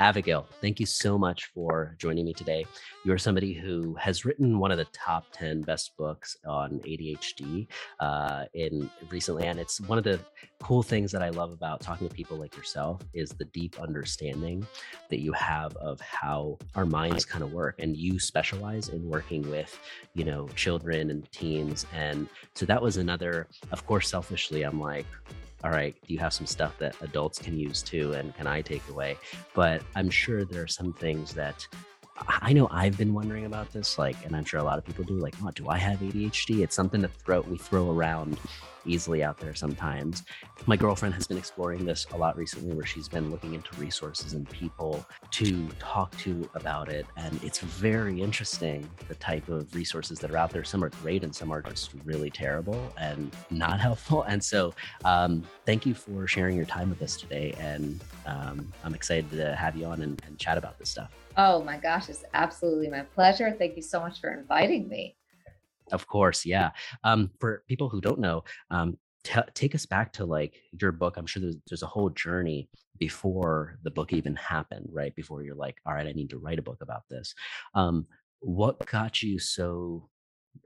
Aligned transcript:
Abigail, 0.00 0.46
thank 0.62 0.80
you 0.80 0.86
so 0.86 1.18
much 1.18 1.50
for 1.52 1.94
joining 1.98 2.24
me 2.24 2.32
today. 2.32 2.64
You're 3.04 3.18
somebody 3.18 3.52
who 3.52 3.94
has 3.96 4.24
written 4.24 4.58
one 4.58 4.72
of 4.72 4.78
the 4.78 4.86
top 4.86 5.26
10 5.32 5.60
best 5.60 5.94
books 5.98 6.38
on 6.46 6.80
ADHD 6.86 7.68
uh, 8.00 8.46
in 8.54 8.90
recently. 9.10 9.46
And 9.46 9.60
it's 9.60 9.78
one 9.82 9.98
of 9.98 10.04
the 10.04 10.18
cool 10.62 10.82
things 10.82 11.12
that 11.12 11.22
I 11.22 11.28
love 11.28 11.52
about 11.52 11.82
talking 11.82 12.08
to 12.08 12.14
people 12.14 12.38
like 12.38 12.56
yourself 12.56 13.02
is 13.12 13.28
the 13.32 13.44
deep 13.44 13.78
understanding 13.78 14.66
that 15.10 15.20
you 15.20 15.34
have 15.34 15.76
of 15.76 16.00
how 16.00 16.56
our 16.74 16.86
minds 16.86 17.26
kind 17.26 17.44
of 17.44 17.52
work. 17.52 17.74
And 17.78 17.94
you 17.94 18.18
specialize 18.18 18.88
in 18.88 19.06
working 19.06 19.50
with, 19.50 19.78
you 20.14 20.24
know, 20.24 20.48
children 20.56 21.10
and 21.10 21.30
teens. 21.30 21.84
And 21.94 22.26
so 22.54 22.64
that 22.64 22.80
was 22.80 22.96
another, 22.96 23.48
of 23.70 23.86
course, 23.86 24.08
selfishly, 24.08 24.62
I'm 24.62 24.80
like, 24.80 25.06
all 25.62 25.70
right, 25.70 25.94
do 26.06 26.12
you 26.14 26.18
have 26.20 26.32
some 26.32 26.46
stuff 26.46 26.78
that 26.78 26.96
adults 27.02 27.38
can 27.38 27.58
use 27.58 27.82
too? 27.82 28.12
And 28.12 28.34
can 28.34 28.46
I 28.46 28.62
take 28.62 28.86
away? 28.88 29.16
But 29.54 29.82
I'm 29.94 30.10
sure 30.10 30.44
there 30.44 30.62
are 30.62 30.68
some 30.68 30.92
things 30.92 31.34
that 31.34 31.66
I 32.26 32.52
know 32.52 32.68
I've 32.70 32.98
been 32.98 33.14
wondering 33.14 33.46
about 33.46 33.72
this, 33.72 33.98
like, 33.98 34.16
and 34.24 34.36
I'm 34.36 34.44
sure 34.44 34.60
a 34.60 34.64
lot 34.64 34.78
of 34.78 34.84
people 34.84 35.04
do, 35.04 35.14
like, 35.14 35.34
oh, 35.42 35.50
do 35.50 35.68
I 35.68 35.78
have 35.78 36.00
ADHD? 36.00 36.62
It's 36.62 36.74
something 36.74 37.00
to 37.02 37.08
throw 37.08 37.40
we 37.42 37.56
throw 37.56 37.90
around 37.90 38.38
easily 38.84 39.22
out 39.22 39.38
there 39.38 39.54
sometimes. 39.54 40.24
My 40.66 40.76
girlfriend 40.76 41.14
has 41.14 41.26
been 41.26 41.38
exploring 41.38 41.84
this 41.84 42.06
a 42.12 42.16
lot 42.16 42.36
recently, 42.36 42.74
where 42.74 42.86
she's 42.86 43.08
been 43.08 43.30
looking 43.30 43.54
into 43.54 43.74
resources 43.80 44.34
and 44.34 44.48
people 44.48 45.04
to 45.32 45.68
talk 45.78 46.16
to 46.18 46.48
about 46.54 46.88
it. 46.88 47.06
And 47.16 47.42
it's 47.42 47.60
very 47.60 48.20
interesting 48.20 48.88
the 49.08 49.14
type 49.16 49.48
of 49.48 49.74
resources 49.74 50.18
that 50.20 50.30
are 50.30 50.36
out 50.36 50.50
there. 50.50 50.64
Some 50.64 50.84
are 50.84 50.90
great 51.02 51.24
and 51.24 51.34
some 51.34 51.50
are 51.50 51.62
just 51.62 51.92
really 52.04 52.30
terrible 52.30 52.92
and 52.98 53.34
not 53.50 53.80
helpful. 53.88 54.22
And 54.22 54.42
so, 54.42 54.74
um, 55.04 55.44
thank 55.66 55.86
you 55.86 55.94
for 55.94 56.26
sharing 56.26 56.56
your 56.56 56.66
time 56.66 56.90
with 56.90 57.02
us 57.02 57.16
today. 57.16 57.54
And 57.58 58.02
um, 58.26 58.72
I'm 58.84 58.94
excited 58.94 59.30
to 59.32 59.54
have 59.56 59.76
you 59.76 59.86
on 59.86 60.02
and, 60.02 60.20
and 60.26 60.38
chat 60.38 60.58
about 60.58 60.78
this 60.78 60.90
stuff. 60.90 61.10
Oh 61.36 61.62
my 61.62 61.78
gosh, 61.78 62.08
it's 62.08 62.24
absolutely 62.34 62.88
my 62.88 63.02
pleasure. 63.02 63.54
Thank 63.56 63.76
you 63.76 63.82
so 63.82 64.00
much 64.00 64.20
for 64.20 64.32
inviting 64.32 64.88
me. 64.88 65.16
Of 65.92 66.06
course, 66.06 66.44
yeah. 66.46 66.70
Um, 67.04 67.30
for 67.40 67.64
people 67.68 67.88
who 67.88 68.00
don't 68.00 68.20
know, 68.20 68.44
um, 68.70 68.96
t- 69.24 69.40
take 69.54 69.74
us 69.74 69.86
back 69.86 70.12
to 70.14 70.24
like 70.24 70.60
your 70.80 70.92
book. 70.92 71.16
I'm 71.16 71.26
sure 71.26 71.42
there's 71.42 71.56
there's 71.68 71.82
a 71.82 71.86
whole 71.86 72.10
journey 72.10 72.68
before 72.98 73.78
the 73.82 73.90
book 73.90 74.12
even 74.12 74.36
happened, 74.36 74.88
right? 74.92 75.14
Before 75.14 75.42
you're 75.42 75.54
like, 75.54 75.76
all 75.86 75.94
right, 75.94 76.06
I 76.06 76.12
need 76.12 76.30
to 76.30 76.38
write 76.38 76.58
a 76.58 76.62
book 76.62 76.78
about 76.80 77.02
this. 77.08 77.34
Um, 77.74 78.06
what 78.40 78.84
got 78.86 79.22
you 79.22 79.38
so 79.38 80.08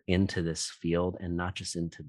into 0.07 0.43
this 0.43 0.71
field, 0.81 1.17
and 1.21 1.37
not 1.37 1.55
just 1.55 1.77
into 1.77 2.05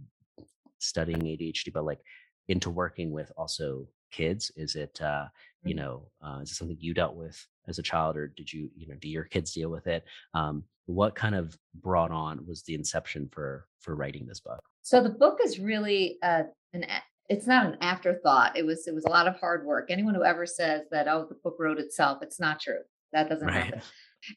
studying 0.80 1.22
ADHD, 1.22 1.74
but 1.74 1.86
like 1.86 2.00
into 2.48 2.70
working 2.70 3.12
with 3.12 3.32
also 3.38 3.88
kids? 4.12 4.52
Is 4.56 4.76
it 4.76 5.02
uh, 5.02 5.26
you 5.66 5.76
mm-hmm. 5.76 5.84
know, 5.84 6.04
uh, 6.24 6.40
is 6.42 6.52
it 6.52 6.56
something 6.56 6.78
you 6.80 6.94
dealt 6.94 7.16
with 7.16 7.46
as 7.68 7.80
a 7.80 7.84
child, 7.84 8.16
or 8.16 8.28
did 8.28 8.52
you, 8.54 8.70
you 8.76 8.88
know, 8.88 8.96
do 8.96 9.10
your 9.10 9.24
kids 9.24 9.52
deal 9.52 9.70
with 9.70 9.88
it? 9.88 10.04
Um, 10.34 10.64
what 10.86 11.16
kind 11.16 11.34
of 11.34 11.58
brought 11.82 12.12
on 12.12 12.46
was 12.46 12.62
the 12.64 12.76
inception 12.76 13.28
for 13.32 13.68
for 13.80 13.96
writing 13.96 14.26
this 14.26 14.40
book? 14.40 14.62
So 14.84 15.02
the 15.02 15.10
book 15.10 15.40
is 15.44 15.60
really 15.60 16.18
uh, 16.22 16.44
an 16.74 16.86
it's 17.28 17.48
not 17.48 17.66
an 17.66 17.78
afterthought. 17.82 18.56
It 18.56 18.66
was 18.66 18.88
it 18.88 18.94
was 18.94 19.06
a 19.06 19.10
lot 19.10 19.28
of 19.28 19.40
hard 19.40 19.66
work. 19.66 19.90
Anyone 19.90 20.14
who 20.14 20.24
ever 20.24 20.46
says 20.46 20.84
that 20.92 21.08
oh 21.08 21.26
the 21.28 21.36
book 21.44 21.56
wrote 21.60 21.80
itself, 21.80 22.20
it's 22.22 22.40
not 22.40 22.60
true. 22.60 22.82
That 23.14 23.30
doesn't 23.30 23.48
right. 23.48 23.64
happen. 23.66 23.82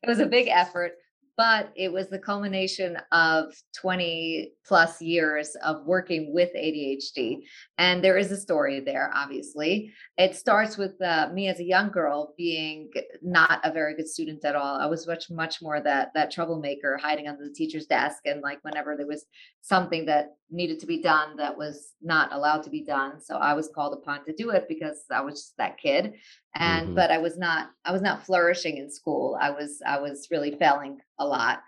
It 0.03 0.09
was 0.09 0.19
a 0.19 0.27
big 0.27 0.49
effort 0.49 0.93
but 1.39 1.73
it 1.77 1.93
was 1.93 2.09
the 2.09 2.19
culmination 2.19 2.99
of 3.13 3.55
20 3.77 4.55
plus 4.67 5.01
years 5.01 5.57
of 5.65 5.87
working 5.87 6.35
with 6.35 6.51
ADHD. 6.57 7.37
And 7.79 8.03
there 8.03 8.19
is 8.19 8.33
a 8.33 8.37
story 8.37 8.81
there, 8.81 9.13
obviously. 9.15 9.93
It 10.19 10.35
starts 10.35 10.77
with 10.77 11.01
uh, 11.01 11.29
me 11.33 11.47
as 11.47 11.61
a 11.61 11.65
young 11.65 11.91
girl 11.93 12.35
being 12.37 12.91
not 13.23 13.61
a 13.63 13.73
very 13.73 13.95
good 13.95 14.09
student 14.09 14.45
at 14.45 14.57
all. 14.57 14.81
I 14.81 14.87
was 14.87 15.07
much, 15.07 15.31
much 15.31 15.63
more 15.63 15.81
that 15.81 16.11
that 16.15 16.33
troublemaker 16.33 16.99
hiding 17.01 17.29
under 17.29 17.45
the 17.45 17.55
teacher's 17.55 17.87
desk. 17.87 18.19
And 18.25 18.43
like 18.43 18.59
whenever 18.63 18.97
there 18.97 19.07
was 19.07 19.25
something 19.61 20.07
that 20.07 20.31
needed 20.51 20.81
to 20.81 20.87
be 20.87 21.03
done 21.03 21.37
that 21.37 21.57
was 21.57 21.93
not 22.01 22.33
allowed 22.33 22.63
to 22.63 22.71
be 22.71 22.83
done. 22.83 23.21
So 23.21 23.37
I 23.37 23.53
was 23.55 23.71
called 23.75 23.95
upon 23.95 24.25
to 24.25 24.33
do 24.33 24.51
it 24.51 24.67
because 24.69 25.05
I 25.11 25.21
was 25.21 25.35
just 25.35 25.57
that 25.59 25.79
kid. 25.79 26.15
And 26.55 26.87
mm-hmm. 26.87 26.95
but 26.95 27.11
I 27.11 27.19
was 27.19 27.37
not 27.37 27.71
I 27.85 27.93
was 27.93 28.03
not 28.03 28.25
flourishing 28.25 28.79
in 28.79 28.91
school. 28.91 29.37
I 29.41 29.51
was 29.51 29.81
I 29.87 30.01
was 30.01 30.29
really 30.31 30.57
failing 30.57 30.99
a 31.19 31.27
lot. 31.27 31.63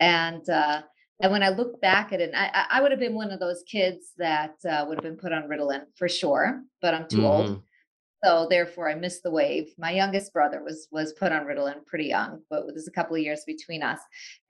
And 0.00 0.48
uh 0.48 0.82
and 1.20 1.32
when 1.32 1.42
I 1.42 1.48
look 1.48 1.80
back 1.80 2.12
at 2.12 2.20
it, 2.20 2.32
I, 2.34 2.66
I 2.70 2.82
would 2.82 2.90
have 2.90 3.00
been 3.00 3.14
one 3.14 3.30
of 3.30 3.40
those 3.40 3.62
kids 3.62 4.12
that 4.18 4.54
uh, 4.68 4.84
would 4.86 4.98
have 4.98 5.02
been 5.02 5.16
put 5.16 5.32
on 5.32 5.48
Ritalin 5.48 5.84
for 5.94 6.10
sure, 6.10 6.62
but 6.82 6.92
I'm 6.92 7.08
too 7.08 7.18
mm-hmm. 7.18 7.26
old. 7.26 7.62
So 8.26 8.48
therefore, 8.50 8.90
I 8.90 8.96
missed 8.96 9.22
the 9.22 9.30
wave. 9.30 9.72
My 9.78 9.92
youngest 9.92 10.32
brother 10.32 10.60
was 10.60 10.88
was 10.90 11.12
put 11.12 11.30
on 11.30 11.46
Ritalin 11.46 11.86
pretty 11.86 12.06
young, 12.06 12.40
but 12.50 12.66
there's 12.66 12.88
a 12.88 12.90
couple 12.92 13.14
of 13.14 13.22
years 13.22 13.44
between 13.46 13.84
us. 13.84 14.00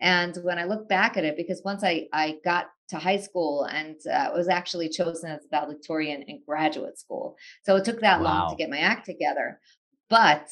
And 0.00 0.34
when 0.42 0.58
I 0.58 0.64
look 0.64 0.88
back 0.88 1.18
at 1.18 1.24
it, 1.24 1.36
because 1.36 1.60
once 1.62 1.84
I 1.84 2.06
I 2.10 2.36
got 2.42 2.70
to 2.88 2.96
high 2.96 3.18
school 3.18 3.64
and 3.64 3.96
uh, 4.10 4.30
was 4.34 4.48
actually 4.48 4.88
chosen 4.88 5.30
as 5.30 5.46
valedictorian 5.50 6.22
in 6.22 6.40
graduate 6.48 6.98
school, 6.98 7.36
so 7.64 7.76
it 7.76 7.84
took 7.84 8.00
that 8.00 8.20
wow. 8.20 8.24
long 8.24 8.50
to 8.50 8.56
get 8.56 8.70
my 8.70 8.78
act 8.78 9.04
together. 9.04 9.60
But 10.08 10.48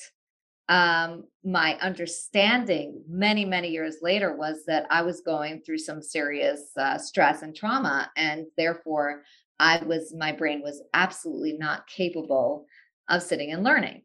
um, 0.68 1.24
my 1.42 1.78
understanding 1.80 3.02
many 3.08 3.46
many 3.46 3.70
years 3.70 3.96
later 4.02 4.36
was 4.36 4.66
that 4.66 4.86
I 4.90 5.00
was 5.00 5.22
going 5.22 5.62
through 5.62 5.78
some 5.78 6.02
serious 6.02 6.72
uh, 6.76 6.98
stress 6.98 7.40
and 7.40 7.56
trauma, 7.56 8.10
and 8.18 8.44
therefore 8.58 9.22
I 9.58 9.82
was 9.82 10.14
my 10.14 10.32
brain 10.32 10.60
was 10.60 10.82
absolutely 10.92 11.54
not 11.54 11.86
capable 11.86 12.66
of 13.08 13.22
sitting 13.22 13.52
and 13.52 13.64
learning. 13.64 14.02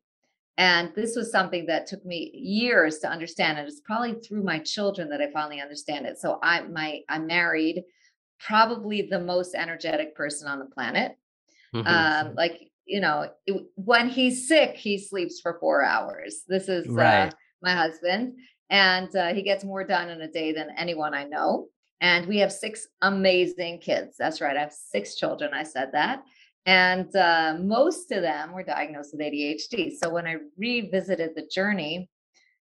And 0.57 0.91
this 0.93 1.15
was 1.15 1.31
something 1.31 1.67
that 1.67 1.87
took 1.87 2.05
me 2.05 2.31
years 2.33 2.99
to 2.99 3.09
understand. 3.09 3.57
And 3.57 3.67
it's 3.67 3.79
probably 3.79 4.15
through 4.15 4.43
my 4.43 4.59
children 4.59 5.09
that 5.09 5.21
I 5.21 5.31
finally 5.31 5.61
understand 5.61 6.05
it. 6.05 6.17
So 6.17 6.37
I 6.43 6.63
my 6.63 6.99
I 7.07 7.17
married 7.19 7.83
probably 8.39 9.03
the 9.03 9.19
most 9.19 9.55
energetic 9.55 10.15
person 10.15 10.49
on 10.49 10.59
the 10.59 10.65
planet. 10.65 11.17
Mm-hmm. 11.73 11.87
Um, 11.87 12.35
like 12.35 12.69
you 12.85 12.99
know, 12.99 13.29
it, 13.45 13.63
when 13.75 14.09
he's 14.09 14.47
sick, 14.47 14.75
he 14.75 14.97
sleeps 14.97 15.39
for 15.39 15.57
four 15.59 15.83
hours. 15.83 16.41
This 16.47 16.67
is 16.67 16.87
uh, 16.87 16.93
right. 16.93 17.27
uh, 17.27 17.31
my 17.61 17.73
husband, 17.73 18.33
and 18.69 19.15
uh, 19.15 19.33
he 19.33 19.43
gets 19.43 19.63
more 19.63 19.85
done 19.85 20.09
in 20.09 20.21
a 20.21 20.27
day 20.27 20.51
than 20.51 20.71
anyone 20.75 21.13
I 21.13 21.23
know. 21.23 21.67
And 22.01 22.25
we 22.27 22.37
have 22.39 22.51
six 22.51 22.87
amazing 23.01 23.79
kids. 23.79 24.15
That's 24.17 24.41
right. 24.41 24.57
I 24.57 24.61
have 24.61 24.73
six 24.73 25.15
children. 25.15 25.51
I 25.53 25.63
said 25.63 25.91
that. 25.93 26.23
And 26.69 27.15
uh, 27.15 27.55
most 27.59 28.11
of 28.11 28.21
them 28.21 28.53
were 28.53 28.61
diagnosed 28.61 29.09
with 29.11 29.21
ADHD. 29.21 29.91
So 29.91 30.07
when 30.11 30.27
I 30.27 30.35
revisited 30.55 31.31
the 31.35 31.49
journey 31.51 32.11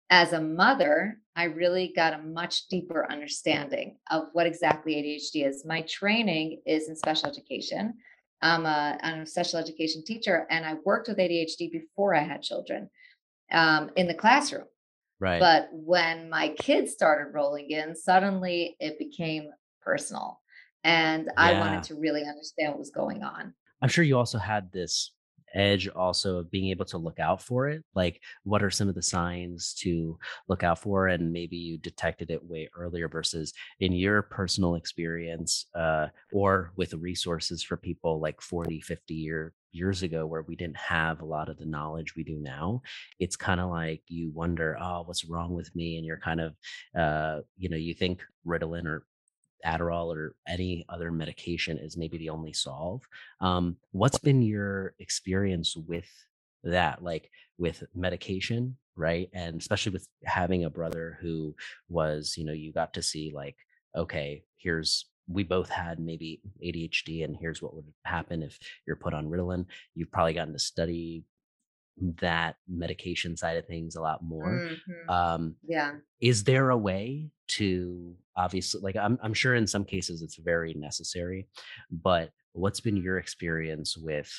as 0.09 0.34
a 0.34 0.41
mother, 0.41 1.19
I 1.35 1.44
really 1.44 1.94
got 1.95 2.16
a 2.16 2.23
much 2.23 2.67
deeper 2.67 3.06
understanding 3.12 3.97
of 4.09 4.23
what 4.34 4.47
exactly 4.47 4.95
ADHD 4.95 5.47
is. 5.47 5.67
My 5.67 5.84
training 5.84 6.63
is 6.66 6.89
in 6.89 6.95
special 6.95 7.29
education. 7.29 7.94
I'm 8.41 8.66
a, 8.66 8.97
I'm 9.03 9.19
a 9.19 9.25
special 9.28 9.59
education 9.59 10.03
teacher, 10.03 10.47
and 10.50 10.66
I 10.66 10.78
worked 10.83 11.07
with 11.07 11.19
ADHD 11.19 11.72
before 11.72 12.16
I 12.16 12.23
had 12.23 12.41
children 12.41 12.89
um, 13.51 13.91
in 13.97 14.07
the 14.07 14.16
classroom. 14.16 14.66
Right. 15.19 15.39
But 15.39 15.69
when 15.72 16.28
my 16.28 16.56
kids 16.57 16.91
started 16.91 17.35
rolling 17.35 17.69
in, 17.69 17.95
suddenly 17.95 18.78
it 18.79 18.97
became 18.97 19.51
personal. 19.83 20.39
And 20.83 21.25
yeah. 21.25 21.33
I 21.38 21.59
wanted 21.59 21.83
to 21.83 21.95
really 22.00 22.23
understand 22.23 22.69
what 22.69 22.79
was 22.79 22.89
going 22.89 23.22
on. 23.22 23.53
I'm 23.81 23.90
sure 23.90 24.03
you 24.03 24.18
also 24.18 24.38
had 24.38 24.72
this 24.72 25.12
edge 25.53 25.88
also 25.90 26.38
of 26.38 26.52
being 26.52 26.69
able 26.69 26.86
to 26.86 26.97
look 26.97 27.19
out 27.19 27.42
for 27.42 27.68
it 27.68 27.84
like 27.94 28.22
what 28.44 28.64
are 28.64 28.69
some 28.69 28.88
of 28.88 28.96
the 28.96 29.02
signs 29.02 29.74
to 29.74 30.18
look 30.47 30.64
out 30.64 30.80
for 30.80 31.08
and 31.08 31.31
maybe 31.31 31.58
you 31.58 31.78
detected 31.78 32.31
it 32.31 32.42
way 32.46 32.69
earlier 32.74 33.09
versus 33.09 33.52
in 33.81 33.92
your 33.92 34.22
personal 34.22 34.75
experience 34.75 35.66
uh, 35.75 36.08
or 36.31 36.72
with 36.78 36.94
resources 36.94 37.62
for 37.62 37.75
people 37.75 38.22
like 38.22 38.42
40 38.42 38.80
50 38.81 39.14
year 39.14 39.53
years 39.74 40.03
ago 40.03 40.25
where 40.25 40.44
we 40.44 40.56
didn't 40.56 40.78
have 40.78 41.22
a 41.22 41.25
lot 41.25 41.50
of 41.50 41.58
the 41.58 41.66
knowledge 41.66 42.13
we 42.16 42.24
do 42.24 42.38
now? 42.38 42.81
It's 43.19 43.36
kind 43.36 43.59
of 43.59 43.69
like 43.69 44.02
you 44.08 44.31
wonder 44.34 44.78
oh 44.80 45.04
what's 45.06 45.25
wrong 45.25 45.54
with 45.54 45.74
me? 45.75 45.98
and 45.98 46.06
you're 46.06 46.18
kind 46.18 46.42
of 46.42 46.56
uh, 46.98 47.42
you 47.57 47.69
know 47.69 47.78
you 47.78 47.94
think 47.94 48.22
ritalin 48.45 48.86
or 48.86 49.06
Adderall 49.66 50.16
or 50.16 50.36
any 50.48 50.86
other 50.90 51.12
medication 51.12 51.78
is 51.78 51.98
maybe 51.98 52.18
the 52.18 52.30
only 52.30 52.54
solve. 52.54 53.02
Um, 53.40 53.78
what's 53.92 54.19
been 54.19 54.42
your 54.42 54.94
experience 55.00 55.75
with 55.75 56.10
that, 56.63 57.04
like 57.04 57.30
with 57.58 57.84
medication, 57.96 58.78
right? 58.96 59.30
And 59.34 59.60
especially 59.60 59.94
with 59.94 60.08
having 60.25 60.66
a 60.66 60.69
brother 60.69 61.18
who 61.22 61.56
was, 61.90 62.36
you 62.38 62.46
know, 62.46 62.54
you 62.54 62.72
got 62.72 62.94
to 62.94 63.02
see 63.02 63.31
like, 63.34 63.56
okay, 63.96 64.44
here's 64.58 65.06
we 65.28 65.44
both 65.44 65.69
had 65.69 66.00
maybe 66.00 66.42
ADHD, 66.64 67.24
and 67.24 67.38
here's 67.40 67.62
what 67.62 67.74
would 67.74 67.86
happen 68.04 68.44
if 68.44 68.57
you're 68.86 68.96
put 68.96 69.14
on 69.14 69.30
Ritalin. 69.30 69.66
You've 69.96 70.12
probably 70.12 70.34
gotten 70.34 70.54
to 70.54 70.60
study 70.60 71.24
that 72.22 72.56
medication 72.68 73.38
side 73.38 73.58
of 73.58 73.66
things 73.66 73.96
a 73.96 74.02
lot 74.02 74.24
more. 74.24 74.48
Mm-hmm. 74.48 75.10
Um, 75.10 75.56
yeah. 75.68 75.94
Is 76.20 76.44
there 76.44 76.70
a 76.70 76.78
way 76.78 77.30
to 77.50 78.16
obviously, 78.36 78.82
like, 78.82 78.96
I'm, 78.96 79.20
I'm 79.22 79.34
sure 79.34 79.56
in 79.56 79.68
some 79.68 79.86
cases 79.86 80.22
it's 80.22 80.38
very 80.38 80.74
necessary, 80.74 81.48
but 81.92 82.32
what's 82.54 82.80
been 82.80 82.98
your 82.98 83.18
experience 83.18 83.98
with 83.98 84.32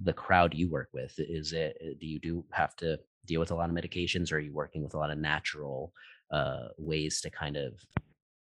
the 0.00 0.12
crowd 0.12 0.54
you 0.54 0.70
work 0.70 0.88
with? 0.92 1.14
Is 1.18 1.52
it 1.52 1.76
do 2.00 2.06
you 2.06 2.18
do 2.18 2.44
have 2.52 2.74
to 2.76 2.98
deal 3.26 3.40
with 3.40 3.50
a 3.50 3.54
lot 3.54 3.68
of 3.68 3.76
medications, 3.76 4.32
or 4.32 4.36
are 4.36 4.40
you 4.40 4.52
working 4.52 4.82
with 4.82 4.94
a 4.94 4.98
lot 4.98 5.10
of 5.10 5.18
natural 5.18 5.92
uh, 6.30 6.68
ways 6.78 7.20
to 7.20 7.30
kind 7.30 7.56
of 7.56 7.74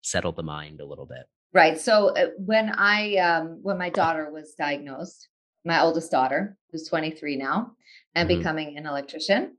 settle 0.01 0.31
the 0.31 0.43
mind 0.43 0.81
a 0.81 0.85
little 0.85 1.05
bit? 1.05 1.25
Right. 1.53 1.79
So 1.79 2.09
uh, 2.15 2.29
when 2.37 2.71
I 2.75 3.15
um, 3.17 3.59
when 3.61 3.77
my 3.77 3.89
daughter 3.89 4.29
was 4.31 4.55
diagnosed, 4.57 5.29
my 5.65 5.81
oldest 5.81 6.11
daughter, 6.11 6.57
who's 6.71 6.87
23 6.87 7.37
now, 7.37 7.71
and 8.13 8.29
mm-hmm. 8.29 8.39
becoming 8.39 8.77
an 8.77 8.85
electrician, 8.85 9.57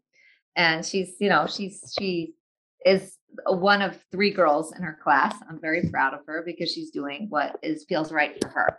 and 0.54 0.84
she's 0.84 1.14
you 1.20 1.28
know 1.28 1.46
she's 1.46 1.94
she 1.98 2.34
is 2.84 3.18
one 3.46 3.82
of 3.82 3.98
three 4.12 4.30
girls 4.30 4.74
in 4.74 4.82
her 4.82 4.98
class. 5.02 5.34
I'm 5.48 5.60
very 5.60 5.88
proud 5.90 6.14
of 6.14 6.20
her 6.26 6.42
because 6.46 6.72
she's 6.72 6.90
doing 6.90 7.26
what 7.28 7.58
is 7.62 7.84
feels 7.88 8.12
right 8.12 8.36
for 8.40 8.48
her. 8.48 8.78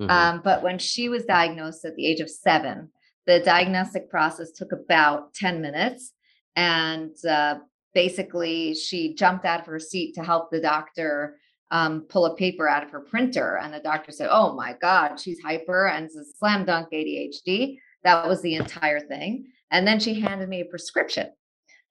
Mm-hmm. 0.00 0.10
Um, 0.10 0.40
but 0.42 0.62
when 0.62 0.78
she 0.78 1.08
was 1.08 1.24
diagnosed 1.24 1.84
at 1.84 1.96
the 1.96 2.06
age 2.06 2.20
of 2.20 2.30
seven, 2.30 2.90
the 3.26 3.40
diagnostic 3.40 4.08
process 4.10 4.50
took 4.52 4.72
about 4.72 5.34
10 5.34 5.60
minutes. 5.60 6.12
And 6.56 7.14
uh, 7.28 7.56
basically, 7.94 8.74
she 8.74 9.14
jumped 9.14 9.44
out 9.44 9.60
of 9.60 9.66
her 9.66 9.78
seat 9.78 10.14
to 10.14 10.24
help 10.24 10.50
the 10.50 10.60
doctor 10.60 11.36
um, 11.70 12.02
pull 12.02 12.26
a 12.26 12.36
paper 12.36 12.68
out 12.68 12.82
of 12.82 12.90
her 12.90 13.00
printer. 13.00 13.58
And 13.58 13.72
the 13.72 13.80
doctor 13.80 14.12
said, 14.12 14.28
Oh 14.30 14.54
my 14.54 14.74
God, 14.80 15.20
she's 15.20 15.40
hyper 15.40 15.88
and 15.88 16.06
it's 16.06 16.16
a 16.16 16.24
slam 16.38 16.64
dunk 16.64 16.88
ADHD. 16.92 17.78
That 18.04 18.26
was 18.26 18.40
the 18.42 18.54
entire 18.54 19.00
thing. 19.00 19.46
And 19.70 19.86
then 19.86 20.00
she 20.00 20.20
handed 20.20 20.48
me 20.48 20.60
a 20.60 20.64
prescription. 20.64 21.28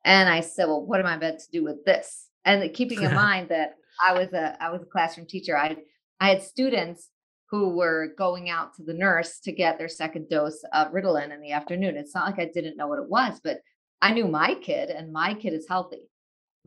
And 0.03 0.29
I 0.29 0.41
said, 0.41 0.67
Well, 0.67 0.85
what 0.85 0.99
am 0.99 1.05
I 1.05 1.17
meant 1.17 1.39
to 1.39 1.51
do 1.51 1.63
with 1.63 1.85
this? 1.85 2.27
And 2.45 2.73
keeping 2.73 3.01
in 3.01 3.13
mind 3.15 3.49
that 3.49 3.75
I 4.05 4.13
was 4.13 4.33
a 4.33 4.61
I 4.61 4.71
was 4.71 4.81
a 4.81 4.85
classroom 4.85 5.27
teacher, 5.27 5.57
I 5.57 5.77
I 6.19 6.29
had 6.29 6.41
students 6.41 7.09
who 7.49 7.69
were 7.69 8.13
going 8.17 8.49
out 8.49 8.73
to 8.75 8.83
the 8.83 8.93
nurse 8.93 9.39
to 9.39 9.51
get 9.51 9.77
their 9.77 9.87
second 9.87 10.29
dose 10.29 10.61
of 10.73 10.91
Ritalin 10.91 11.33
in 11.33 11.41
the 11.41 11.53
afternoon. 11.53 11.95
It's 11.95 12.13
not 12.13 12.25
like 12.25 12.39
I 12.39 12.51
didn't 12.53 12.75
know 12.75 12.87
what 12.87 12.99
it 12.99 13.09
was, 13.09 13.39
but 13.41 13.61
I 14.01 14.13
knew 14.13 14.27
my 14.27 14.55
kid 14.55 14.89
and 14.89 15.13
my 15.13 15.33
kid 15.33 15.53
is 15.53 15.67
healthy. 15.67 16.09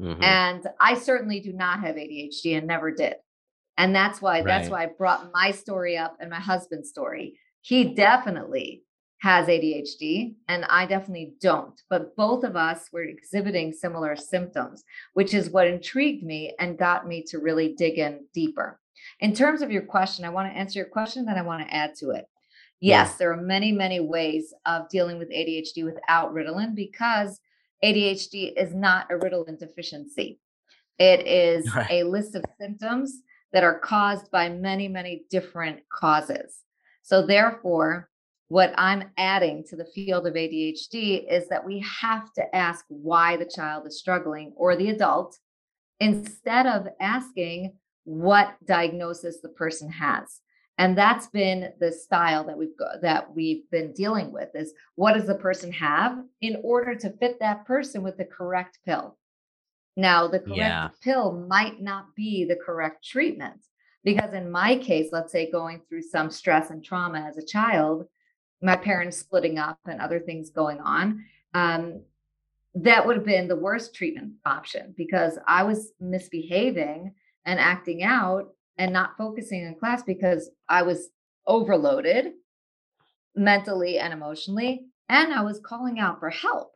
Mm-hmm. 0.00 0.22
And 0.22 0.66
I 0.80 0.94
certainly 0.94 1.40
do 1.40 1.52
not 1.52 1.80
have 1.80 1.96
ADHD 1.96 2.56
and 2.56 2.66
never 2.66 2.90
did. 2.90 3.14
And 3.76 3.94
that's 3.94 4.20
why 4.20 4.38
right. 4.38 4.46
that's 4.46 4.68
why 4.68 4.84
I 4.84 4.86
brought 4.86 5.30
my 5.32 5.50
story 5.50 5.96
up 5.96 6.16
and 6.20 6.30
my 6.30 6.40
husband's 6.40 6.88
story. 6.88 7.38
He 7.60 7.94
definitely 7.94 8.82
has 9.20 9.46
ADHD 9.48 10.34
and 10.48 10.64
I 10.64 10.86
definitely 10.86 11.34
don't. 11.40 11.80
But 11.90 12.16
both 12.16 12.42
of 12.44 12.56
us 12.56 12.88
were 12.92 13.02
exhibiting 13.02 13.72
similar 13.72 14.16
symptoms, 14.16 14.82
which 15.12 15.34
is 15.34 15.50
what 15.50 15.66
intrigued 15.66 16.24
me 16.24 16.54
and 16.58 16.78
got 16.78 17.06
me 17.06 17.22
to 17.28 17.38
really 17.38 17.74
dig 17.74 17.98
in 17.98 18.26
deeper. 18.32 18.80
In 19.20 19.34
terms 19.34 19.62
of 19.62 19.70
your 19.70 19.82
question, 19.82 20.24
I 20.24 20.30
want 20.30 20.50
to 20.50 20.58
answer 20.58 20.78
your 20.78 20.88
question, 20.88 21.26
then 21.26 21.38
I 21.38 21.42
want 21.42 21.66
to 21.66 21.74
add 21.74 21.94
to 21.96 22.10
it. 22.10 22.26
Yes, 22.80 23.10
yeah. 23.10 23.16
there 23.18 23.32
are 23.32 23.40
many, 23.40 23.72
many 23.72 24.00
ways 24.00 24.54
of 24.64 24.88
dealing 24.88 25.18
with 25.18 25.30
ADHD 25.30 25.84
without 25.84 26.34
Ritalin 26.34 26.74
because 26.74 27.40
ADHD 27.84 28.52
is 28.56 28.74
not 28.74 29.10
a 29.10 29.14
Ritalin 29.14 29.58
deficiency. 29.58 30.40
It 30.98 31.26
is 31.26 31.74
right. 31.74 31.90
a 31.90 32.04
list 32.04 32.34
of 32.34 32.44
symptoms 32.60 33.22
that 33.52 33.64
are 33.64 33.78
caused 33.78 34.30
by 34.30 34.48
many, 34.48 34.86
many 34.86 35.24
different 35.30 35.80
causes. 35.88 36.58
So, 37.02 37.26
therefore, 37.26 38.10
what 38.48 38.74
I'm 38.76 39.10
adding 39.16 39.64
to 39.68 39.76
the 39.76 39.86
field 39.86 40.26
of 40.26 40.34
ADHD 40.34 41.24
is 41.30 41.48
that 41.48 41.64
we 41.64 41.84
have 42.00 42.32
to 42.34 42.54
ask 42.54 42.84
why 42.88 43.36
the 43.36 43.50
child 43.52 43.86
is 43.86 43.98
struggling 43.98 44.52
or 44.56 44.76
the 44.76 44.90
adult 44.90 45.38
instead 46.00 46.66
of 46.66 46.88
asking 47.00 47.74
what 48.04 48.56
diagnosis 48.66 49.40
the 49.40 49.48
person 49.48 49.90
has 49.90 50.40
and 50.80 50.96
that's 50.96 51.26
been 51.26 51.74
the 51.78 51.92
style 51.92 52.42
that 52.44 52.56
we've 52.56 52.76
got 52.78 53.02
that 53.02 53.34
we've 53.34 53.70
been 53.70 53.92
dealing 53.92 54.32
with 54.32 54.48
is 54.54 54.72
what 54.94 55.12
does 55.12 55.26
the 55.26 55.34
person 55.34 55.70
have 55.70 56.18
in 56.40 56.56
order 56.64 56.94
to 56.94 57.10
fit 57.18 57.38
that 57.38 57.66
person 57.66 58.02
with 58.02 58.16
the 58.16 58.24
correct 58.24 58.78
pill 58.86 59.18
now 59.96 60.26
the 60.26 60.38
correct 60.38 60.56
yeah. 60.56 60.88
pill 61.02 61.32
might 61.32 61.80
not 61.82 62.14
be 62.16 62.44
the 62.44 62.56
correct 62.56 63.04
treatment 63.04 63.60
because 64.04 64.32
in 64.32 64.50
my 64.50 64.76
case 64.76 65.10
let's 65.12 65.30
say 65.30 65.50
going 65.50 65.82
through 65.86 66.02
some 66.02 66.30
stress 66.30 66.70
and 66.70 66.82
trauma 66.82 67.20
as 67.20 67.36
a 67.36 67.46
child 67.46 68.06
my 68.62 68.74
parents 68.76 69.18
splitting 69.18 69.58
up 69.58 69.78
and 69.86 70.00
other 70.00 70.18
things 70.18 70.48
going 70.48 70.80
on 70.80 71.22
um, 71.52 72.00
that 72.74 73.06
would 73.06 73.16
have 73.16 73.26
been 73.26 73.48
the 73.48 73.56
worst 73.56 73.94
treatment 73.94 74.32
option 74.46 74.94
because 74.96 75.38
i 75.46 75.62
was 75.62 75.92
misbehaving 76.00 77.12
and 77.44 77.60
acting 77.60 78.02
out 78.02 78.54
and 78.80 78.94
not 78.94 79.18
focusing 79.18 79.62
in 79.62 79.74
class 79.74 80.02
because 80.02 80.50
I 80.66 80.82
was 80.82 81.10
overloaded 81.46 82.32
mentally 83.36 83.98
and 83.98 84.10
emotionally 84.10 84.86
and 85.10 85.34
I 85.34 85.42
was 85.42 85.60
calling 85.62 86.00
out 86.00 86.18
for 86.18 86.30
help. 86.30 86.72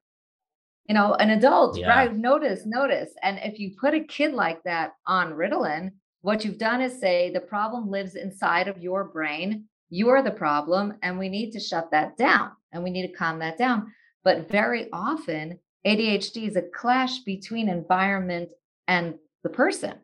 You 0.87 0.95
know, 0.95 1.15
an 1.15 1.31
adult, 1.31 1.79
yeah. 1.79 1.89
right? 1.89 2.15
Notice, 2.15 2.67
notice. 2.67 3.11
And 3.23 3.41
if 3.43 3.59
you 3.59 3.75
put 3.81 3.95
a 3.95 4.05
kid 4.05 4.35
like 4.35 4.63
that 4.65 4.93
on 5.07 5.33
Ritalin, 5.33 5.93
what 6.21 6.45
you've 6.45 6.59
done 6.59 6.83
is 6.83 7.01
say 7.01 7.31
the 7.31 7.41
problem 7.41 7.91
lives 7.91 8.17
inside 8.17 8.69
of 8.69 8.83
your 8.83 9.05
brain. 9.05 9.65
You're 9.89 10.23
the 10.23 10.31
problem, 10.31 10.95
and 11.03 11.19
we 11.19 11.31
need 11.31 11.53
to 11.53 11.61
shut 11.61 11.91
that 11.93 12.19
down 12.19 12.51
and 12.73 12.85
we 12.85 12.91
need 12.91 13.07
to 13.07 13.17
calm 13.17 13.39
that 13.39 13.57
down. 13.57 13.93
But 14.25 14.51
very 14.51 14.89
often, 14.93 15.59
ADHD 15.87 16.49
is 16.49 16.57
a 16.57 16.63
clash 16.63 17.21
between 17.21 17.71
environment 17.71 18.51
and 18.89 19.15
the 19.43 19.49
person. 19.49 19.95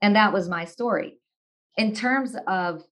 And 0.00 0.16
that 0.16 0.32
was 0.32 0.48
my 0.48 0.64
story. 0.64 1.18
In 1.76 1.94
terms 1.94 2.36
of 2.46 2.82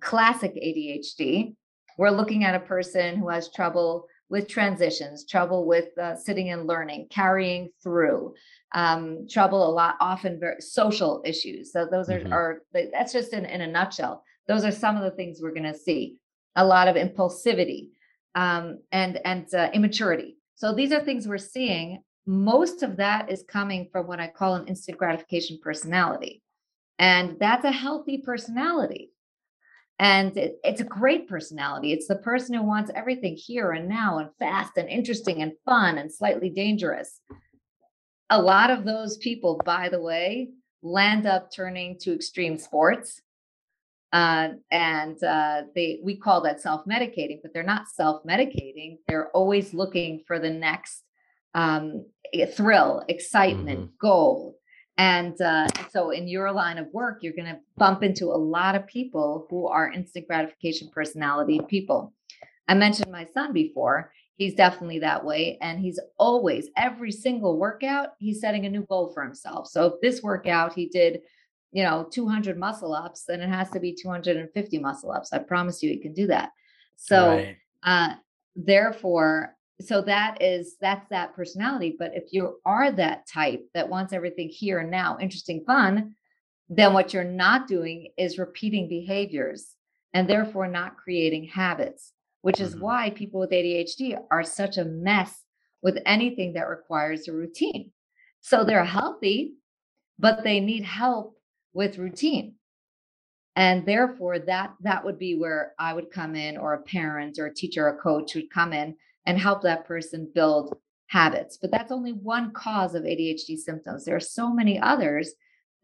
classic 0.00 0.54
ADHD, 0.54 1.54
we're 1.98 2.10
looking 2.10 2.44
at 2.44 2.54
a 2.54 2.60
person 2.60 3.16
who 3.16 3.28
has 3.28 3.50
trouble 3.52 4.06
with 4.30 4.48
transitions, 4.48 5.24
trouble 5.26 5.66
with 5.66 5.96
uh, 5.98 6.14
sitting 6.14 6.50
and 6.50 6.66
learning, 6.66 7.08
carrying 7.10 7.70
through, 7.82 8.34
um, 8.74 9.26
trouble 9.28 9.68
a 9.68 9.72
lot, 9.72 9.96
often 10.00 10.38
very 10.38 10.60
social 10.60 11.22
issues. 11.24 11.72
So 11.72 11.88
those 11.90 12.10
are, 12.10 12.20
mm-hmm. 12.20 12.32
are 12.32 12.62
that's 12.92 13.12
just 13.12 13.32
in, 13.32 13.44
in 13.46 13.62
a 13.62 13.66
nutshell. 13.66 14.22
Those 14.46 14.64
are 14.64 14.70
some 14.70 14.96
of 14.96 15.02
the 15.02 15.10
things 15.10 15.40
we're 15.42 15.54
going 15.54 15.72
to 15.72 15.78
see. 15.78 16.16
A 16.56 16.64
lot 16.64 16.88
of 16.88 16.96
impulsivity 16.96 17.90
um, 18.34 18.80
and 18.92 19.20
and 19.24 19.52
uh, 19.54 19.70
immaturity. 19.72 20.36
So 20.56 20.74
these 20.74 20.92
are 20.92 21.00
things 21.00 21.28
we're 21.28 21.38
seeing 21.38 22.02
most 22.28 22.82
of 22.82 22.98
that 22.98 23.30
is 23.32 23.42
coming 23.48 23.88
from 23.90 24.06
what 24.06 24.20
I 24.20 24.28
call 24.28 24.54
an 24.54 24.68
instant 24.68 24.98
gratification 24.98 25.58
personality. 25.62 26.42
And 26.98 27.38
that's 27.38 27.64
a 27.64 27.70
healthy 27.70 28.18
personality. 28.18 29.12
And 29.98 30.36
it, 30.36 30.58
it's 30.62 30.80
a 30.80 30.84
great 30.84 31.28
personality. 31.28 31.92
It's 31.92 32.06
the 32.06 32.16
person 32.16 32.54
who 32.54 32.62
wants 32.62 32.90
everything 32.94 33.36
here 33.36 33.72
and 33.72 33.88
now 33.88 34.18
and 34.18 34.30
fast 34.38 34.76
and 34.76 34.88
interesting 34.88 35.42
and 35.42 35.52
fun 35.64 35.98
and 35.98 36.12
slightly 36.12 36.50
dangerous. 36.50 37.20
A 38.30 38.40
lot 38.40 38.70
of 38.70 38.84
those 38.84 39.16
people, 39.16 39.60
by 39.64 39.88
the 39.88 40.00
way, 40.00 40.50
land 40.82 41.26
up 41.26 41.50
turning 41.54 41.98
to 42.00 42.14
extreme 42.14 42.58
sports. 42.58 43.20
Uh, 44.12 44.50
and 44.70 45.22
uh, 45.22 45.62
they 45.74 46.00
we 46.02 46.16
call 46.16 46.40
that 46.42 46.60
self-medicating, 46.60 47.40
but 47.42 47.52
they're 47.52 47.62
not 47.62 47.88
self-medicating. 47.88 48.96
They're 49.06 49.30
always 49.30 49.74
looking 49.74 50.22
for 50.26 50.38
the 50.38 50.50
next 50.50 51.02
um, 51.54 52.06
thrill, 52.54 53.04
excitement, 53.08 53.80
mm-hmm. 53.80 53.96
goal. 54.00 54.57
And 54.98 55.40
uh, 55.40 55.68
so, 55.90 56.10
in 56.10 56.26
your 56.26 56.50
line 56.50 56.76
of 56.76 56.88
work, 56.92 57.20
you're 57.22 57.32
going 57.32 57.46
to 57.46 57.60
bump 57.76 58.02
into 58.02 58.26
a 58.26 58.36
lot 58.36 58.74
of 58.74 58.86
people 58.88 59.46
who 59.48 59.68
are 59.68 59.92
instant 59.92 60.26
gratification 60.26 60.90
personality 60.92 61.60
people. 61.68 62.12
I 62.66 62.74
mentioned 62.74 63.10
my 63.10 63.24
son 63.24 63.52
before. 63.52 64.12
He's 64.36 64.54
definitely 64.54 64.98
that 64.98 65.24
way. 65.24 65.56
And 65.60 65.80
he's 65.80 66.00
always, 66.18 66.68
every 66.76 67.12
single 67.12 67.58
workout, 67.58 68.10
he's 68.18 68.40
setting 68.40 68.66
a 68.66 68.70
new 68.70 68.82
goal 68.82 69.12
for 69.14 69.22
himself. 69.22 69.68
So, 69.68 69.86
if 69.86 70.00
this 70.02 70.20
workout 70.20 70.74
he 70.74 70.86
did, 70.86 71.20
you 71.70 71.84
know, 71.84 72.08
200 72.10 72.58
muscle 72.58 72.92
ups, 72.92 73.22
then 73.24 73.40
it 73.40 73.48
has 73.48 73.70
to 73.70 73.78
be 73.78 73.94
250 73.94 74.78
muscle 74.78 75.12
ups. 75.12 75.32
I 75.32 75.38
promise 75.38 75.80
you, 75.80 75.90
he 75.90 75.98
can 75.98 76.12
do 76.12 76.26
that. 76.26 76.50
So, 76.96 77.36
right. 77.36 77.56
uh, 77.84 78.14
therefore, 78.56 79.54
so 79.80 80.02
that 80.02 80.42
is 80.42 80.76
that's 80.80 81.08
that 81.08 81.34
personality 81.34 81.94
but 81.98 82.10
if 82.14 82.32
you 82.32 82.58
are 82.64 82.90
that 82.90 83.26
type 83.26 83.64
that 83.74 83.88
wants 83.88 84.12
everything 84.12 84.48
here 84.48 84.80
and 84.80 84.90
now 84.90 85.16
interesting 85.20 85.62
fun 85.66 86.14
then 86.68 86.92
what 86.92 87.14
you're 87.14 87.24
not 87.24 87.66
doing 87.66 88.08
is 88.18 88.38
repeating 88.38 88.88
behaviors 88.88 89.74
and 90.12 90.28
therefore 90.28 90.66
not 90.66 90.96
creating 90.96 91.44
habits 91.44 92.12
which 92.42 92.60
is 92.60 92.74
mm-hmm. 92.74 92.84
why 92.84 93.10
people 93.10 93.40
with 93.40 93.50
ADHD 93.50 94.16
are 94.30 94.44
such 94.44 94.78
a 94.78 94.84
mess 94.84 95.44
with 95.82 95.98
anything 96.06 96.52
that 96.54 96.68
requires 96.68 97.28
a 97.28 97.32
routine 97.32 97.90
so 98.40 98.64
they're 98.64 98.84
healthy 98.84 99.54
but 100.18 100.42
they 100.42 100.58
need 100.58 100.84
help 100.84 101.36
with 101.72 101.98
routine 101.98 102.54
and 103.54 103.86
therefore 103.86 104.38
that 104.40 104.74
that 104.80 105.04
would 105.04 105.18
be 105.18 105.36
where 105.36 105.72
i 105.78 105.92
would 105.92 106.10
come 106.10 106.34
in 106.34 106.56
or 106.56 106.74
a 106.74 106.82
parent 106.82 107.38
or 107.38 107.46
a 107.46 107.54
teacher 107.54 107.86
or 107.86 107.90
a 107.90 107.98
coach 107.98 108.34
would 108.34 108.50
come 108.50 108.72
in 108.72 108.96
and 109.28 109.38
help 109.38 109.60
that 109.62 109.84
person 109.84 110.26
build 110.34 110.74
habits. 111.08 111.58
But 111.60 111.70
that's 111.70 111.92
only 111.92 112.12
one 112.12 112.50
cause 112.52 112.94
of 112.94 113.02
ADHD 113.02 113.58
symptoms. 113.58 114.06
There 114.06 114.16
are 114.16 114.20
so 114.20 114.52
many 114.52 114.80
others. 114.80 115.34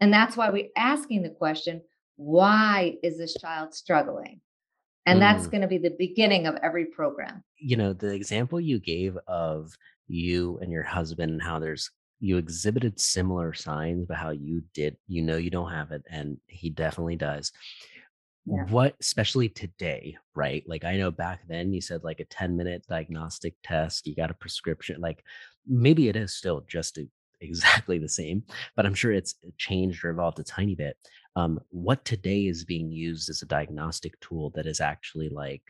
And 0.00 0.12
that's 0.12 0.34
why 0.34 0.48
we're 0.48 0.70
asking 0.76 1.22
the 1.22 1.30
question 1.30 1.82
why 2.16 2.96
is 3.02 3.18
this 3.18 3.34
child 3.34 3.74
struggling? 3.74 4.40
And 5.04 5.18
mm. 5.18 5.20
that's 5.20 5.46
going 5.46 5.60
to 5.60 5.68
be 5.68 5.78
the 5.78 5.94
beginning 5.98 6.46
of 6.46 6.54
every 6.62 6.86
program. 6.86 7.44
You 7.58 7.76
know, 7.76 7.92
the 7.92 8.14
example 8.14 8.60
you 8.60 8.78
gave 8.78 9.18
of 9.26 9.76
you 10.06 10.58
and 10.62 10.72
your 10.72 10.84
husband 10.84 11.32
and 11.32 11.42
how 11.42 11.58
there's 11.58 11.90
you 12.20 12.38
exhibited 12.38 12.98
similar 12.98 13.52
signs 13.52 14.06
but 14.06 14.16
how 14.16 14.30
you 14.30 14.62
did 14.72 14.96
you 15.08 15.20
know 15.20 15.36
you 15.36 15.50
don't 15.50 15.70
have 15.70 15.90
it 15.90 16.02
and 16.08 16.38
he 16.46 16.70
definitely 16.70 17.16
does 17.16 17.52
yeah. 18.46 18.64
what 18.68 18.94
especially 19.00 19.48
today 19.48 20.16
right? 20.34 20.64
Like 20.66 20.84
i 20.84 20.96
know 20.96 21.10
back 21.10 21.40
then 21.48 21.72
you 21.72 21.80
said 21.80 22.04
like 22.04 22.20
a 22.20 22.24
10 22.26 22.56
minute 22.56 22.84
diagnostic 22.88 23.54
test 23.62 24.06
you 24.06 24.14
got 24.14 24.30
a 24.30 24.34
prescription 24.34 25.00
like 25.00 25.22
maybe 25.66 26.08
it 26.08 26.16
is 26.16 26.34
still 26.34 26.64
just 26.68 26.98
a, 26.98 27.06
exactly 27.40 27.98
the 27.98 28.08
same 28.08 28.42
but 28.76 28.86
i'm 28.86 28.94
sure 28.94 29.12
it's 29.12 29.34
changed 29.58 30.04
or 30.04 30.10
evolved 30.10 30.38
a 30.38 30.44
tiny 30.44 30.74
bit. 30.74 30.96
Um, 31.36 31.58
what 31.70 32.04
today 32.04 32.42
is 32.46 32.64
being 32.64 32.92
used 32.92 33.28
as 33.28 33.42
a 33.42 33.46
diagnostic 33.46 34.18
tool 34.20 34.52
that 34.54 34.66
is 34.66 34.80
actually 34.80 35.28
like 35.28 35.62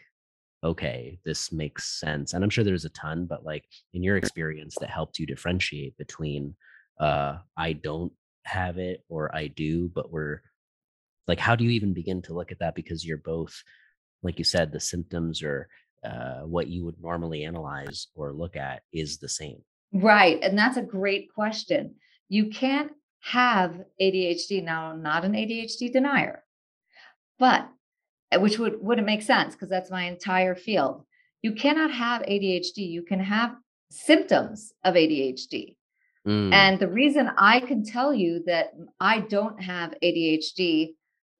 okay 0.63 1.19
this 1.25 1.53
makes 1.53 1.99
sense 2.01 2.33
and 2.33 2.45
i'm 2.45 2.51
sure 2.51 2.65
there's 2.65 2.85
a 2.85 2.91
ton 2.91 3.27
but 3.27 3.45
like 3.45 3.65
in 3.93 4.03
your 4.03 4.17
experience 4.17 4.77
that 4.81 4.91
helped 4.91 5.19
you 5.19 5.27
differentiate 5.27 5.97
between 5.97 6.55
uh 7.01 7.37
i 7.57 7.73
don't 7.73 8.13
have 8.45 8.79
it 8.79 9.05
or 9.09 9.35
i 9.35 9.47
do 9.47 9.91
but 9.95 10.13
we're 10.13 10.41
like 11.27 11.39
how 11.39 11.55
do 11.57 11.65
you 11.65 11.71
even 11.71 11.93
begin 11.93 12.23
to 12.23 12.35
look 12.35 12.53
at 12.53 12.59
that? 12.59 12.75
Because 12.75 13.05
you're 13.05 13.19
both 13.19 13.63
like 14.23 14.39
you 14.39 14.45
said 14.45 14.73
the 14.73 14.81
symptoms 14.81 15.43
or 15.43 15.69
uh, 16.05 16.41
what 16.41 16.69
you 16.69 16.85
would 16.85 17.01
normally 17.01 17.45
analyze 17.45 18.09
or 18.15 18.33
look 18.33 18.57
at 18.57 18.83
is 18.93 19.19
the 19.19 19.29
same. 19.29 19.63
Right 19.93 20.39
and 20.43 20.59
that's 20.59 20.77
a 20.77 20.83
great 20.83 21.33
question. 21.35 21.95
You 22.29 22.51
can't 22.51 22.93
have 23.21 23.81
adhd 24.01 24.63
now 24.63 24.95
not 24.95 25.25
an 25.25 25.33
adhd 25.33 25.93
denier 25.93 26.45
but 27.39 27.67
uh, 28.35 28.39
which 28.39 28.59
would 28.59 28.75
wouldn't 28.83 29.07
make 29.07 29.23
sense 29.23 29.55
because 29.55 29.71
that's 29.71 29.91
my 29.91 30.05
entire 30.05 30.55
field. 30.55 31.07
You 31.41 31.53
cannot 31.53 31.91
have 31.91 32.21
adhd 32.23 32.77
you 32.77 33.03
can 33.03 33.21
have 33.21 33.55
symptoms 33.91 34.73
of 34.83 34.95
adhd 34.95 35.77
mm. 36.27 36.53
and 36.53 36.81
the 36.81 36.89
reason 36.89 37.31
i 37.39 37.61
can 37.61 37.85
tell 37.85 38.13
you 38.13 38.43
that 38.45 38.73
i 38.99 39.21
don't 39.21 39.63
have 39.63 39.95
adhd 40.03 40.95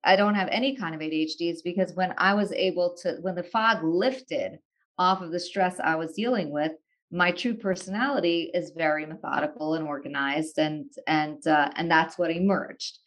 I 0.05 0.17
don't 0.17 0.35
have 0.35 0.49
any 0.51 0.77
kind 0.77 0.95
of 0.95 1.01
ADHD 1.01 1.53
is 1.53 1.63
because 1.63 1.95
when 1.95 2.15
I 2.19 2.35
was 2.35 2.53
able 2.53 2.97
to, 3.03 3.17
when 3.21 3.35
the 3.35 3.43
fog 3.43 3.83
lifted 3.83 4.59
off 4.99 5.23
of 5.23 5.33
the 5.33 5.41
stress 5.41 5.81
I 5.81 5.97
was 5.97 6.13
dealing 6.13 6.51
with, 6.51 6.73
my 7.11 7.31
true 7.31 7.55
personality 7.55 8.51
is 8.55 8.73
very 8.77 9.07
methodical 9.07 9.75
and 9.75 9.87
organized, 9.87 10.59
and 10.59 10.91
and 11.07 11.47
uh, 11.47 11.71
and 11.77 11.91
that's 11.91 12.19
what 12.19 12.31
emerged. 12.31 12.99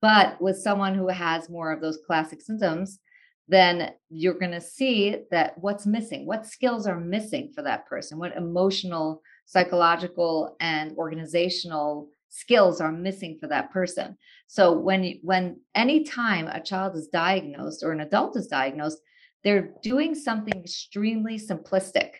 But 0.00 0.40
with 0.40 0.58
someone 0.58 0.94
who 0.94 1.08
has 1.08 1.48
more 1.48 1.70
of 1.70 1.80
those 1.80 2.00
classic 2.04 2.40
symptoms, 2.42 2.98
then 3.46 3.92
you're 4.10 4.38
going 4.38 4.52
to 4.52 4.60
see 4.60 5.18
that 5.30 5.56
what's 5.58 5.86
missing, 5.86 6.26
what 6.26 6.46
skills 6.46 6.86
are 6.86 6.98
missing 6.98 7.52
for 7.54 7.62
that 7.62 7.86
person, 7.86 8.18
what 8.18 8.36
emotional, 8.36 9.22
psychological, 9.46 10.56
and 10.58 10.96
organizational 10.96 12.08
skills 12.32 12.80
are 12.80 12.90
missing 12.90 13.36
for 13.38 13.46
that 13.46 13.70
person. 13.70 14.16
So 14.46 14.72
when 14.72 15.20
when 15.22 15.60
any 15.74 16.02
time 16.02 16.48
a 16.48 16.62
child 16.62 16.96
is 16.96 17.08
diagnosed 17.08 17.84
or 17.84 17.92
an 17.92 18.00
adult 18.00 18.36
is 18.36 18.46
diagnosed, 18.46 18.98
they're 19.44 19.70
doing 19.82 20.14
something 20.14 20.58
extremely 20.58 21.38
simplistic, 21.38 22.12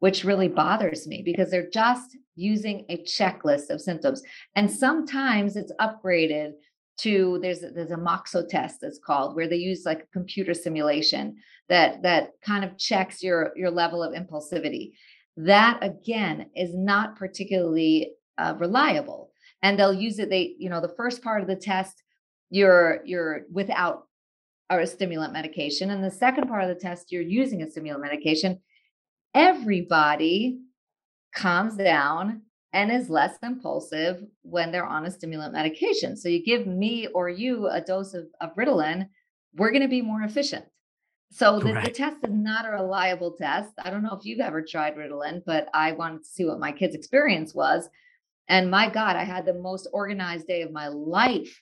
which 0.00 0.22
really 0.22 0.48
bothers 0.48 1.06
me 1.06 1.22
because 1.24 1.50
they're 1.50 1.70
just 1.70 2.16
using 2.36 2.84
a 2.90 2.98
checklist 2.98 3.70
of 3.70 3.80
symptoms. 3.80 4.22
And 4.54 4.70
sometimes 4.70 5.56
it's 5.56 5.72
upgraded 5.80 6.52
to 6.98 7.38
there's 7.40 7.60
there's 7.60 7.90
a 7.90 7.96
moxo 7.96 8.46
test 8.46 8.80
that's 8.82 9.00
called 9.04 9.34
where 9.34 9.48
they 9.48 9.56
use 9.56 9.84
like 9.86 10.02
a 10.02 10.12
computer 10.12 10.52
simulation 10.52 11.36
that 11.70 12.02
that 12.02 12.32
kind 12.42 12.64
of 12.64 12.78
checks 12.78 13.22
your 13.22 13.52
your 13.56 13.70
level 13.70 14.00
of 14.00 14.14
impulsivity 14.14 14.92
that 15.36 15.78
again 15.82 16.46
is 16.54 16.72
not 16.72 17.16
particularly 17.16 18.12
uh, 18.38 18.54
reliable 18.58 19.32
and 19.64 19.78
they'll 19.78 19.94
use 19.94 20.20
it 20.20 20.30
they 20.30 20.54
you 20.58 20.68
know 20.68 20.80
the 20.80 20.94
first 20.96 21.22
part 21.22 21.40
of 21.40 21.48
the 21.48 21.56
test 21.56 22.04
you're 22.50 23.00
you're 23.04 23.46
without 23.50 24.06
a 24.70 24.86
stimulant 24.86 25.32
medication 25.32 25.90
and 25.90 26.04
the 26.04 26.10
second 26.10 26.46
part 26.46 26.62
of 26.62 26.68
the 26.68 26.74
test 26.74 27.10
you're 27.10 27.22
using 27.22 27.62
a 27.62 27.70
stimulant 27.70 28.02
medication 28.02 28.60
everybody 29.34 30.60
calms 31.34 31.76
down 31.76 32.42
and 32.72 32.90
is 32.90 33.08
less 33.08 33.38
impulsive 33.42 34.24
when 34.42 34.70
they're 34.70 34.86
on 34.86 35.06
a 35.06 35.10
stimulant 35.10 35.52
medication 35.52 36.16
so 36.16 36.28
you 36.28 36.44
give 36.44 36.66
me 36.66 37.08
or 37.08 37.28
you 37.28 37.66
a 37.68 37.80
dose 37.80 38.14
of, 38.14 38.26
of 38.40 38.54
ritalin 38.56 39.08
we're 39.56 39.70
going 39.70 39.82
to 39.82 39.88
be 39.88 40.02
more 40.02 40.22
efficient 40.22 40.64
so 41.30 41.58
the, 41.58 41.72
the, 41.82 41.90
test 41.90 42.18
is 42.22 42.32
not 42.32 42.64
a 42.64 42.70
reliable 42.70 43.32
test. 43.32 43.72
I 43.82 43.90
don't 43.90 44.04
know 44.04 44.16
if 44.16 44.24
you've 44.24 44.38
ever 44.38 44.62
tried 44.62 44.94
Ritalin, 44.94 45.42
but 45.44 45.68
I 45.74 45.90
wanted 45.90 46.22
to 46.22 46.28
see 46.28 46.44
what 46.44 46.60
my 46.60 46.70
kid's 46.70 46.94
experience 46.94 47.52
was. 47.52 47.88
And 48.48 48.70
my 48.70 48.90
God, 48.90 49.16
I 49.16 49.24
had 49.24 49.46
the 49.46 49.54
most 49.54 49.88
organized 49.92 50.46
day 50.46 50.62
of 50.62 50.72
my 50.72 50.88
life. 50.88 51.60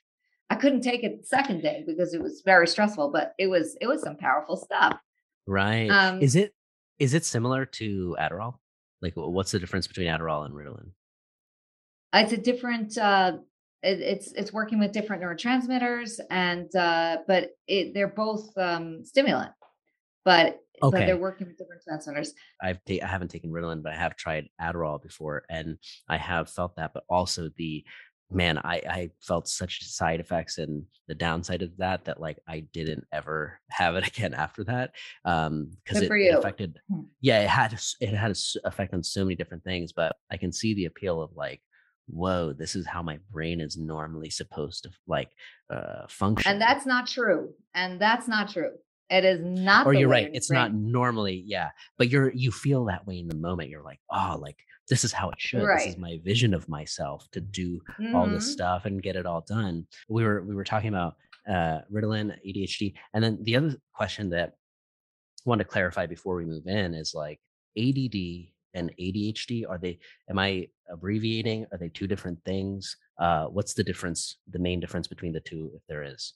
I 0.50 0.56
couldn't 0.56 0.82
take 0.82 1.02
it 1.04 1.20
the 1.20 1.26
second 1.26 1.62
day 1.62 1.84
because 1.86 2.12
it 2.12 2.22
was 2.22 2.42
very 2.44 2.66
stressful, 2.66 3.10
but 3.10 3.32
it 3.38 3.46
was 3.46 3.76
it 3.80 3.86
was 3.86 4.02
some 4.02 4.16
powerful 4.16 4.56
stuff. 4.56 4.98
Right. 5.46 5.88
Um, 5.88 6.20
is 6.20 6.36
it 6.36 6.54
is 6.98 7.14
it 7.14 7.24
similar 7.24 7.64
to 7.66 8.16
Adderall? 8.20 8.56
Like 9.00 9.14
what's 9.16 9.52
the 9.52 9.58
difference 9.58 9.86
between 9.86 10.08
Adderall 10.08 10.44
and 10.44 10.54
Ritalin? 10.54 10.90
It's 12.14 12.32
a 12.32 12.36
different 12.36 12.98
uh 12.98 13.38
it, 13.82 14.00
it's 14.00 14.32
it's 14.32 14.52
working 14.52 14.78
with 14.78 14.92
different 14.92 15.22
neurotransmitters 15.22 16.20
and 16.30 16.74
uh 16.76 17.18
but 17.26 17.50
it 17.66 17.94
they're 17.94 18.08
both 18.08 18.56
um 18.58 19.04
stimulant. 19.04 19.52
But 20.24 20.60
Okay. 20.82 20.98
But 20.98 21.06
they're 21.06 21.16
working 21.16 21.46
with 21.46 21.58
different 21.58 22.02
centers. 22.02 22.34
I've 22.60 22.80
ta- 22.84 23.04
I 23.04 23.06
haven't 23.06 23.30
taken 23.30 23.50
Ritalin, 23.50 23.82
but 23.82 23.92
I 23.92 23.96
have 23.96 24.16
tried 24.16 24.48
Adderall 24.60 25.02
before, 25.02 25.44
and 25.48 25.78
I 26.08 26.16
have 26.16 26.50
felt 26.50 26.76
that. 26.76 26.92
But 26.94 27.04
also 27.08 27.50
the 27.56 27.84
man, 28.30 28.58
I 28.58 28.82
I 28.88 29.10
felt 29.20 29.48
such 29.48 29.84
side 29.84 30.20
effects 30.20 30.58
and 30.58 30.84
the 31.08 31.14
downside 31.14 31.62
of 31.62 31.76
that 31.78 32.04
that 32.06 32.20
like 32.20 32.38
I 32.48 32.60
didn't 32.72 33.04
ever 33.12 33.60
have 33.70 33.96
it 33.96 34.06
again 34.08 34.34
after 34.34 34.64
that. 34.64 34.92
Um, 35.24 35.70
because 35.84 36.02
it, 36.02 36.10
it, 36.10 36.34
affected. 36.34 36.80
Hmm. 36.90 37.02
Yeah, 37.20 37.42
it 37.42 37.48
had 37.48 37.78
it 38.00 38.14
had 38.14 38.30
an 38.30 38.36
effect 38.64 38.94
on 38.94 39.02
so 39.02 39.24
many 39.24 39.36
different 39.36 39.64
things, 39.64 39.92
but 39.92 40.16
I 40.30 40.36
can 40.36 40.52
see 40.52 40.74
the 40.74 40.86
appeal 40.86 41.22
of 41.22 41.30
like 41.34 41.60
whoa 42.06 42.52
this 42.52 42.74
is 42.74 42.86
how 42.86 43.02
my 43.02 43.18
brain 43.30 43.60
is 43.60 43.76
normally 43.76 44.28
supposed 44.28 44.82
to 44.82 44.90
like 45.06 45.30
uh 45.70 46.06
function 46.08 46.50
and 46.50 46.60
that's 46.60 46.84
not 46.84 47.06
true 47.06 47.54
and 47.74 48.00
that's 48.00 48.26
not 48.26 48.50
true 48.50 48.72
it 49.12 49.24
is 49.24 49.40
not. 49.42 49.86
Or 49.86 49.92
you're 49.92 50.08
right. 50.08 50.30
It's 50.32 50.48
brain. 50.48 50.60
not 50.60 50.74
normally, 50.74 51.44
yeah. 51.46 51.70
But 51.98 52.08
you're 52.08 52.32
you 52.32 52.50
feel 52.50 52.86
that 52.86 53.06
way 53.06 53.18
in 53.18 53.28
the 53.28 53.36
moment. 53.36 53.68
You're 53.68 53.82
like, 53.82 54.00
oh, 54.10 54.38
like 54.40 54.56
this 54.88 55.04
is 55.04 55.12
how 55.12 55.30
it 55.30 55.40
should. 55.40 55.62
Right. 55.62 55.78
This 55.78 55.94
is 55.94 55.98
my 55.98 56.18
vision 56.24 56.54
of 56.54 56.68
myself 56.68 57.28
to 57.32 57.40
do 57.40 57.80
mm-hmm. 58.00 58.16
all 58.16 58.26
this 58.26 58.44
mm-hmm. 58.44 58.52
stuff 58.52 58.84
and 58.86 59.02
get 59.02 59.16
it 59.16 59.26
all 59.26 59.44
done. 59.46 59.86
We 60.08 60.24
were 60.24 60.42
we 60.42 60.54
were 60.54 60.64
talking 60.64 60.88
about 60.88 61.16
uh 61.48 61.80
Ritalin, 61.92 62.34
ADHD, 62.46 62.94
and 63.14 63.22
then 63.22 63.38
the 63.42 63.56
other 63.56 63.76
question 63.92 64.30
that 64.30 64.54
I 65.46 65.48
want 65.50 65.58
to 65.58 65.64
clarify 65.64 66.06
before 66.06 66.36
we 66.36 66.44
move 66.44 66.66
in 66.66 66.94
is 66.94 67.12
like 67.14 67.38
ADD 67.78 68.48
and 68.74 68.90
ADHD. 68.98 69.68
Are 69.68 69.78
they? 69.78 69.98
Am 70.30 70.38
I 70.38 70.68
abbreviating? 70.90 71.66
Are 71.70 71.78
they 71.78 71.88
two 71.90 72.06
different 72.06 72.42
things? 72.44 72.96
Uh, 73.20 73.46
what's 73.46 73.74
the 73.74 73.84
difference? 73.84 74.38
The 74.50 74.58
main 74.58 74.80
difference 74.80 75.06
between 75.06 75.32
the 75.32 75.40
two, 75.40 75.70
if 75.74 75.82
there 75.86 76.02
is. 76.02 76.34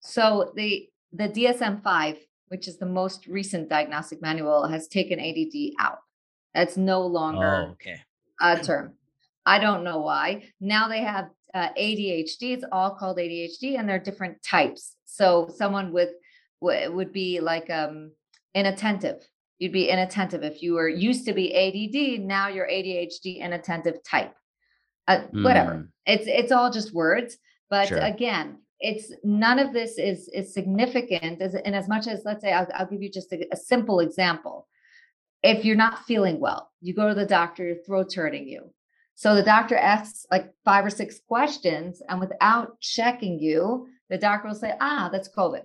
So 0.00 0.52
the 0.54 0.88
the 1.12 1.28
DSM 1.28 1.82
5, 1.82 2.16
which 2.48 2.68
is 2.68 2.78
the 2.78 2.86
most 2.86 3.26
recent 3.26 3.68
diagnostic 3.68 4.20
manual, 4.20 4.66
has 4.66 4.88
taken 4.88 5.20
ADD 5.20 5.72
out. 5.78 5.98
That's 6.54 6.76
no 6.76 7.06
longer 7.06 7.68
oh, 7.68 7.70
okay. 7.72 8.00
a 8.40 8.58
term. 8.58 8.94
I 9.46 9.58
don't 9.58 9.84
know 9.84 9.98
why. 9.98 10.44
Now 10.60 10.88
they 10.88 11.00
have 11.00 11.30
uh, 11.54 11.68
ADHD. 11.78 12.52
It's 12.52 12.64
all 12.70 12.94
called 12.94 13.18
ADHD, 13.18 13.78
and 13.78 13.88
they're 13.88 13.98
different 13.98 14.42
types. 14.42 14.96
So 15.04 15.50
someone 15.56 15.92
with 15.92 16.10
w- 16.60 16.92
would 16.92 17.12
be 17.12 17.40
like 17.40 17.70
um, 17.70 18.12
inattentive. 18.54 19.26
You'd 19.58 19.72
be 19.72 19.88
inattentive 19.88 20.44
if 20.44 20.62
you 20.62 20.74
were 20.74 20.88
used 20.88 21.24
to 21.26 21.32
be 21.32 21.54
ADD. 21.54 22.20
Now 22.24 22.48
you're 22.48 22.68
ADHD 22.68 23.38
inattentive 23.40 24.02
type. 24.04 24.34
Uh, 25.06 25.22
mm. 25.32 25.42
Whatever. 25.42 25.88
It's 26.06 26.26
it's 26.26 26.52
all 26.52 26.70
just 26.70 26.94
words. 26.94 27.38
But 27.70 27.88
sure. 27.88 27.98
again, 27.98 28.58
it's 28.80 29.12
none 29.24 29.58
of 29.58 29.72
this 29.72 29.98
is 29.98 30.28
is 30.32 30.54
significant 30.54 31.42
as 31.42 31.54
in 31.54 31.74
as 31.74 31.88
much 31.88 32.06
as 32.06 32.22
let's 32.24 32.42
say 32.42 32.52
i'll, 32.52 32.66
I'll 32.74 32.86
give 32.86 33.02
you 33.02 33.10
just 33.10 33.32
a, 33.32 33.46
a, 33.52 33.56
simple 33.56 34.00
example 34.00 34.68
if 35.42 35.64
you're 35.64 35.76
not 35.76 36.04
feeling 36.04 36.40
well 36.40 36.70
you 36.80 36.94
go 36.94 37.08
to 37.08 37.14
the 37.14 37.26
doctor 37.26 37.66
your 37.66 37.76
throat's 37.84 38.14
hurting 38.14 38.46
you 38.46 38.70
so 39.14 39.34
the 39.34 39.42
doctor 39.42 39.76
asks 39.76 40.26
like 40.30 40.52
five 40.64 40.84
or 40.84 40.90
six 40.90 41.20
questions 41.26 42.02
and 42.08 42.20
without 42.20 42.80
checking 42.80 43.38
you 43.38 43.88
the 44.10 44.18
doctor 44.18 44.48
will 44.48 44.54
say 44.54 44.74
ah 44.80 45.08
that's 45.10 45.28
covid 45.28 45.64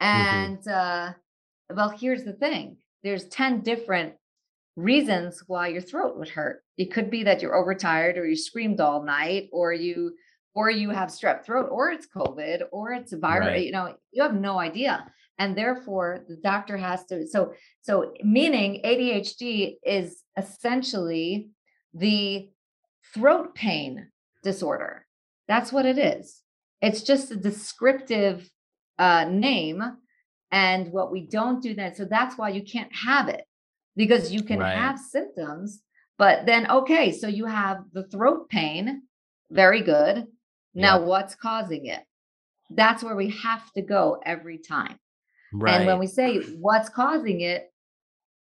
mm-hmm. 0.00 0.06
and 0.06 0.58
mm-hmm. 0.58 0.70
uh 0.70 1.12
well 1.74 1.88
here's 1.88 2.24
the 2.24 2.32
thing 2.32 2.76
there's 3.02 3.26
10 3.28 3.62
different 3.62 4.14
reasons 4.76 5.42
why 5.48 5.66
your 5.66 5.82
throat 5.82 6.16
would 6.16 6.28
hurt 6.28 6.62
it 6.76 6.92
could 6.92 7.10
be 7.10 7.24
that 7.24 7.42
you're 7.42 7.56
overtired 7.56 8.16
or 8.16 8.24
you 8.24 8.36
screamed 8.36 8.80
all 8.80 9.02
night 9.02 9.48
or 9.52 9.72
you 9.72 10.12
or 10.54 10.70
you 10.70 10.90
have 10.90 11.08
strep 11.08 11.44
throat 11.44 11.68
or 11.70 11.90
it's 11.90 12.06
covid 12.06 12.62
or 12.72 12.92
it's 12.92 13.12
a 13.12 13.18
virus 13.18 13.48
right. 13.48 13.66
you 13.66 13.72
know 13.72 13.94
you 14.12 14.22
have 14.22 14.34
no 14.34 14.58
idea 14.58 15.06
and 15.38 15.56
therefore 15.56 16.24
the 16.28 16.36
doctor 16.36 16.76
has 16.76 17.04
to 17.06 17.26
so 17.26 17.52
so 17.82 18.12
meaning 18.22 18.80
adhd 18.84 19.76
is 19.84 20.22
essentially 20.36 21.48
the 21.94 22.48
throat 23.14 23.54
pain 23.54 24.08
disorder 24.42 25.06
that's 25.46 25.72
what 25.72 25.86
it 25.86 25.98
is 25.98 26.42
it's 26.80 27.02
just 27.02 27.30
a 27.30 27.36
descriptive 27.36 28.48
uh, 28.98 29.24
name 29.24 29.82
and 30.50 30.92
what 30.92 31.12
we 31.12 31.26
don't 31.26 31.62
do 31.62 31.74
then 31.74 31.94
so 31.94 32.04
that's 32.04 32.36
why 32.36 32.48
you 32.48 32.62
can't 32.62 32.94
have 32.94 33.28
it 33.28 33.44
because 33.96 34.32
you 34.32 34.42
can 34.42 34.58
right. 34.58 34.76
have 34.76 34.98
symptoms 34.98 35.82
but 36.18 36.46
then 36.46 36.70
okay 36.70 37.12
so 37.12 37.28
you 37.28 37.46
have 37.46 37.78
the 37.92 38.04
throat 38.08 38.48
pain 38.48 39.02
very 39.50 39.82
good 39.82 40.26
now 40.78 40.98
yep. 40.98 41.06
what's 41.06 41.34
causing 41.34 41.86
it 41.86 42.04
that's 42.70 43.02
where 43.02 43.16
we 43.16 43.30
have 43.30 43.72
to 43.72 43.82
go 43.82 44.20
every 44.24 44.58
time 44.58 44.98
Right. 45.52 45.76
And 45.76 45.86
when 45.86 45.98
we 45.98 46.06
say 46.06 46.40
what's 46.58 46.88
causing 46.88 47.40
it, 47.40 47.72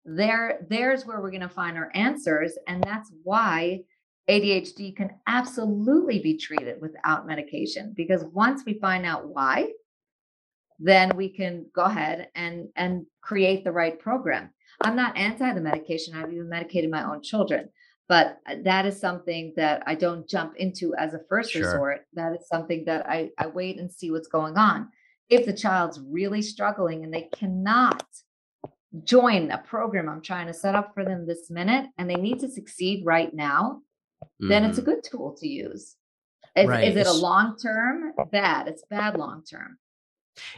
there 0.05 0.65
there's 0.69 1.05
where 1.05 1.21
we're 1.21 1.31
going 1.31 1.41
to 1.41 1.49
find 1.49 1.77
our 1.77 1.91
answers 1.93 2.57
and 2.67 2.81
that's 2.81 3.11
why 3.23 3.81
ADHD 4.29 4.95
can 4.95 5.11
absolutely 5.27 6.19
be 6.19 6.37
treated 6.37 6.79
without 6.79 7.27
medication 7.27 7.93
because 7.95 8.23
once 8.23 8.63
we 8.65 8.79
find 8.79 9.05
out 9.05 9.27
why 9.27 9.69
then 10.79 11.11
we 11.17 11.27
can 11.27 11.65
go 11.75 11.83
ahead 11.83 12.29
and 12.35 12.69
and 12.77 13.05
create 13.21 13.65
the 13.65 13.71
right 13.71 13.99
program. 13.99 14.49
I'm 14.81 14.95
not 14.95 15.17
anti 15.17 15.53
the 15.53 15.59
medication. 15.59 16.15
I've 16.15 16.31
even 16.31 16.47
medicated 16.47 16.89
my 16.89 17.03
own 17.03 17.21
children, 17.21 17.67
but 18.09 18.39
uh, 18.45 18.55
that 18.63 18.85
is 18.85 18.99
something 18.99 19.53
that 19.55 19.83
I 19.85 19.95
don't 19.95 20.27
jump 20.27 20.55
into 20.55 20.95
as 20.95 21.13
a 21.13 21.19
first 21.29 21.51
sure. 21.51 21.63
resort. 21.63 22.05
That 22.13 22.33
is 22.33 22.47
something 22.47 22.85
that 22.85 23.07
I 23.09 23.31
I 23.37 23.47
wait 23.47 23.79
and 23.79 23.91
see 23.91 24.11
what's 24.11 24.27
going 24.27 24.57
on 24.57 24.89
if 25.29 25.45
the 25.45 25.53
child's 25.53 25.99
really 25.99 26.41
struggling 26.41 27.03
and 27.03 27.13
they 27.13 27.29
cannot 27.33 28.05
join 29.03 29.51
a 29.51 29.57
program 29.57 30.07
I'm 30.07 30.21
trying 30.21 30.47
to 30.47 30.53
set 30.53 30.75
up 30.75 30.93
for 30.93 31.03
them 31.03 31.27
this 31.27 31.49
minute 31.49 31.89
and 31.97 32.09
they 32.09 32.15
need 32.15 32.39
to 32.39 32.49
succeed 32.49 33.05
right 33.05 33.33
now, 33.33 33.81
mm-hmm. 34.23 34.47
then 34.47 34.63
it's 34.63 34.77
a 34.77 34.81
mm-hmm. 34.81 34.91
good 34.91 35.03
tool 35.03 35.35
to 35.39 35.47
use. 35.47 35.95
Is, 36.55 36.67
right. 36.67 36.87
is 36.87 36.95
it 36.95 37.07
a 37.07 37.13
long 37.13 37.57
term? 37.57 38.13
Bad. 38.31 38.67
It's 38.67 38.83
bad 38.89 39.17
long 39.17 39.43
term 39.43 39.77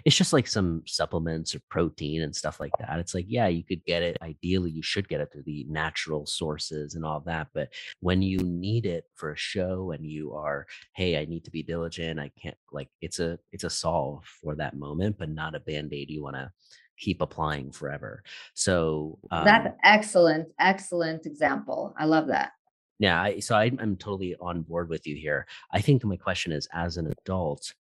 it's 0.06 0.16
just 0.16 0.34
like 0.34 0.48
some 0.48 0.84
supplements 0.86 1.56
or 1.56 1.62
protein 1.70 2.22
and 2.22 2.36
stuff 2.36 2.60
like 2.60 2.72
that. 2.80 3.00
It's 3.00 3.14
like, 3.14 3.26
yeah, 3.28 3.48
you 3.48 3.64
could 3.64 3.84
get 3.86 4.04
it. 4.04 4.18
Ideally, 4.22 4.72
you 4.72 4.82
should 4.82 5.08
get 5.08 5.22
it 5.22 5.32
through 5.32 5.44
the 5.44 5.66
natural 5.70 6.26
sources 6.26 6.96
and 6.96 7.06
all 7.06 7.22
that. 7.22 7.48
But 7.54 7.70
when 8.00 8.22
you 8.22 8.40
need 8.40 8.86
it 8.86 9.06
for 9.16 9.32
a 9.32 9.38
show 9.38 9.92
and 9.92 10.06
you 10.06 10.34
are, 10.34 10.66
hey, 10.94 11.20
I 11.20 11.26
need 11.26 11.46
to 11.46 11.52
be 11.52 11.64
diligent. 11.64 12.20
I 12.20 12.32
can't 12.42 12.58
like 12.72 12.90
it's 13.02 13.20
a 13.20 13.40
it's 13.52 13.64
a 13.64 13.70
solve 13.70 14.26
for 14.26 14.56
that 14.56 14.78
moment, 14.78 15.18
but 15.18 15.30
not 15.30 15.56
a 15.56 15.60
band-aid 15.60 16.10
you 16.10 16.24
want 16.24 16.36
to 16.36 16.52
keep 16.98 17.22
applying 17.22 17.72
forever. 17.72 18.24
So 18.54 19.20
um, 19.32 19.46
that's 19.46 19.74
excellent, 19.84 20.50
excellent 20.60 21.26
example. 21.26 21.96
I 21.98 22.06
love 22.06 22.28
that. 22.28 22.52
Yeah, 23.00 23.22
I, 23.22 23.40
so 23.40 23.56
I, 23.56 23.72
I'm 23.80 23.96
totally 23.96 24.36
on 24.42 24.64
board 24.64 24.90
with 24.90 25.08
you 25.08 25.16
here. 25.16 25.48
I 25.72 25.80
think 25.80 26.04
my 26.04 26.18
question 26.18 26.52
is, 26.52 26.68
as 26.74 26.98
an 26.98 27.08
adult, 27.08 27.74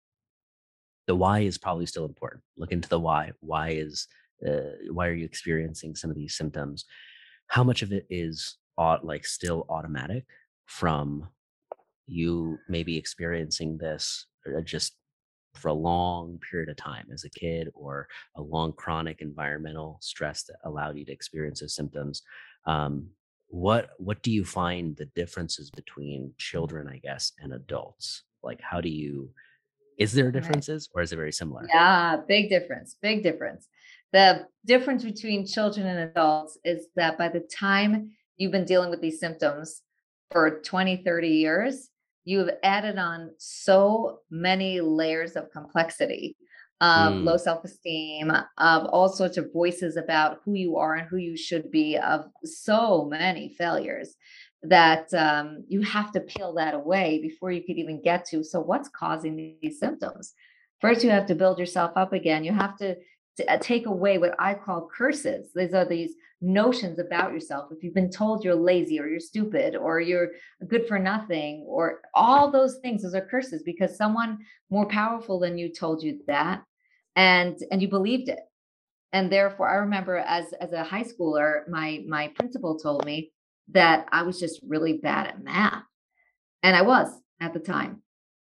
the 1.07 1.17
why 1.17 1.41
is 1.41 1.59
probably 1.59 1.87
still 1.87 2.05
important. 2.05 2.43
Look 2.57 2.73
into 2.73 2.89
the 2.89 3.01
why. 3.01 3.33
Why 3.41 3.71
is 3.71 4.07
uh, 4.47 4.91
why 4.91 5.07
are 5.09 5.15
you 5.15 5.25
experiencing 5.25 5.95
some 5.95 6.11
of 6.11 6.17
these 6.17 6.37
symptoms? 6.37 6.85
How 7.49 7.65
much 7.65 7.83
of 7.83 7.93
it 7.93 8.07
is 8.11 8.59
like 9.03 9.25
still 9.25 9.65
automatic 9.69 10.27
from 10.67 11.29
you 12.07 12.59
maybe 12.69 12.97
experiencing 12.97 13.79
this 13.79 14.27
uh, 14.47 14.61
just 14.61 14.95
for 15.55 15.69
a 15.69 15.75
long 15.75 16.39
period 16.51 16.69
of 16.69 16.77
time 16.77 17.07
as 17.13 17.25
a 17.25 17.31
kid 17.31 17.69
or 17.75 18.07
a 18.37 18.43
long 18.43 18.73
chronic 18.73 19.21
environmental 19.21 19.99
stress 20.03 20.45
that 20.45 20.57
allowed 20.65 20.97
you 20.97 21.05
to 21.05 21.13
experience 21.13 21.61
those 21.61 21.75
symptoms 21.75 22.23
um, 22.67 23.09
what 23.49 23.91
what 23.99 24.23
do 24.23 24.31
you 24.31 24.45
find 24.45 24.97
the 24.97 25.07
differences 25.17 25.71
between 25.71 26.33
children 26.37 26.89
i 26.89 26.99
guess 26.99 27.33
and 27.41 27.53
adults 27.53 28.25
like 28.43 28.61
how 28.61 28.81
do 28.81 28.89
you 28.89 29.31
is 29.99 30.13
there 30.13 30.31
differences 30.31 30.89
or 30.95 31.03
is 31.03 31.13
it 31.13 31.17
very 31.17 31.33
similar? 31.33 31.67
Yeah, 31.73 32.19
big 32.29 32.49
difference. 32.49 32.97
Big 33.01 33.23
difference. 33.23 33.69
The 34.13 34.47
difference 34.65 35.05
between 35.05 35.47
children 35.47 35.87
and 35.87 36.11
adults 36.11 36.59
is 36.65 36.87
that 36.97 37.19
by 37.19 37.29
the 37.29 37.41
time 37.41 38.13
you've 38.37 38.53
been 38.53 38.65
dealing 38.65 38.91
with 38.91 39.01
these 39.01 39.21
symptoms 39.21 39.83
for 40.31 40.61
20, 40.61 41.03
30 41.05 41.29
years, 41.29 41.89
you've 42.25 42.51
added 42.63 42.99
on 42.99 43.31
so 43.39 44.19
many 44.31 44.81
layers 44.81 45.33
of 45.33 45.51
complexity 45.51 46.37
of 46.81 47.15
mm. 47.15 47.25
low 47.25 47.39
self-esteem 47.39 48.31
of 48.31 48.85
all 48.87 49.09
sorts 49.09 49.39
of 49.39 49.51
voices 49.53 49.97
about 49.97 50.41
who 50.45 50.53
you 50.53 50.77
are 50.77 50.95
and 50.95 51.09
who 51.09 51.17
you 51.17 51.37
should 51.37 51.71
be 51.71 51.97
of 51.97 52.27
so 52.45 53.07
many 53.07 53.55
failures 53.57 54.15
that 54.63 55.13
um, 55.15 55.65
you 55.69 55.83
have 55.83 56.13
to 56.13 56.21
peel 56.21 56.55
that 56.55 56.75
away 56.75 57.21
before 57.23 57.51
you 57.51 57.63
could 57.63 57.79
even 57.79 58.03
get 58.03 58.25
to 58.27 58.43
so 58.43 58.61
what's 58.61 58.89
causing 58.89 59.57
these 59.61 59.79
symptoms? 59.79 60.35
First 60.81 61.05
you 61.05 61.11
have 61.11 61.27
to 61.27 61.35
build 61.35 61.59
yourself 61.59 61.93
up 61.97 62.13
again. 62.13 62.45
You 62.45 62.53
have 62.53 62.77
to, 62.79 62.97
to 63.39 63.53
uh, 63.53 63.59
take 63.59 63.87
away 63.87 64.19
what 64.19 64.35
i 64.39 64.55
call 64.55 64.89
curses. 64.95 65.51
These 65.55 65.75
are 65.75 65.85
these 65.85 66.15
notions 66.41 66.99
about 66.99 67.33
yourself. 67.33 67.71
If 67.71 67.83
you've 67.83 67.95
been 67.95 68.11
told 68.11 68.45
you're 68.45 68.55
lazy 68.55 69.01
or 69.01 69.07
you're 69.07 69.21
stupid 69.21 69.77
or 69.77 70.01
you're 70.01 70.33
good 70.69 70.87
for 70.87 70.99
nothing 70.99 71.65
or 71.67 72.01
all 72.15 72.51
those 72.51 72.79
things 72.83 73.03
those 73.03 73.15
are 73.15 73.27
curses 73.27 73.63
because 73.63 73.97
someone 73.97 74.39
more 74.71 74.87
powerful 74.87 75.39
than 75.39 75.57
you 75.57 75.73
told 75.73 76.03
you 76.03 76.21
that 76.27 76.63
and 77.15 77.57
and 77.71 77.81
you 77.81 77.89
believed 77.89 78.29
it. 78.29 78.41
And 79.13 79.33
therefore 79.33 79.69
i 79.69 79.77
remember 79.77 80.19
as 80.19 80.53
as 80.55 80.73
a 80.73 80.85
high 80.85 81.05
schooler 81.05 81.67
my 81.69 82.03
my 82.07 82.29
principal 82.29 82.79
told 82.79 83.07
me 83.07 83.33
that 83.73 84.07
I 84.13 84.23
was 84.23 84.39
just 84.39 84.61
really 84.67 84.95
bad 84.95 85.27
at 85.27 85.43
math. 85.43 85.83
And 86.63 86.77
I 86.77 86.83
was 86.83 87.09
at 87.41 87.53
the 87.53 87.61
time. 87.61 88.03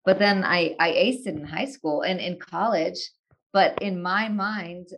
But 0.04 0.18
then 0.18 0.44
I, 0.44 0.74
I 0.80 0.90
aced 0.92 1.26
it 1.26 1.36
in 1.36 1.44
high 1.44 1.66
school 1.66 2.02
and 2.02 2.20
in 2.20 2.38
college. 2.38 2.98
But 3.52 3.82
in 3.82 4.00
my 4.00 4.28
mind, 4.28 4.88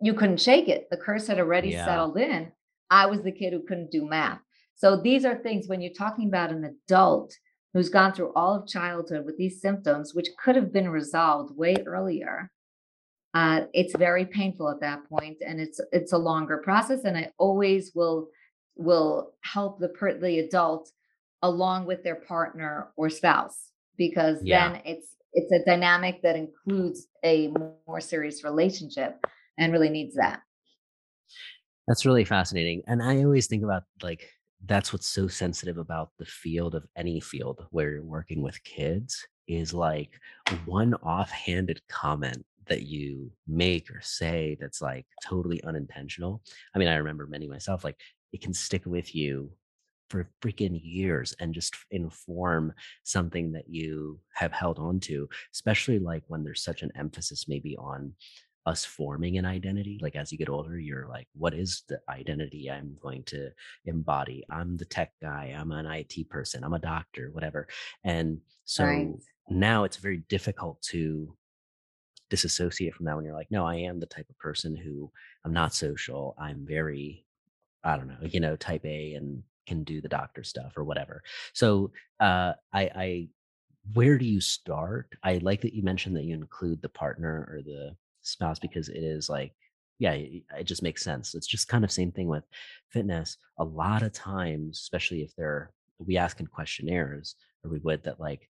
you 0.00 0.14
couldn't 0.14 0.40
shake 0.40 0.68
it. 0.68 0.88
The 0.90 0.96
curse 0.96 1.26
had 1.28 1.38
already 1.38 1.70
yeah. 1.70 1.84
settled 1.84 2.18
in. 2.18 2.52
I 2.90 3.06
was 3.06 3.22
the 3.22 3.32
kid 3.32 3.52
who 3.52 3.62
couldn't 3.66 3.90
do 3.90 4.06
math. 4.06 4.40
So 4.74 4.96
these 4.96 5.24
are 5.24 5.36
things 5.36 5.68
when 5.68 5.80
you're 5.80 5.92
talking 5.92 6.28
about 6.28 6.50
an 6.50 6.64
adult 6.64 7.34
who's 7.72 7.88
gone 7.88 8.12
through 8.12 8.32
all 8.34 8.56
of 8.56 8.66
childhood 8.66 9.24
with 9.24 9.38
these 9.38 9.60
symptoms, 9.60 10.14
which 10.14 10.28
could 10.42 10.56
have 10.56 10.72
been 10.72 10.88
resolved 10.88 11.56
way 11.56 11.76
earlier. 11.86 12.50
Uh, 13.34 13.62
it's 13.72 13.96
very 13.96 14.26
painful 14.26 14.68
at 14.68 14.80
that 14.80 15.08
point, 15.08 15.38
and 15.46 15.58
it's 15.58 15.80
it's 15.90 16.12
a 16.12 16.18
longer 16.18 16.58
process. 16.58 17.04
And 17.04 17.16
I 17.16 17.30
always 17.38 17.92
will 17.94 18.28
will 18.76 19.32
help 19.40 19.78
the 19.78 19.88
per- 19.88 20.18
the 20.18 20.38
adult 20.38 20.90
along 21.42 21.86
with 21.86 22.02
their 22.02 22.14
partner 22.14 22.88
or 22.96 23.10
spouse 23.10 23.70
because 23.96 24.38
yeah. 24.42 24.72
then 24.72 24.82
it's 24.84 25.16
it's 25.34 25.52
a 25.52 25.64
dynamic 25.64 26.20
that 26.22 26.36
includes 26.36 27.06
a 27.24 27.52
more 27.86 28.00
serious 28.00 28.44
relationship 28.44 29.24
and 29.58 29.72
really 29.72 29.90
needs 29.90 30.14
that 30.14 30.40
that's 31.86 32.06
really 32.06 32.24
fascinating 32.24 32.82
and 32.86 33.02
i 33.02 33.22
always 33.22 33.46
think 33.46 33.62
about 33.62 33.82
like 34.02 34.28
that's 34.66 34.92
what's 34.92 35.08
so 35.08 35.26
sensitive 35.26 35.78
about 35.78 36.10
the 36.18 36.24
field 36.24 36.74
of 36.74 36.86
any 36.96 37.20
field 37.20 37.66
where 37.70 37.90
you're 37.90 38.02
working 38.04 38.42
with 38.42 38.62
kids 38.62 39.26
is 39.48 39.74
like 39.74 40.10
one 40.64 40.94
offhanded 40.94 41.80
comment 41.88 42.44
that 42.68 42.82
you 42.82 43.30
make 43.46 43.90
or 43.90 44.00
say 44.00 44.56
that's 44.60 44.80
like 44.80 45.04
totally 45.22 45.62
unintentional. 45.64 46.42
I 46.74 46.78
mean, 46.78 46.88
I 46.88 46.96
remember 46.96 47.26
many 47.26 47.48
myself, 47.48 47.84
like 47.84 47.98
it 48.32 48.40
can 48.40 48.52
stick 48.52 48.82
with 48.86 49.14
you 49.14 49.50
for 50.10 50.28
freaking 50.42 50.78
years 50.82 51.34
and 51.40 51.54
just 51.54 51.74
inform 51.90 52.72
something 53.02 53.52
that 53.52 53.68
you 53.68 54.20
have 54.34 54.52
held 54.52 54.78
on 54.78 55.00
to, 55.00 55.28
especially 55.54 55.98
like 55.98 56.22
when 56.28 56.44
there's 56.44 56.62
such 56.62 56.82
an 56.82 56.90
emphasis 56.96 57.46
maybe 57.48 57.76
on 57.78 58.12
us 58.66 58.84
forming 58.84 59.38
an 59.38 59.44
identity. 59.44 59.98
Like 60.02 60.14
as 60.14 60.30
you 60.30 60.38
get 60.38 60.50
older, 60.50 60.78
you're 60.78 61.08
like, 61.08 61.26
what 61.34 61.54
is 61.54 61.82
the 61.88 61.98
identity 62.08 62.70
I'm 62.70 62.96
going 63.00 63.24
to 63.24 63.50
embody? 63.86 64.44
I'm 64.50 64.76
the 64.76 64.84
tech 64.84 65.12
guy, 65.20 65.54
I'm 65.58 65.72
an 65.72 65.86
IT 65.86 66.28
person, 66.28 66.62
I'm 66.62 66.74
a 66.74 66.78
doctor, 66.78 67.30
whatever. 67.32 67.66
And 68.04 68.38
so 68.64 68.84
right. 68.84 69.08
now 69.48 69.84
it's 69.84 69.96
very 69.96 70.22
difficult 70.28 70.80
to 70.90 71.34
disassociate 72.30 72.94
from 72.94 73.06
that 73.06 73.16
when 73.16 73.24
you're 73.24 73.34
like, 73.34 73.50
no, 73.50 73.66
I 73.66 73.76
am 73.76 73.98
the 73.98 74.06
type 74.06 74.26
of 74.30 74.38
person 74.38 74.76
who 74.76 75.10
I'm 75.44 75.52
not 75.52 75.74
social. 75.74 76.34
I'm 76.38 76.64
very 76.66 77.24
I 77.84 77.96
don't 77.96 78.08
know, 78.08 78.16
you 78.22 78.40
know, 78.40 78.56
type 78.56 78.84
A 78.84 79.14
and 79.14 79.42
can 79.66 79.84
do 79.84 80.00
the 80.00 80.08
doctor 80.08 80.42
stuff 80.44 80.72
or 80.76 80.84
whatever. 80.84 81.22
So 81.52 81.92
uh, 82.20 82.52
I, 82.72 82.82
I, 82.94 83.28
where 83.94 84.18
do 84.18 84.24
you 84.24 84.40
start? 84.40 85.08
I 85.22 85.38
like 85.38 85.60
that 85.62 85.74
you 85.74 85.82
mentioned 85.82 86.16
that 86.16 86.24
you 86.24 86.34
include 86.34 86.82
the 86.82 86.88
partner 86.88 87.48
or 87.50 87.62
the 87.62 87.96
spouse 88.22 88.58
because 88.58 88.88
it 88.88 89.02
is 89.02 89.28
like, 89.28 89.52
yeah, 89.98 90.12
it 90.12 90.64
just 90.64 90.82
makes 90.82 91.02
sense. 91.02 91.34
It's 91.34 91.46
just 91.46 91.68
kind 91.68 91.84
of 91.84 91.92
same 91.92 92.12
thing 92.12 92.28
with 92.28 92.44
fitness. 92.88 93.36
A 93.58 93.64
lot 93.64 94.02
of 94.02 94.12
times, 94.12 94.78
especially 94.78 95.22
if 95.22 95.34
they're, 95.36 95.72
we 95.98 96.16
ask 96.16 96.40
in 96.40 96.46
questionnaires 96.46 97.36
or 97.64 97.70
we 97.70 97.78
would 97.78 98.02
that 98.04 98.20
like, 98.20 98.48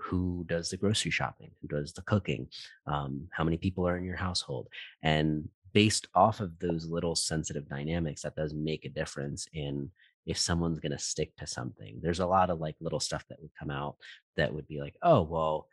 who 0.00 0.44
does 0.48 0.70
the 0.70 0.78
grocery 0.78 1.10
shopping 1.10 1.50
who 1.60 1.68
does 1.68 1.92
the 1.92 2.00
cooking 2.02 2.48
um, 2.86 3.28
how 3.32 3.44
many 3.44 3.58
people 3.58 3.86
are 3.86 3.98
in 3.98 4.04
your 4.04 4.16
household 4.16 4.66
and 5.02 5.46
based 5.74 6.06
off 6.14 6.40
of 6.40 6.58
those 6.58 6.86
little 6.86 7.14
sensitive 7.14 7.68
dynamics 7.68 8.22
that 8.22 8.36
does 8.36 8.54
make 8.54 8.84
a 8.84 8.88
difference 8.88 9.46
in 9.52 9.90
if 10.24 10.38
someone's 10.38 10.80
going 10.80 10.92
to 10.92 10.98
stick 10.98 11.36
to 11.36 11.46
something. 11.46 11.98
There's 12.00 12.20
a 12.20 12.26
lot 12.26 12.48
of 12.48 12.60
like 12.60 12.76
little 12.80 13.00
stuff 13.00 13.24
that 13.28 13.42
would 13.42 13.50
come 13.58 13.70
out 13.70 13.96
that 14.36 14.54
would 14.54 14.66
be 14.66 14.80
like 14.80 14.96
oh 15.02 15.22
well 15.22 15.68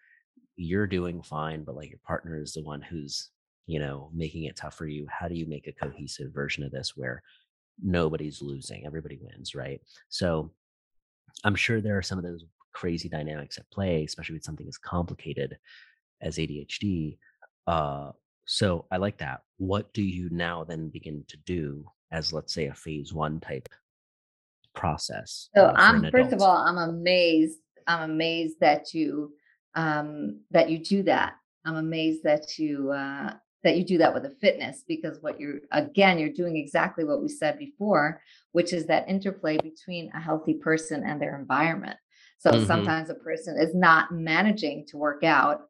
you're 0.58 0.88
doing 0.88 1.24
fine 1.24 1.64
but 1.64 1.76
like 1.76 1.90
your 1.90 2.00
partner 2.06 2.40
is 2.40 2.54
the 2.54 2.62
one 2.62 2.82
who's 2.82 3.30
you 3.66 3.80
know 3.80 4.10
making 4.14 4.44
it 4.46 4.58
tough 4.58 4.76
for 4.76 4.88
you. 4.88 5.08
How 5.10 5.28
do 5.28 5.36
you 5.36 5.46
make 5.46 5.68
a 5.68 5.72
cohesive 5.72 6.34
version 6.34 6.64
of 6.64 6.72
this 6.72 6.94
where 6.98 7.24
nobody's 7.82 8.42
losing? 8.42 8.86
Everybody 8.86 9.20
wins 9.22 9.56
right? 9.56 9.80
So 10.10 10.52
i'm 11.44 11.56
sure 11.56 11.82
there 11.82 11.98
are 11.98 12.04
some 12.04 12.18
of 12.18 12.24
those 12.24 12.46
crazy 12.74 13.10
dynamics 13.10 13.58
at 13.58 13.70
play 13.72 14.04
especially 14.04 14.34
with 14.34 14.44
something 14.44 14.68
as 14.68 14.78
complicated 14.78 15.58
as 16.22 16.38
adhd 16.38 17.18
uh 17.68 18.12
so 18.46 18.86
i 18.92 18.98
like 18.98 19.18
that. 19.20 19.42
What 19.58 19.94
do 19.94 20.02
you 20.02 20.30
now 20.32 20.64
then 20.64 20.90
begin 20.90 21.24
to 21.28 21.38
do 21.46 21.86
as 22.12 22.34
let's 22.34 22.54
say 22.54 22.68
a 22.68 22.74
phase 22.74 23.14
one 23.14 23.40
type 23.40 23.70
process 24.74 25.50
so 25.54 25.66
uh, 25.66 25.74
i'm 25.76 26.10
first 26.12 26.32
of 26.32 26.42
all 26.42 26.56
i'm 26.66 26.78
amazed 26.78 27.60
i'm 27.88 28.10
amazed 28.12 28.56
that 28.62 28.94
you 28.94 29.34
um 29.76 30.42
that 30.52 30.70
you 30.70 30.80
do 30.80 31.04
that. 31.04 31.34
I'm 31.66 31.76
amazed 31.76 32.24
that 32.24 32.58
you 32.58 32.92
uh 32.92 33.34
that 33.64 33.78
you 33.78 33.86
do 33.86 34.00
that 34.00 34.14
with 34.14 34.26
a 34.26 34.32
fitness 34.42 34.84
because 34.88 35.20
what 35.22 35.40
you're 35.40 35.60
again 35.72 36.18
you're 36.18 36.30
doing 36.30 36.58
exactly 36.58 37.04
what 37.04 37.22
we 37.22 37.30
said 37.30 37.60
before 37.60 38.22
which 38.54 38.74
is 38.74 38.88
that 38.88 39.08
interplay 39.08 39.58
between 39.58 40.10
a 40.16 40.20
healthy 40.20 40.56
person 40.56 41.04
and 41.06 41.22
their 41.22 41.38
environment. 41.38 41.98
So 42.40 42.52
mm-hmm. 42.52 42.66
sometimes 42.66 43.10
a 43.10 43.16
person 43.16 43.58
is 43.60 43.76
not 43.76 44.12
managing 44.12 44.88
to 44.88 44.98
work 44.98 45.24
out 45.24 45.62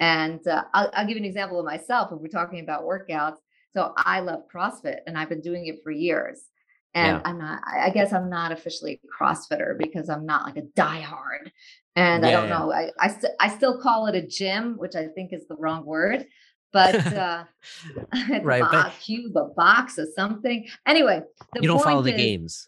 and 0.00 0.46
uh, 0.46 0.64
I'll, 0.74 0.90
I'll, 0.92 1.06
give 1.06 1.16
you 1.16 1.22
an 1.22 1.28
example 1.28 1.58
of 1.58 1.64
myself 1.64 2.12
if 2.12 2.20
we're 2.20 2.28
talking 2.28 2.60
about 2.60 2.84
workouts 2.84 3.36
so 3.74 3.92
i 3.96 4.20
love 4.20 4.42
crossfit 4.52 4.98
and 5.06 5.16
i've 5.16 5.28
been 5.28 5.40
doing 5.40 5.66
it 5.66 5.80
for 5.82 5.90
years 5.90 6.42
and 6.94 7.16
yeah. 7.16 7.22
i'm 7.24 7.38
not 7.38 7.62
i 7.66 7.90
guess 7.90 8.12
i'm 8.12 8.28
not 8.28 8.52
officially 8.52 9.00
a 9.02 9.24
crossfitter 9.24 9.78
because 9.78 10.08
i'm 10.08 10.26
not 10.26 10.44
like 10.44 10.56
a 10.56 10.62
diehard 10.78 11.50
and 11.94 12.22
yeah, 12.22 12.28
i 12.28 12.32
don't 12.32 12.48
yeah. 12.48 12.58
know 12.58 12.72
I, 12.72 12.90
I, 13.00 13.08
st- 13.08 13.32
I 13.40 13.48
still 13.48 13.80
call 13.80 14.06
it 14.06 14.14
a 14.14 14.26
gym 14.26 14.74
which 14.76 14.94
i 14.94 15.06
think 15.06 15.32
is 15.32 15.46
the 15.48 15.56
wrong 15.56 15.86
word 15.86 16.26
but 16.76 16.94
uh, 17.14 17.44
right, 18.42 18.62
a 18.62 18.68
but, 18.70 18.92
cube, 19.00 19.34
a 19.36 19.46
box, 19.56 19.98
or 19.98 20.06
something. 20.14 20.68
Anyway, 20.86 21.22
you 21.54 21.68
don't 21.68 21.82
follow 21.82 22.02
the 22.02 22.12
is, 22.12 22.16
games. 22.16 22.66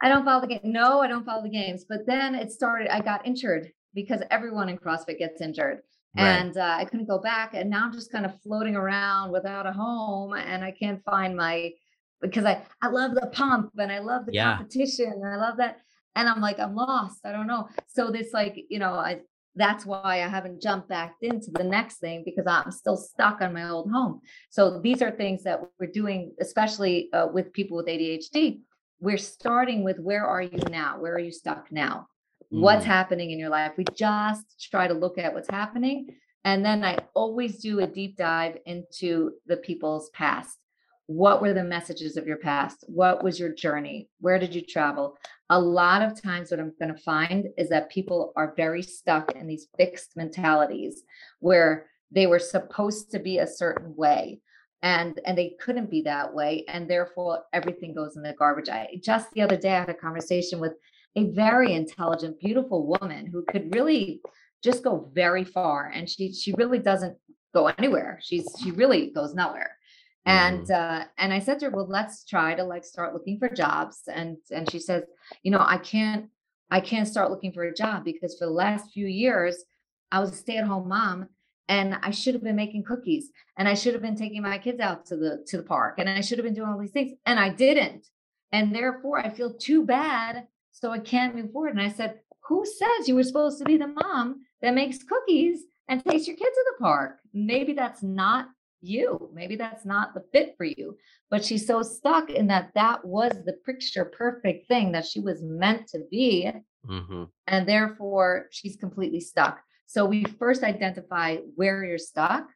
I 0.00 0.08
don't 0.08 0.24
follow 0.24 0.40
the 0.42 0.46
game. 0.46 0.60
No, 0.64 1.00
I 1.00 1.08
don't 1.08 1.24
follow 1.24 1.42
the 1.42 1.48
games. 1.48 1.84
But 1.88 2.06
then 2.06 2.36
it 2.36 2.52
started. 2.52 2.88
I 2.88 3.00
got 3.00 3.26
injured 3.26 3.72
because 3.94 4.20
everyone 4.30 4.68
in 4.68 4.78
CrossFit 4.78 5.18
gets 5.18 5.40
injured. 5.40 5.80
Right. 6.16 6.24
And 6.24 6.56
uh, 6.56 6.76
I 6.78 6.84
couldn't 6.84 7.06
go 7.06 7.18
back. 7.18 7.54
And 7.54 7.70
now 7.70 7.86
I'm 7.86 7.92
just 7.92 8.12
kind 8.12 8.26
of 8.26 8.40
floating 8.42 8.76
around 8.76 9.32
without 9.32 9.66
a 9.66 9.72
home. 9.72 10.34
And 10.34 10.62
I 10.62 10.70
can't 10.70 11.02
find 11.04 11.36
my, 11.36 11.72
because 12.20 12.44
I, 12.44 12.62
I 12.82 12.88
love 12.88 13.14
the 13.14 13.28
pump 13.32 13.72
and 13.78 13.90
I 13.90 14.00
love 14.00 14.26
the 14.26 14.34
yeah. 14.34 14.56
competition 14.56 15.12
and 15.12 15.26
I 15.26 15.36
love 15.36 15.56
that. 15.56 15.78
And 16.14 16.28
I'm 16.28 16.40
like, 16.42 16.58
I'm 16.60 16.74
lost. 16.74 17.20
I 17.24 17.32
don't 17.32 17.46
know. 17.46 17.68
So 17.88 18.10
this, 18.10 18.34
like, 18.34 18.66
you 18.68 18.78
know, 18.78 18.92
I, 18.92 19.20
that's 19.54 19.84
why 19.84 20.22
I 20.22 20.28
haven't 20.28 20.62
jumped 20.62 20.88
back 20.88 21.14
into 21.22 21.50
the 21.50 21.64
next 21.64 21.98
thing 21.98 22.22
because 22.24 22.46
I'm 22.46 22.70
still 22.70 22.96
stuck 22.96 23.40
on 23.40 23.52
my 23.54 23.68
old 23.68 23.90
home. 23.90 24.20
So 24.50 24.80
these 24.80 25.02
are 25.02 25.10
things 25.10 25.42
that 25.44 25.60
we're 25.78 25.90
doing, 25.90 26.32
especially 26.40 27.10
uh, 27.12 27.28
with 27.32 27.52
people 27.52 27.76
with 27.76 27.86
ADHD. 27.86 28.60
We're 29.00 29.18
starting 29.18 29.82
with 29.84 29.98
where 29.98 30.24
are 30.26 30.42
you 30.42 30.58
now? 30.70 30.98
Where 31.00 31.14
are 31.14 31.18
you 31.18 31.32
stuck 31.32 31.70
now? 31.72 32.08
Mm. 32.52 32.60
What's 32.60 32.84
happening 32.84 33.30
in 33.30 33.38
your 33.38 33.48
life? 33.48 33.72
We 33.76 33.84
just 33.94 34.68
try 34.70 34.86
to 34.86 34.94
look 34.94 35.18
at 35.18 35.32
what's 35.32 35.50
happening. 35.50 36.08
And 36.44 36.64
then 36.64 36.84
I 36.84 36.98
always 37.14 37.58
do 37.58 37.80
a 37.80 37.86
deep 37.86 38.16
dive 38.16 38.58
into 38.66 39.32
the 39.46 39.58
people's 39.58 40.10
past. 40.10 40.58
What 41.06 41.40
were 41.40 41.52
the 41.52 41.64
messages 41.64 42.16
of 42.16 42.26
your 42.26 42.38
past? 42.38 42.84
What 42.88 43.22
was 43.22 43.38
your 43.38 43.52
journey? 43.52 44.08
Where 44.20 44.38
did 44.38 44.54
you 44.54 44.62
travel? 44.62 45.16
a 45.52 45.60
lot 45.60 46.00
of 46.00 46.20
times 46.20 46.50
what 46.50 46.58
i'm 46.58 46.72
going 46.80 46.92
to 46.92 47.02
find 47.02 47.46
is 47.58 47.68
that 47.68 47.90
people 47.90 48.32
are 48.36 48.54
very 48.56 48.82
stuck 48.82 49.32
in 49.32 49.46
these 49.46 49.68
fixed 49.76 50.16
mentalities 50.16 51.02
where 51.40 51.86
they 52.10 52.26
were 52.26 52.38
supposed 52.38 53.10
to 53.10 53.18
be 53.18 53.38
a 53.38 53.46
certain 53.46 53.94
way 53.94 54.40
and 54.82 55.20
and 55.26 55.36
they 55.36 55.54
couldn't 55.60 55.90
be 55.90 56.00
that 56.02 56.32
way 56.32 56.64
and 56.68 56.88
therefore 56.88 57.42
everything 57.52 57.92
goes 57.94 58.16
in 58.16 58.22
the 58.22 58.32
garbage 58.38 58.70
i 58.70 58.88
just 59.02 59.30
the 59.32 59.42
other 59.42 59.56
day 59.56 59.74
i 59.74 59.80
had 59.80 59.90
a 59.90 59.94
conversation 59.94 60.58
with 60.58 60.72
a 61.16 61.30
very 61.30 61.74
intelligent 61.74 62.40
beautiful 62.40 62.86
woman 62.86 63.26
who 63.26 63.44
could 63.44 63.74
really 63.74 64.20
just 64.62 64.82
go 64.82 65.10
very 65.12 65.44
far 65.44 65.90
and 65.94 66.08
she 66.08 66.32
she 66.32 66.52
really 66.52 66.78
doesn't 66.78 67.16
go 67.52 67.66
anywhere. 67.66 68.18
She's 68.22 68.46
she 68.62 68.70
really 68.70 69.10
goes 69.10 69.34
nowhere. 69.34 69.76
And 70.24 70.66
mm-hmm. 70.66 71.02
uh, 71.02 71.04
and 71.18 71.32
i 71.32 71.40
said 71.40 71.58
to 71.58 71.66
her 71.66 71.70
well 71.70 71.88
let's 71.88 72.24
try 72.24 72.54
to 72.54 72.62
like 72.64 72.84
start 72.84 73.12
looking 73.12 73.38
for 73.38 73.48
jobs. 73.48 74.02
And 74.06 74.36
and 74.50 74.70
she 74.70 74.78
says 74.78 75.02
you 75.42 75.50
know 75.50 75.64
i 75.66 75.78
can't 75.78 76.26
i 76.70 76.80
can't 76.80 77.08
start 77.08 77.30
looking 77.30 77.52
for 77.52 77.64
a 77.64 77.74
job 77.74 78.04
because 78.04 78.38
for 78.38 78.46
the 78.46 78.52
last 78.52 78.92
few 78.92 79.06
years 79.06 79.64
i 80.10 80.20
was 80.20 80.32
a 80.32 80.36
stay-at-home 80.36 80.88
mom 80.88 81.28
and 81.68 81.98
i 82.02 82.10
should 82.10 82.34
have 82.34 82.42
been 82.42 82.56
making 82.56 82.84
cookies 82.84 83.30
and 83.58 83.68
i 83.68 83.74
should 83.74 83.94
have 83.94 84.02
been 84.02 84.16
taking 84.16 84.42
my 84.42 84.58
kids 84.58 84.80
out 84.80 85.04
to 85.06 85.16
the 85.16 85.44
to 85.46 85.56
the 85.56 85.62
park 85.62 85.96
and 85.98 86.08
i 86.08 86.20
should 86.20 86.38
have 86.38 86.44
been 86.44 86.54
doing 86.54 86.68
all 86.68 86.78
these 86.78 86.92
things 86.92 87.12
and 87.26 87.38
i 87.38 87.48
didn't. 87.48 88.06
And 88.52 88.74
therefore 88.74 89.18
i 89.18 89.28
feel 89.28 89.54
too 89.54 89.84
bad 89.84 90.46
so 90.82 90.90
i 90.90 90.98
can't 90.98 91.34
move 91.34 91.52
forward 91.52 91.74
and 91.76 91.82
i 91.82 91.88
said 91.88 92.18
who 92.48 92.64
says 92.66 93.08
you 93.08 93.14
were 93.14 93.22
supposed 93.22 93.58
to 93.58 93.64
be 93.64 93.76
the 93.76 93.86
mom 93.86 94.40
that 94.60 94.74
makes 94.74 95.02
cookies 95.02 95.60
and 95.88 96.04
takes 96.04 96.26
your 96.26 96.36
kids 96.36 96.56
to 96.56 96.64
the 96.70 96.84
park 96.84 97.18
maybe 97.32 97.72
that's 97.72 98.02
not 98.02 98.48
you. 98.82 99.30
Maybe 99.32 99.56
that's 99.56 99.84
not 99.84 100.12
the 100.12 100.24
fit 100.32 100.54
for 100.56 100.64
you. 100.64 100.96
But 101.30 101.44
she's 101.44 101.66
so 101.66 101.82
stuck 101.82 102.30
in 102.30 102.48
that 102.48 102.72
that 102.74 103.04
was 103.04 103.32
the 103.44 103.54
picture 103.64 104.04
perfect 104.04 104.68
thing 104.68 104.92
that 104.92 105.06
she 105.06 105.20
was 105.20 105.42
meant 105.42 105.86
to 105.88 106.00
be. 106.10 106.50
Mm-hmm. 106.86 107.24
And 107.46 107.68
therefore, 107.68 108.48
she's 108.50 108.76
completely 108.76 109.20
stuck. 109.20 109.60
So 109.86 110.04
we 110.04 110.24
first 110.24 110.64
identify 110.64 111.36
where 111.54 111.84
you're 111.84 111.98
stuck. 111.98 112.48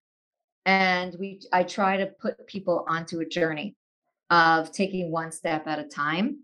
And 0.64 1.14
we 1.18 1.40
I 1.52 1.62
try 1.62 1.96
to 1.98 2.06
put 2.06 2.46
people 2.46 2.84
onto 2.88 3.20
a 3.20 3.26
journey 3.26 3.76
of 4.30 4.72
taking 4.72 5.12
one 5.12 5.30
step 5.30 5.68
at 5.68 5.78
a 5.78 5.84
time. 5.84 6.40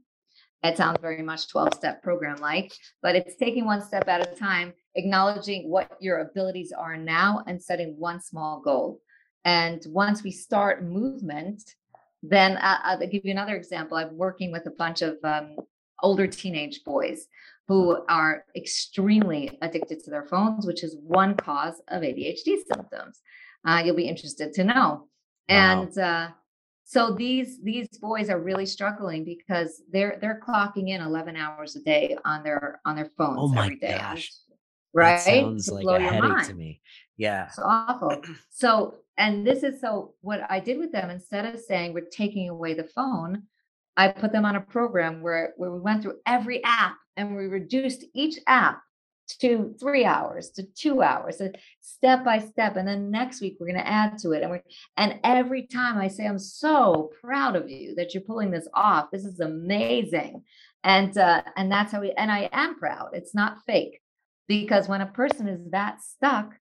It 0.62 0.76
sounds 0.76 0.98
very 1.00 1.22
much 1.22 1.48
12 1.48 1.74
step 1.74 2.02
program 2.02 2.36
like, 2.36 2.72
but 3.02 3.16
it's 3.16 3.36
taking 3.36 3.64
one 3.64 3.82
step 3.82 4.08
at 4.08 4.32
a 4.32 4.36
time, 4.36 4.72
acknowledging 4.94 5.68
what 5.68 5.90
your 6.00 6.18
abilities 6.18 6.72
are 6.72 6.96
now 6.96 7.42
and 7.46 7.60
setting 7.60 7.96
one 7.98 8.20
small 8.20 8.60
goal. 8.60 9.00
And 9.44 9.84
once 9.88 10.22
we 10.22 10.30
start 10.30 10.84
movement, 10.84 11.62
then 12.22 12.56
uh, 12.58 12.78
I'll 12.84 12.98
give 12.98 13.24
you 13.24 13.32
another 13.32 13.56
example. 13.56 13.96
I'm 13.96 14.16
working 14.16 14.52
with 14.52 14.66
a 14.66 14.70
bunch 14.70 15.02
of 15.02 15.16
um, 15.24 15.56
older 16.02 16.28
teenage 16.28 16.84
boys 16.84 17.26
who 17.66 17.98
are 18.08 18.44
extremely 18.56 19.58
addicted 19.62 20.04
to 20.04 20.10
their 20.10 20.26
phones, 20.26 20.66
which 20.66 20.84
is 20.84 20.96
one 21.02 21.34
cause 21.34 21.80
of 21.88 22.02
ADHD 22.02 22.58
symptoms. 22.72 23.20
Uh, 23.66 23.82
you'll 23.84 23.96
be 23.96 24.08
interested 24.08 24.52
to 24.54 24.64
know. 24.64 24.74
Wow. 24.74 25.08
And 25.48 25.98
uh, 25.98 26.28
so 26.92 27.10
these 27.10 27.58
these 27.62 27.88
boys 28.02 28.28
are 28.28 28.38
really 28.38 28.66
struggling 28.66 29.24
because 29.24 29.82
they're 29.90 30.18
they're 30.20 30.42
clocking 30.46 30.90
in 30.90 31.00
11 31.00 31.36
hours 31.36 31.74
a 31.74 31.80
day 31.80 32.18
on 32.26 32.42
their 32.42 32.82
on 32.84 32.96
their 32.96 33.10
phones 33.16 33.38
oh 33.40 33.48
my 33.48 33.64
every 33.64 33.76
day. 33.76 33.96
Gosh. 33.96 34.30
Right? 34.92 35.16
That 35.16 35.20
sounds 35.20 35.66
to 35.68 35.74
like 35.74 36.00
a 36.00 36.02
headache 36.02 36.48
to 36.48 36.54
me. 36.54 36.82
Yeah. 37.16 37.46
It's 37.46 37.58
awful. 37.58 38.20
So 38.50 38.96
and 39.16 39.46
this 39.46 39.62
is 39.62 39.80
so 39.80 40.12
what 40.20 40.42
I 40.50 40.60
did 40.60 40.78
with 40.78 40.92
them 40.92 41.08
instead 41.08 41.46
of 41.46 41.58
saying 41.60 41.94
we're 41.94 42.10
taking 42.12 42.50
away 42.50 42.74
the 42.74 42.84
phone, 42.84 43.44
I 43.96 44.08
put 44.08 44.30
them 44.30 44.44
on 44.44 44.56
a 44.56 44.60
program 44.60 45.22
where, 45.22 45.54
where 45.56 45.70
we 45.70 45.80
went 45.80 46.02
through 46.02 46.18
every 46.26 46.62
app 46.62 46.98
and 47.16 47.34
we 47.34 47.46
reduced 47.46 48.04
each 48.12 48.38
app 48.46 48.82
to 49.40 49.74
three 49.80 50.04
hours 50.04 50.50
to 50.50 50.62
two 50.62 51.02
hours 51.02 51.38
so 51.38 51.50
step 51.80 52.24
by 52.24 52.38
step 52.38 52.76
and 52.76 52.86
then 52.86 53.10
next 53.10 53.40
week 53.40 53.56
we're 53.58 53.66
going 53.66 53.78
to 53.78 53.86
add 53.86 54.18
to 54.18 54.32
it 54.32 54.42
and 54.42 54.52
we 54.52 54.58
and 54.96 55.18
every 55.24 55.66
time 55.66 55.98
i 55.98 56.08
say 56.08 56.26
i'm 56.26 56.38
so 56.38 57.10
proud 57.22 57.56
of 57.56 57.70
you 57.70 57.94
that 57.94 58.14
you're 58.14 58.22
pulling 58.22 58.50
this 58.50 58.68
off. 58.74 59.10
This 59.10 59.24
is 59.24 59.40
amazing. 59.40 60.42
And 60.84 61.16
uh 61.16 61.42
and 61.56 61.70
that's 61.70 61.92
how 61.92 62.00
we 62.00 62.12
and 62.12 62.30
i 62.30 62.48
am 62.52 62.78
proud. 62.78 63.10
It's 63.12 63.34
not 63.34 63.58
fake 63.66 64.00
because 64.48 64.88
when 64.88 65.00
a 65.00 65.06
person 65.06 65.48
is 65.48 65.60
that 65.70 66.02
stuck 66.02 66.54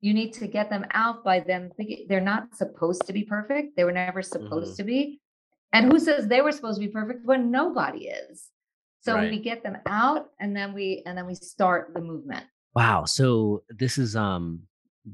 you 0.00 0.14
need 0.14 0.32
to 0.34 0.46
get 0.46 0.70
them 0.70 0.86
out 0.92 1.24
by 1.24 1.40
them 1.40 1.72
they're 2.08 2.20
not 2.20 2.54
supposed 2.54 3.06
to 3.06 3.12
be 3.12 3.24
perfect. 3.24 3.76
They 3.76 3.84
were 3.84 3.92
never 3.92 4.22
supposed 4.22 4.72
mm-hmm. 4.72 4.76
to 4.76 4.84
be. 4.84 5.20
And 5.72 5.90
who 5.90 5.98
says 5.98 6.28
they 6.28 6.40
were 6.40 6.52
supposed 6.52 6.80
to 6.80 6.86
be 6.86 6.92
perfect 6.92 7.24
when 7.24 7.50
nobody 7.50 8.06
is 8.06 8.46
so 9.00 9.14
right. 9.14 9.30
we 9.30 9.38
get 9.38 9.62
them 9.62 9.76
out 9.86 10.30
and 10.40 10.56
then 10.56 10.74
we 10.74 11.02
and 11.06 11.16
then 11.16 11.26
we 11.26 11.34
start 11.34 11.92
the 11.94 12.00
movement. 12.00 12.44
Wow 12.74 13.04
so 13.04 13.62
this 13.70 13.98
is 13.98 14.16
um 14.16 14.60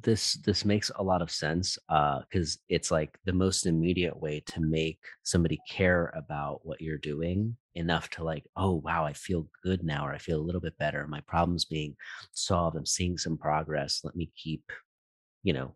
this 0.02 0.34
this 0.44 0.64
makes 0.64 0.90
a 0.96 1.02
lot 1.02 1.22
of 1.22 1.30
sense 1.30 1.78
uh 1.88 2.20
because 2.20 2.56
uh, 2.56 2.60
it's 2.68 2.90
like 2.90 3.16
the 3.26 3.32
most 3.32 3.66
immediate 3.66 4.18
way 4.18 4.42
to 4.46 4.60
make 4.60 4.98
somebody 5.22 5.58
care 5.70 6.12
about 6.16 6.60
what 6.64 6.80
you're 6.80 6.98
doing 6.98 7.56
enough 7.76 8.08
to 8.10 8.24
like 8.24 8.44
oh 8.56 8.74
wow 8.84 9.04
i 9.04 9.12
feel 9.12 9.46
good 9.62 9.84
now 9.84 10.06
or 10.06 10.12
i 10.12 10.18
feel 10.18 10.40
a 10.40 10.42
little 10.42 10.60
bit 10.60 10.76
better. 10.78 11.06
My 11.06 11.20
problem's 11.22 11.64
being 11.64 11.94
solved. 12.32 12.76
I'm 12.76 12.86
seeing 12.86 13.18
some 13.18 13.36
progress. 13.36 14.00
Let 14.04 14.16
me 14.16 14.30
keep 14.36 14.64
you 15.42 15.52
know 15.52 15.74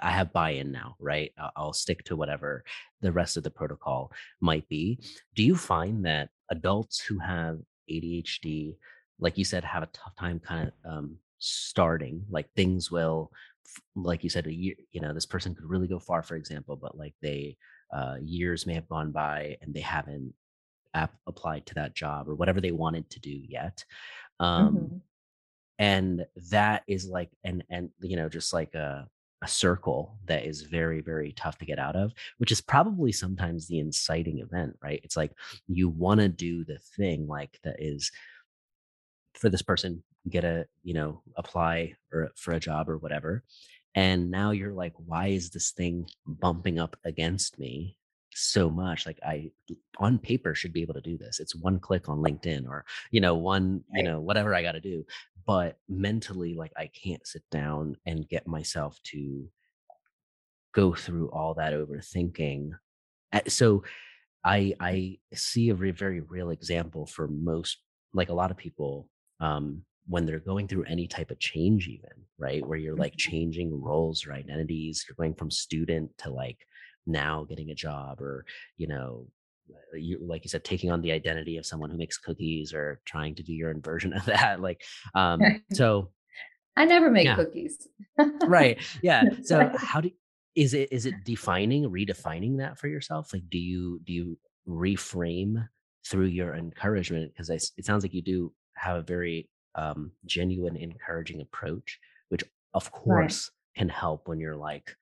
i 0.00 0.10
have 0.10 0.32
buy-in 0.32 0.72
now 0.72 0.96
right? 0.98 1.32
I'll 1.54 1.72
stick 1.72 2.04
to 2.04 2.16
whatever 2.16 2.64
the 3.02 3.12
rest 3.12 3.36
of 3.36 3.42
the 3.42 3.50
protocol 3.50 4.10
might 4.40 4.66
be. 4.68 4.98
Do 5.34 5.42
you 5.42 5.56
find 5.56 6.04
that 6.06 6.30
adults 6.50 7.00
who 7.00 7.18
have 7.18 7.58
adhd 7.90 8.76
like 9.18 9.38
you 9.38 9.44
said 9.44 9.64
have 9.64 9.82
a 9.82 9.88
tough 9.92 10.14
time 10.18 10.38
kind 10.40 10.70
of 10.84 10.90
um, 10.90 11.16
starting 11.38 12.24
like 12.30 12.48
things 12.54 12.90
will 12.90 13.30
like 13.94 14.22
you 14.24 14.30
said 14.30 14.46
a 14.46 14.52
year 14.52 14.74
you 14.92 15.00
know 15.00 15.12
this 15.12 15.26
person 15.26 15.54
could 15.54 15.68
really 15.68 15.86
go 15.86 15.98
far 15.98 16.22
for 16.22 16.36
example 16.36 16.76
but 16.76 16.96
like 16.96 17.14
they 17.20 17.56
uh, 17.92 18.16
years 18.22 18.66
may 18.66 18.74
have 18.74 18.88
gone 18.88 19.12
by 19.12 19.56
and 19.62 19.72
they 19.72 19.80
haven't 19.80 20.32
ap- 20.94 21.18
applied 21.26 21.64
to 21.66 21.74
that 21.74 21.94
job 21.94 22.28
or 22.28 22.34
whatever 22.34 22.60
they 22.60 22.72
wanted 22.72 23.08
to 23.10 23.20
do 23.20 23.42
yet 23.48 23.84
um 24.40 24.76
mm-hmm. 24.76 24.96
and 25.78 26.26
that 26.50 26.82
is 26.88 27.08
like 27.08 27.30
and 27.44 27.62
and 27.70 27.90
you 28.00 28.16
know 28.16 28.28
just 28.28 28.52
like 28.52 28.74
a 28.74 29.06
a 29.42 29.48
circle 29.48 30.16
that 30.26 30.44
is 30.46 30.62
very 30.62 31.00
very 31.00 31.32
tough 31.32 31.58
to 31.58 31.66
get 31.66 31.78
out 31.78 31.94
of 31.94 32.12
which 32.38 32.50
is 32.50 32.60
probably 32.60 33.12
sometimes 33.12 33.66
the 33.66 33.78
inciting 33.78 34.38
event 34.38 34.76
right? 34.82 35.00
It's 35.04 35.16
like 35.16 35.32
you 35.68 35.88
want 35.88 36.20
to 36.20 36.28
do 36.28 36.64
the 36.64 36.78
thing 36.78 37.26
like 37.26 37.58
that 37.62 37.76
is 37.78 38.10
for 39.34 39.48
this 39.48 39.62
person 39.62 40.02
get 40.28 40.44
a 40.44 40.66
you 40.82 40.94
know 40.94 41.22
apply 41.36 41.94
or 42.12 42.30
for 42.36 42.52
a 42.52 42.60
job 42.60 42.88
or 42.88 42.98
whatever 42.98 43.44
and 43.94 44.30
now 44.30 44.50
you're 44.50 44.72
like 44.72 44.94
why 44.96 45.28
is 45.28 45.50
this 45.50 45.70
thing 45.70 46.08
bumping 46.26 46.78
up 46.78 46.96
against 47.04 47.58
me 47.58 47.96
so 48.36 48.68
much 48.68 49.06
like 49.06 49.18
i 49.24 49.50
on 49.98 50.18
paper 50.18 50.54
should 50.54 50.72
be 50.72 50.82
able 50.82 50.94
to 50.94 51.00
do 51.00 51.16
this. 51.16 51.40
It's 51.40 51.54
one 51.54 51.78
click 51.78 52.08
on 52.08 52.18
linkedin 52.18 52.68
or 52.68 52.84
you 53.10 53.20
know 53.20 53.34
one 53.34 53.82
you 53.94 54.02
know 54.02 54.20
whatever 54.20 54.54
i 54.54 54.62
got 54.62 54.72
to 54.72 54.80
do 54.80 55.04
but 55.46 55.78
mentally 55.88 56.54
like 56.54 56.72
i 56.76 56.88
can't 56.88 57.26
sit 57.26 57.42
down 57.50 57.96
and 58.04 58.28
get 58.28 58.46
myself 58.46 59.00
to 59.04 59.48
go 60.74 60.92
through 60.92 61.30
all 61.30 61.54
that 61.54 61.72
overthinking. 61.72 62.72
So 63.48 63.84
i 64.44 64.74
i 64.80 65.18
see 65.34 65.70
a 65.70 65.74
very 65.74 65.92
very 65.92 66.20
real 66.20 66.50
example 66.50 67.06
for 67.06 67.28
most 67.28 67.78
like 68.12 68.28
a 68.28 68.34
lot 68.34 68.50
of 68.50 68.56
people 68.56 69.08
um 69.40 69.82
when 70.08 70.24
they're 70.24 70.38
going 70.38 70.68
through 70.68 70.84
any 70.84 71.06
type 71.06 71.30
of 71.30 71.38
change 71.40 71.88
even 71.88 72.26
right? 72.38 72.66
Where 72.66 72.78
you're 72.78 72.96
like 72.96 73.12
mm-hmm. 73.12 73.30
changing 73.30 73.82
roles 73.82 74.26
or 74.26 74.32
identities 74.32 75.04
you're 75.08 75.16
going 75.16 75.34
from 75.34 75.50
student 75.50 76.10
to 76.18 76.30
like 76.30 76.58
now 77.06 77.44
getting 77.44 77.70
a 77.70 77.74
job 77.74 78.20
or 78.20 78.44
you 78.76 78.86
know 78.86 79.26
uh, 79.70 79.96
you 79.96 80.18
like 80.20 80.44
you 80.44 80.48
said 80.48 80.64
taking 80.64 80.90
on 80.90 81.00
the 81.00 81.12
identity 81.12 81.56
of 81.56 81.66
someone 81.66 81.90
who 81.90 81.96
makes 81.96 82.18
cookies 82.18 82.72
or 82.72 83.00
trying 83.04 83.34
to 83.34 83.42
do 83.42 83.52
your 83.52 83.70
own 83.70 83.80
version 83.80 84.12
of 84.14 84.24
that 84.24 84.60
like 84.60 84.82
um 85.14 85.40
so 85.72 86.10
i 86.76 86.84
never 86.84 87.10
make 87.10 87.26
yeah. 87.26 87.36
cookies 87.36 87.88
right 88.46 88.78
yeah 89.02 89.22
so 89.42 89.70
how 89.76 90.00
do 90.00 90.10
is 90.54 90.72
it 90.72 90.90
is 90.92 91.06
it 91.06 91.14
defining 91.24 91.90
redefining 91.90 92.58
that 92.58 92.78
for 92.78 92.88
yourself 92.88 93.32
like 93.32 93.42
do 93.50 93.58
you 93.58 94.00
do 94.04 94.12
you 94.12 94.38
reframe 94.68 95.68
through 96.06 96.26
your 96.26 96.54
encouragement 96.54 97.32
because 97.32 97.50
it 97.50 97.84
sounds 97.84 98.04
like 98.04 98.14
you 98.14 98.22
do 98.22 98.52
have 98.74 98.96
a 98.96 99.02
very 99.02 99.48
um, 99.74 100.12
genuine, 100.24 100.76
encouraging 100.76 101.40
approach, 101.40 101.98
which 102.28 102.44
of 102.74 102.90
course 102.92 103.50
right. 103.50 103.80
can 103.80 103.88
help 103.88 104.28
when 104.28 104.40
you're 104.40 104.56
like, 104.56 104.94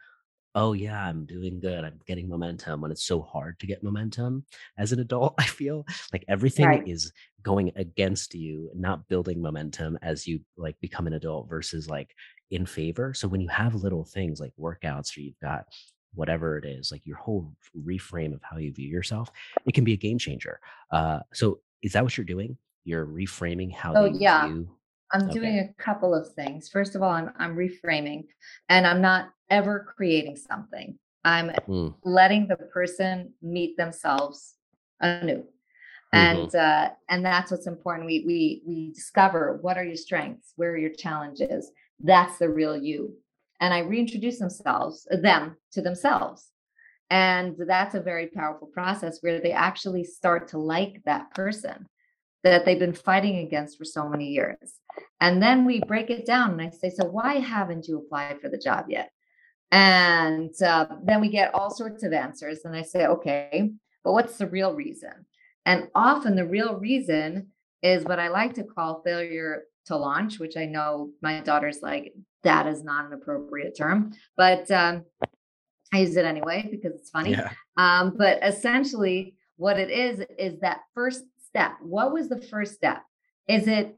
oh 0.54 0.72
yeah, 0.72 1.04
I'm 1.04 1.26
doing 1.26 1.60
good. 1.60 1.84
I'm 1.84 2.00
getting 2.06 2.28
momentum 2.28 2.80
when 2.80 2.90
it's 2.90 3.04
so 3.04 3.20
hard 3.20 3.58
to 3.60 3.66
get 3.66 3.82
momentum 3.82 4.44
as 4.78 4.92
an 4.92 5.00
adult. 5.00 5.34
I 5.38 5.44
feel 5.44 5.84
like 6.12 6.24
everything 6.28 6.66
right. 6.66 6.88
is 6.88 7.12
going 7.42 7.72
against 7.76 8.34
you, 8.34 8.70
not 8.74 9.06
building 9.08 9.42
momentum 9.42 9.98
as 10.02 10.26
you 10.26 10.40
like 10.56 10.80
become 10.80 11.06
an 11.06 11.14
adult 11.14 11.48
versus 11.48 11.88
like 11.88 12.14
in 12.50 12.66
favor. 12.66 13.12
So 13.14 13.28
when 13.28 13.40
you 13.40 13.48
have 13.48 13.74
little 13.74 14.04
things 14.04 14.40
like 14.40 14.52
workouts 14.58 15.16
or 15.16 15.20
you've 15.20 15.40
got 15.40 15.66
whatever 16.14 16.56
it 16.56 16.64
is, 16.64 16.92
like 16.92 17.04
your 17.04 17.16
whole 17.16 17.52
reframe 17.86 18.32
of 18.32 18.40
how 18.42 18.56
you 18.56 18.72
view 18.72 18.88
yourself, 18.88 19.30
it 19.66 19.74
can 19.74 19.84
be 19.84 19.92
a 19.92 19.96
game 19.96 20.18
changer. 20.18 20.60
Uh, 20.90 21.20
so 21.32 21.60
is 21.82 21.92
that 21.92 22.04
what 22.04 22.16
you're 22.16 22.24
doing? 22.24 22.56
you're 22.84 23.06
reframing 23.06 23.72
how 23.72 23.94
oh, 23.96 24.04
yeah. 24.04 24.46
View? 24.46 24.68
I'm 25.12 25.24
okay. 25.24 25.32
doing 25.32 25.58
a 25.58 25.82
couple 25.82 26.14
of 26.14 26.32
things. 26.32 26.68
First 26.68 26.94
of 26.94 27.02
all, 27.02 27.10
I'm 27.10 27.30
I'm 27.38 27.56
reframing 27.56 28.26
and 28.68 28.86
I'm 28.86 29.00
not 29.00 29.30
ever 29.50 29.92
creating 29.96 30.36
something. 30.36 30.98
I'm 31.24 31.50
mm. 31.68 31.94
letting 32.04 32.48
the 32.48 32.56
person 32.56 33.32
meet 33.40 33.76
themselves 33.76 34.54
anew. 35.00 35.44
And 36.12 36.48
mm-hmm. 36.48 36.56
uh, 36.56 36.94
and 37.08 37.24
that's 37.24 37.50
what's 37.50 37.66
important. 37.66 38.06
We 38.06 38.24
we 38.26 38.62
we 38.66 38.92
discover 38.92 39.58
what 39.62 39.76
are 39.76 39.84
your 39.84 39.96
strengths, 39.96 40.52
where 40.56 40.70
are 40.70 40.78
your 40.78 40.92
challenges. 40.92 41.70
That's 42.00 42.38
the 42.38 42.48
real 42.48 42.76
you. 42.76 43.16
And 43.60 43.72
I 43.72 43.80
reintroduce 43.80 44.38
themselves, 44.38 45.06
them 45.10 45.56
to 45.72 45.80
themselves. 45.80 46.50
And 47.10 47.56
that's 47.66 47.94
a 47.94 48.00
very 48.00 48.28
powerful 48.28 48.68
process 48.68 49.18
where 49.20 49.40
they 49.40 49.52
actually 49.52 50.04
start 50.04 50.48
to 50.48 50.58
like 50.58 51.02
that 51.04 51.32
person 51.34 51.86
that 52.44 52.64
they've 52.64 52.78
been 52.78 52.92
fighting 52.92 53.38
against 53.38 53.76
for 53.76 53.84
so 53.84 54.08
many 54.08 54.28
years. 54.28 54.74
And 55.20 55.42
then 55.42 55.64
we 55.64 55.80
break 55.80 56.10
it 56.10 56.26
down 56.26 56.52
and 56.52 56.62
I 56.62 56.70
say, 56.70 56.90
So 56.90 57.06
why 57.06 57.40
haven't 57.40 57.88
you 57.88 57.98
applied 57.98 58.40
for 58.40 58.48
the 58.48 58.58
job 58.58 58.86
yet? 58.88 59.10
And 59.72 60.50
uh, 60.62 60.86
then 61.02 61.20
we 61.20 61.30
get 61.30 61.54
all 61.54 61.70
sorts 61.70 62.04
of 62.04 62.12
answers. 62.12 62.60
And 62.64 62.76
I 62.76 62.82
say, 62.82 63.06
Okay, 63.06 63.72
but 64.04 64.12
what's 64.12 64.36
the 64.36 64.46
real 64.46 64.74
reason? 64.74 65.26
And 65.66 65.88
often 65.94 66.36
the 66.36 66.46
real 66.46 66.76
reason 66.76 67.48
is 67.82 68.04
what 68.04 68.20
I 68.20 68.28
like 68.28 68.54
to 68.54 68.64
call 68.64 69.02
failure 69.02 69.62
to 69.86 69.96
launch, 69.96 70.38
which 70.38 70.56
I 70.56 70.66
know 70.66 71.10
my 71.22 71.40
daughter's 71.40 71.80
like, 71.82 72.14
that 72.42 72.66
is 72.66 72.84
not 72.84 73.06
an 73.06 73.14
appropriate 73.14 73.76
term, 73.76 74.12
but 74.36 74.70
um, 74.70 75.04
I 75.92 76.00
use 76.00 76.16
it 76.16 76.24
anyway 76.24 76.68
because 76.70 76.92
it's 76.94 77.10
funny. 77.10 77.30
Yeah. 77.30 77.50
Um, 77.76 78.14
but 78.16 78.38
essentially, 78.42 79.34
what 79.56 79.78
it 79.78 79.90
is 79.90 80.20
is 80.38 80.60
that 80.60 80.80
first 80.94 81.24
step? 81.54 81.72
What 81.80 82.12
was 82.12 82.28
the 82.28 82.40
first 82.40 82.74
step? 82.74 83.02
Is 83.48 83.68
it 83.68 83.96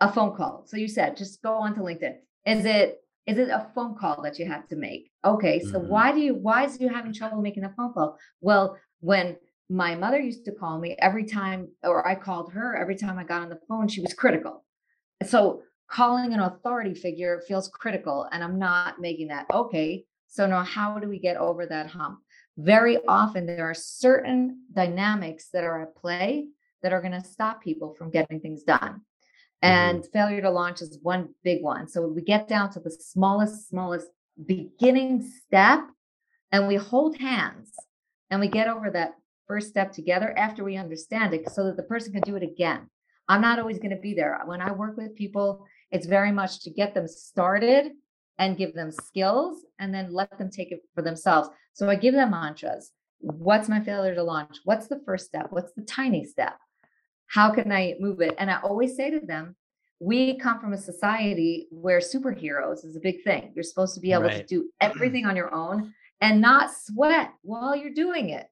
a 0.00 0.12
phone 0.12 0.36
call? 0.36 0.64
So 0.66 0.76
you 0.76 0.86
said 0.86 1.16
just 1.16 1.42
go 1.42 1.54
onto 1.54 1.80
LinkedIn. 1.80 2.16
Is 2.46 2.64
it 2.64 3.00
is 3.26 3.38
it 3.38 3.48
a 3.48 3.68
phone 3.74 3.96
call 3.96 4.22
that 4.22 4.38
you 4.38 4.46
have 4.46 4.66
to 4.68 4.76
make? 4.76 5.10
Okay, 5.24 5.60
so 5.60 5.78
mm-hmm. 5.78 5.88
why 5.88 6.12
do 6.12 6.20
you 6.20 6.34
why 6.34 6.64
is 6.64 6.80
you 6.80 6.88
having 6.88 7.12
trouble 7.12 7.42
making 7.42 7.64
a 7.64 7.72
phone 7.76 7.92
call? 7.92 8.18
Well, 8.40 8.78
when 9.00 9.36
my 9.68 9.94
mother 9.94 10.20
used 10.20 10.44
to 10.44 10.52
call 10.52 10.78
me 10.78 10.96
every 10.98 11.24
time, 11.24 11.68
or 11.82 12.06
I 12.06 12.14
called 12.14 12.52
her 12.52 12.76
every 12.76 12.96
time 12.96 13.18
I 13.18 13.24
got 13.24 13.42
on 13.42 13.48
the 13.48 13.60
phone, 13.68 13.88
she 13.88 14.00
was 14.00 14.14
critical. 14.14 14.64
So 15.26 15.62
calling 15.88 16.32
an 16.32 16.40
authority 16.40 16.94
figure 16.94 17.42
feels 17.48 17.68
critical, 17.68 18.28
and 18.30 18.44
I'm 18.44 18.58
not 18.58 19.00
making 19.00 19.28
that. 19.28 19.46
Okay, 19.52 20.04
so 20.28 20.46
now 20.46 20.62
how 20.62 20.98
do 20.98 21.08
we 21.08 21.18
get 21.18 21.36
over 21.36 21.66
that 21.66 21.86
hump? 21.86 22.18
Very 22.58 22.98
often 23.08 23.46
there 23.46 23.70
are 23.70 23.74
certain 23.74 24.62
dynamics 24.72 25.48
that 25.52 25.64
are 25.64 25.82
at 25.82 25.96
play 25.96 26.48
that 26.82 26.92
are 26.92 27.00
going 27.00 27.12
to 27.12 27.22
stop 27.22 27.62
people 27.62 27.94
from 27.94 28.10
getting 28.10 28.40
things 28.40 28.62
done. 28.62 29.00
Mm-hmm. 29.62 29.68
And 29.68 30.06
failure 30.12 30.42
to 30.42 30.50
launch 30.50 30.82
is 30.82 30.98
one 31.02 31.30
big 31.44 31.62
one. 31.62 31.88
So 31.88 32.06
we 32.06 32.22
get 32.22 32.48
down 32.48 32.70
to 32.72 32.80
the 32.80 32.90
smallest, 32.90 33.68
smallest 33.68 34.08
beginning 34.44 35.30
step 35.46 35.80
and 36.50 36.66
we 36.66 36.76
hold 36.76 37.16
hands 37.18 37.72
and 38.30 38.40
we 38.40 38.48
get 38.48 38.68
over 38.68 38.90
that 38.90 39.14
first 39.46 39.68
step 39.68 39.92
together 39.92 40.36
after 40.36 40.64
we 40.64 40.76
understand 40.76 41.34
it 41.34 41.48
so 41.50 41.64
that 41.64 41.76
the 41.76 41.82
person 41.82 42.12
can 42.12 42.22
do 42.22 42.36
it 42.36 42.42
again. 42.42 42.88
I'm 43.28 43.40
not 43.40 43.58
always 43.58 43.78
going 43.78 43.94
to 43.94 44.00
be 44.00 44.14
there. 44.14 44.40
When 44.44 44.60
I 44.60 44.72
work 44.72 44.96
with 44.96 45.14
people, 45.14 45.66
it's 45.90 46.06
very 46.06 46.32
much 46.32 46.60
to 46.62 46.70
get 46.70 46.94
them 46.94 47.06
started 47.06 47.92
and 48.38 48.56
give 48.56 48.74
them 48.74 48.90
skills 48.90 49.64
and 49.78 49.94
then 49.94 50.12
let 50.12 50.36
them 50.38 50.50
take 50.50 50.72
it 50.72 50.80
for 50.94 51.02
themselves. 51.02 51.48
So 51.74 51.88
I 51.88 51.94
give 51.94 52.14
them 52.14 52.30
mantras. 52.30 52.90
What's 53.20 53.68
my 53.68 53.80
failure 53.80 54.14
to 54.14 54.22
launch? 54.22 54.58
What's 54.64 54.88
the 54.88 55.00
first 55.04 55.26
step? 55.26 55.46
What's 55.50 55.72
the 55.74 55.82
tiny 55.82 56.24
step? 56.24 56.56
How 57.32 57.50
can 57.50 57.72
I 57.72 57.94
move 57.98 58.20
it? 58.20 58.34
And 58.36 58.50
I 58.50 58.60
always 58.60 58.94
say 58.94 59.10
to 59.10 59.20
them, 59.20 59.56
we 60.00 60.36
come 60.38 60.60
from 60.60 60.74
a 60.74 60.78
society 60.78 61.66
where 61.70 61.98
superheroes 61.98 62.84
is 62.84 62.94
a 62.94 63.00
big 63.00 63.24
thing. 63.24 63.52
You're 63.54 63.62
supposed 63.62 63.94
to 63.94 64.00
be 64.00 64.12
able 64.12 64.24
right. 64.24 64.46
to 64.46 64.54
do 64.54 64.68
everything 64.82 65.24
on 65.24 65.34
your 65.34 65.54
own 65.54 65.94
and 66.20 66.42
not 66.42 66.70
sweat 66.70 67.32
while 67.40 67.74
you're 67.74 67.94
doing 67.94 68.28
it. 68.28 68.48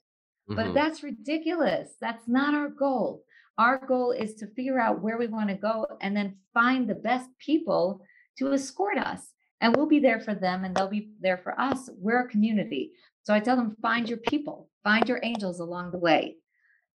Mm-hmm. 0.49 0.55
But 0.55 0.73
that's 0.73 1.03
ridiculous. 1.03 1.91
That's 2.01 2.27
not 2.27 2.55
our 2.55 2.71
goal. 2.71 3.23
Our 3.59 3.85
goal 3.87 4.13
is 4.13 4.35
to 4.37 4.47
figure 4.47 4.81
out 4.81 5.03
where 5.03 5.19
we 5.19 5.27
want 5.27 5.51
to 5.51 5.57
go 5.57 5.87
and 6.01 6.17
then 6.17 6.39
find 6.55 6.89
the 6.89 6.95
best 6.95 7.29
people 7.39 8.01
to 8.39 8.51
escort 8.55 8.97
us. 8.97 9.33
And 9.61 9.77
we'll 9.77 9.89
be 9.89 10.01
there 10.01 10.21
for 10.21 10.35
them 10.35 10.65
and 10.65 10.75
they'll 10.75 10.89
be 10.89 11.11
there 11.21 11.37
for 11.37 11.61
us. 11.61 11.91
We're 11.99 12.25
a 12.25 12.29
community. 12.29 12.93
So 13.25 13.35
I 13.35 13.41
tell 13.41 13.57
them, 13.57 13.77
find 13.83 14.09
your 14.09 14.19
people, 14.19 14.71
find 14.83 15.07
your 15.07 15.21
angels 15.23 15.61
along 15.61 15.91
the 15.91 15.99
way. 15.99 16.37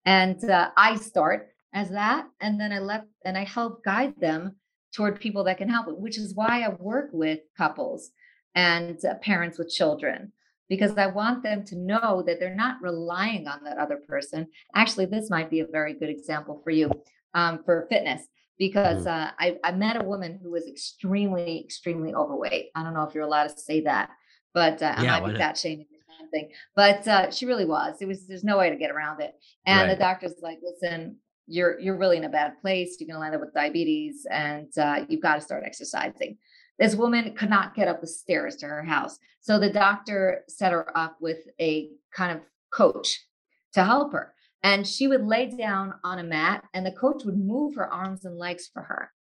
And 0.04 0.44
uh, 0.50 0.72
I 0.76 0.96
start 0.96 1.50
as 1.76 1.92
that 1.92 2.28
and 2.42 2.60
then 2.60 2.72
i 2.72 2.80
let 2.80 3.06
and 3.24 3.38
i 3.38 3.44
help 3.44 3.84
guide 3.84 4.14
them 4.20 4.56
toward 4.94 5.20
people 5.20 5.44
that 5.44 5.60
can 5.60 5.70
help 5.70 5.86
which 6.00 6.18
is 6.18 6.34
why 6.34 6.62
i 6.62 6.70
work 6.80 7.10
with 7.14 7.40
couples 7.56 8.10
and 8.56 9.04
uh, 9.06 9.14
parents 9.16 9.60
with 9.60 9.70
children 9.70 10.32
because 10.70 10.98
I 10.98 11.08
want 11.08 11.44
them 11.44 11.64
to 11.66 11.76
know 11.76 12.24
that 12.26 12.40
they're 12.40 12.56
not 12.56 12.82
relying 12.82 13.48
on 13.48 13.64
that 13.64 13.78
other 13.78 13.98
person. 13.98 14.48
Actually, 14.74 15.06
this 15.06 15.30
might 15.30 15.50
be 15.50 15.60
a 15.60 15.68
very 15.68 15.94
good 15.94 16.10
example 16.10 16.62
for 16.64 16.72
you 16.72 16.90
um, 17.34 17.62
for 17.64 17.86
fitness 17.90 18.24
because 18.58 19.06
mm. 19.06 19.12
uh, 19.12 19.32
I, 19.38 19.58
I, 19.64 19.72
met 19.74 20.02
a 20.02 20.06
woman 20.06 20.40
who 20.42 20.52
was 20.52 20.68
extremely, 20.68 21.64
extremely 21.64 22.14
overweight. 22.14 22.70
I 22.74 22.84
don't 22.84 22.94
know 22.94 23.04
if 23.04 23.14
you're 23.14 23.26
allowed 23.26 23.50
to 23.50 23.60
say 23.60 23.82
that, 23.82 24.10
but 24.54 24.82
uh, 24.82 24.96
yeah, 25.02 25.18
I 25.18 25.20
might 25.20 25.34
be 25.34 25.38
fat 25.38 25.58
shaming 25.58 25.88
or 25.92 26.16
something. 26.18 26.50
But 26.76 27.08
uh, 27.08 27.32
she 27.32 27.46
really 27.46 27.66
was. 27.66 27.98
It 28.02 28.08
was. 28.08 28.26
There's 28.26 28.44
no 28.44 28.58
way 28.58 28.70
to 28.70 28.78
get 28.78 28.92
around 28.92 29.22
it. 29.22 29.34
And 29.66 29.88
right. 29.88 29.94
the 29.94 30.00
doctor's 30.00 30.36
like, 30.42 30.60
"Listen, 30.64 31.18
you're 31.48 31.80
you're 31.80 31.98
really 31.98 32.18
in 32.18 32.24
a 32.24 32.30
bad 32.30 32.60
place. 32.62 32.98
You're 33.00 33.08
going 33.08 33.20
to 33.20 33.26
end 33.26 33.36
up 33.36 33.42
with 33.42 33.54
diabetes, 33.54 34.26
and 34.30 34.70
uh, 34.78 35.06
you've 35.08 35.22
got 35.22 35.36
to 35.36 35.42
start 35.42 35.64
exercising." 35.66 36.38
This 36.78 36.96
woman 36.96 37.34
could 37.36 37.50
not 37.50 37.74
get 37.74 37.88
up 37.88 38.02
the 38.02 38.08
stairs 38.08 38.58
to 38.58 38.68
her 38.68 38.84
house. 38.84 39.18
So 39.40 39.60
the 39.60 39.70
doctor 39.70 40.44
set 40.50 40.74
her 40.74 40.96
up 40.98 41.18
with 41.22 41.38
a 41.60 41.90
kind 42.14 42.38
of 42.38 42.44
coach 42.72 43.26
to 43.74 43.84
help 43.84 44.12
her. 44.12 44.34
And 44.64 44.86
she 44.86 45.08
would 45.08 45.24
lay 45.24 45.46
down 45.46 45.94
on 46.04 46.20
a 46.20 46.24
mat, 46.24 46.64
and 46.74 46.86
the 46.86 46.92
coach 46.92 47.24
would 47.24 47.38
move 47.38 47.76
her 47.76 47.92
arms 47.92 48.26
and 48.26 48.38
legs 48.38 48.70
for 48.74 48.82
her. 48.82 49.12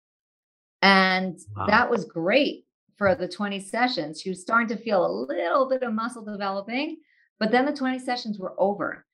And 0.82 1.40
wow. 1.56 1.68
that 1.68 1.90
was 1.90 2.06
great 2.06 2.66
for 2.98 3.14
the 3.14 3.28
20 3.28 3.60
sessions. 3.60 4.22
She 4.22 4.30
was 4.30 4.42
starting 4.42 4.68
to 4.70 4.84
feel 4.84 5.06
a 5.06 5.18
little 5.28 5.70
bit 5.70 5.84
of 5.84 5.94
muscle 5.94 6.24
developing, 6.24 6.98
but 7.40 7.52
then 7.52 7.66
the 7.66 7.74
20 7.74 8.00
sessions 8.00 8.40
were 8.40 8.56
over. 8.58 9.06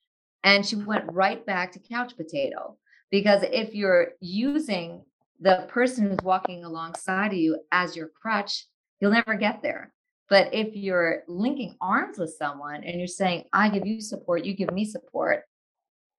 And 0.43 0.65
she 0.65 0.75
went 0.75 1.11
right 1.11 1.45
back 1.45 1.71
to 1.73 1.79
couch 1.79 2.15
potato. 2.15 2.77
Because 3.11 3.43
if 3.43 3.75
you're 3.75 4.13
using 4.19 5.03
the 5.39 5.65
person 5.67 6.09
who's 6.09 6.19
walking 6.23 6.63
alongside 6.63 7.33
of 7.33 7.37
you 7.37 7.59
as 7.71 7.95
your 7.95 8.09
crutch, 8.09 8.65
you'll 8.99 9.11
never 9.11 9.35
get 9.35 9.61
there. 9.61 9.93
But 10.29 10.53
if 10.53 10.75
you're 10.75 11.23
linking 11.27 11.75
arms 11.81 12.17
with 12.17 12.33
someone 12.39 12.83
and 12.85 12.97
you're 12.97 13.07
saying, 13.07 13.43
I 13.51 13.67
give 13.69 13.85
you 13.85 13.99
support, 13.99 14.45
you 14.45 14.55
give 14.55 14.71
me 14.71 14.85
support, 14.85 15.43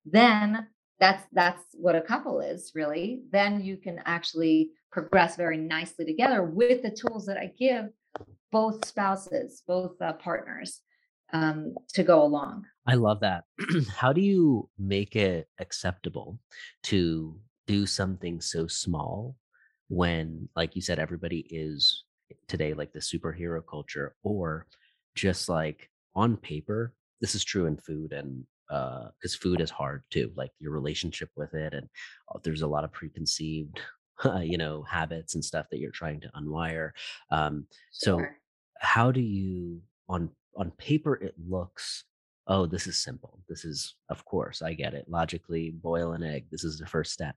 then 0.04 0.66
that's 1.00 1.24
that's 1.32 1.62
what 1.72 1.96
a 1.96 2.02
couple 2.02 2.40
is 2.40 2.72
really. 2.74 3.22
Then 3.32 3.62
you 3.62 3.76
can 3.78 4.00
actually 4.04 4.70
progress 4.90 5.36
very 5.36 5.56
nicely 5.56 6.04
together 6.04 6.44
with 6.44 6.82
the 6.82 6.90
tools 6.90 7.24
that 7.26 7.38
I 7.38 7.52
give 7.58 7.86
both 8.50 8.84
spouses, 8.84 9.62
both 9.66 10.00
uh, 10.02 10.12
partners 10.12 10.80
um, 11.32 11.74
to 11.94 12.02
go 12.02 12.22
along. 12.22 12.66
I 12.86 12.94
love 12.94 13.20
that. 13.20 13.44
How 13.96 14.12
do 14.12 14.20
you 14.20 14.68
make 14.78 15.14
it 15.16 15.48
acceptable 15.60 16.38
to 16.84 17.38
do 17.66 17.86
something 17.86 18.40
so 18.40 18.66
small 18.66 19.36
when 19.88 20.48
like 20.56 20.74
you 20.74 20.82
said 20.82 20.98
everybody 20.98 21.46
is 21.50 22.04
today 22.48 22.72
like 22.72 22.92
the 22.92 22.98
superhero 22.98 23.60
culture 23.68 24.14
or 24.22 24.66
just 25.14 25.48
like 25.48 25.90
on 26.14 26.36
paper 26.36 26.94
this 27.20 27.34
is 27.34 27.44
true 27.44 27.66
in 27.66 27.76
food 27.76 28.12
and 28.12 28.44
uh 28.70 29.08
because 29.18 29.34
food 29.34 29.60
is 29.60 29.70
hard 29.70 30.02
too 30.10 30.32
like 30.34 30.50
your 30.58 30.72
relationship 30.72 31.28
with 31.36 31.52
it 31.52 31.74
and 31.74 31.88
uh, 32.34 32.38
there's 32.42 32.62
a 32.62 32.66
lot 32.66 32.84
of 32.84 32.92
preconceived 32.92 33.80
uh, 34.24 34.38
you 34.52 34.56
know 34.56 34.82
habits 34.82 35.34
and 35.34 35.44
stuff 35.44 35.66
that 35.70 35.78
you're 35.78 35.90
trying 35.90 36.20
to 36.20 36.30
unwire 36.36 36.90
um 37.30 37.66
sure. 37.92 38.18
so 38.18 38.24
how 38.78 39.12
do 39.12 39.20
you 39.20 39.78
on 40.08 40.30
on 40.56 40.70
paper 40.72 41.16
it 41.16 41.34
looks 41.48 42.04
oh 42.46 42.66
this 42.66 42.86
is 42.86 42.96
simple 43.02 43.40
this 43.48 43.64
is 43.64 43.94
of 44.08 44.24
course 44.24 44.62
i 44.62 44.72
get 44.72 44.94
it 44.94 45.04
logically 45.08 45.70
boil 45.70 46.12
an 46.12 46.22
egg 46.22 46.46
this 46.50 46.64
is 46.64 46.78
the 46.78 46.86
first 46.86 47.12
step 47.12 47.36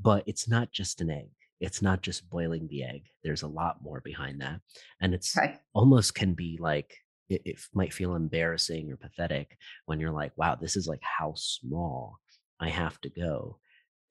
but 0.00 0.22
it's 0.26 0.48
not 0.48 0.72
just 0.72 1.00
an 1.00 1.10
egg 1.10 1.28
it's 1.60 1.80
not 1.80 2.02
just 2.02 2.28
boiling 2.28 2.66
the 2.68 2.82
egg 2.82 3.02
there's 3.24 3.42
a 3.42 3.48
lot 3.48 3.82
more 3.82 4.00
behind 4.00 4.40
that 4.40 4.60
and 5.00 5.14
it's 5.14 5.36
right. 5.36 5.58
almost 5.74 6.14
can 6.14 6.34
be 6.34 6.58
like 6.60 6.94
it, 7.28 7.42
it 7.44 7.60
might 7.74 7.92
feel 7.92 8.14
embarrassing 8.14 8.90
or 8.90 8.96
pathetic 8.96 9.56
when 9.86 10.00
you're 10.00 10.10
like 10.10 10.32
wow 10.36 10.54
this 10.54 10.76
is 10.76 10.86
like 10.86 11.02
how 11.02 11.32
small 11.36 12.18
i 12.60 12.68
have 12.68 13.00
to 13.00 13.08
go 13.08 13.58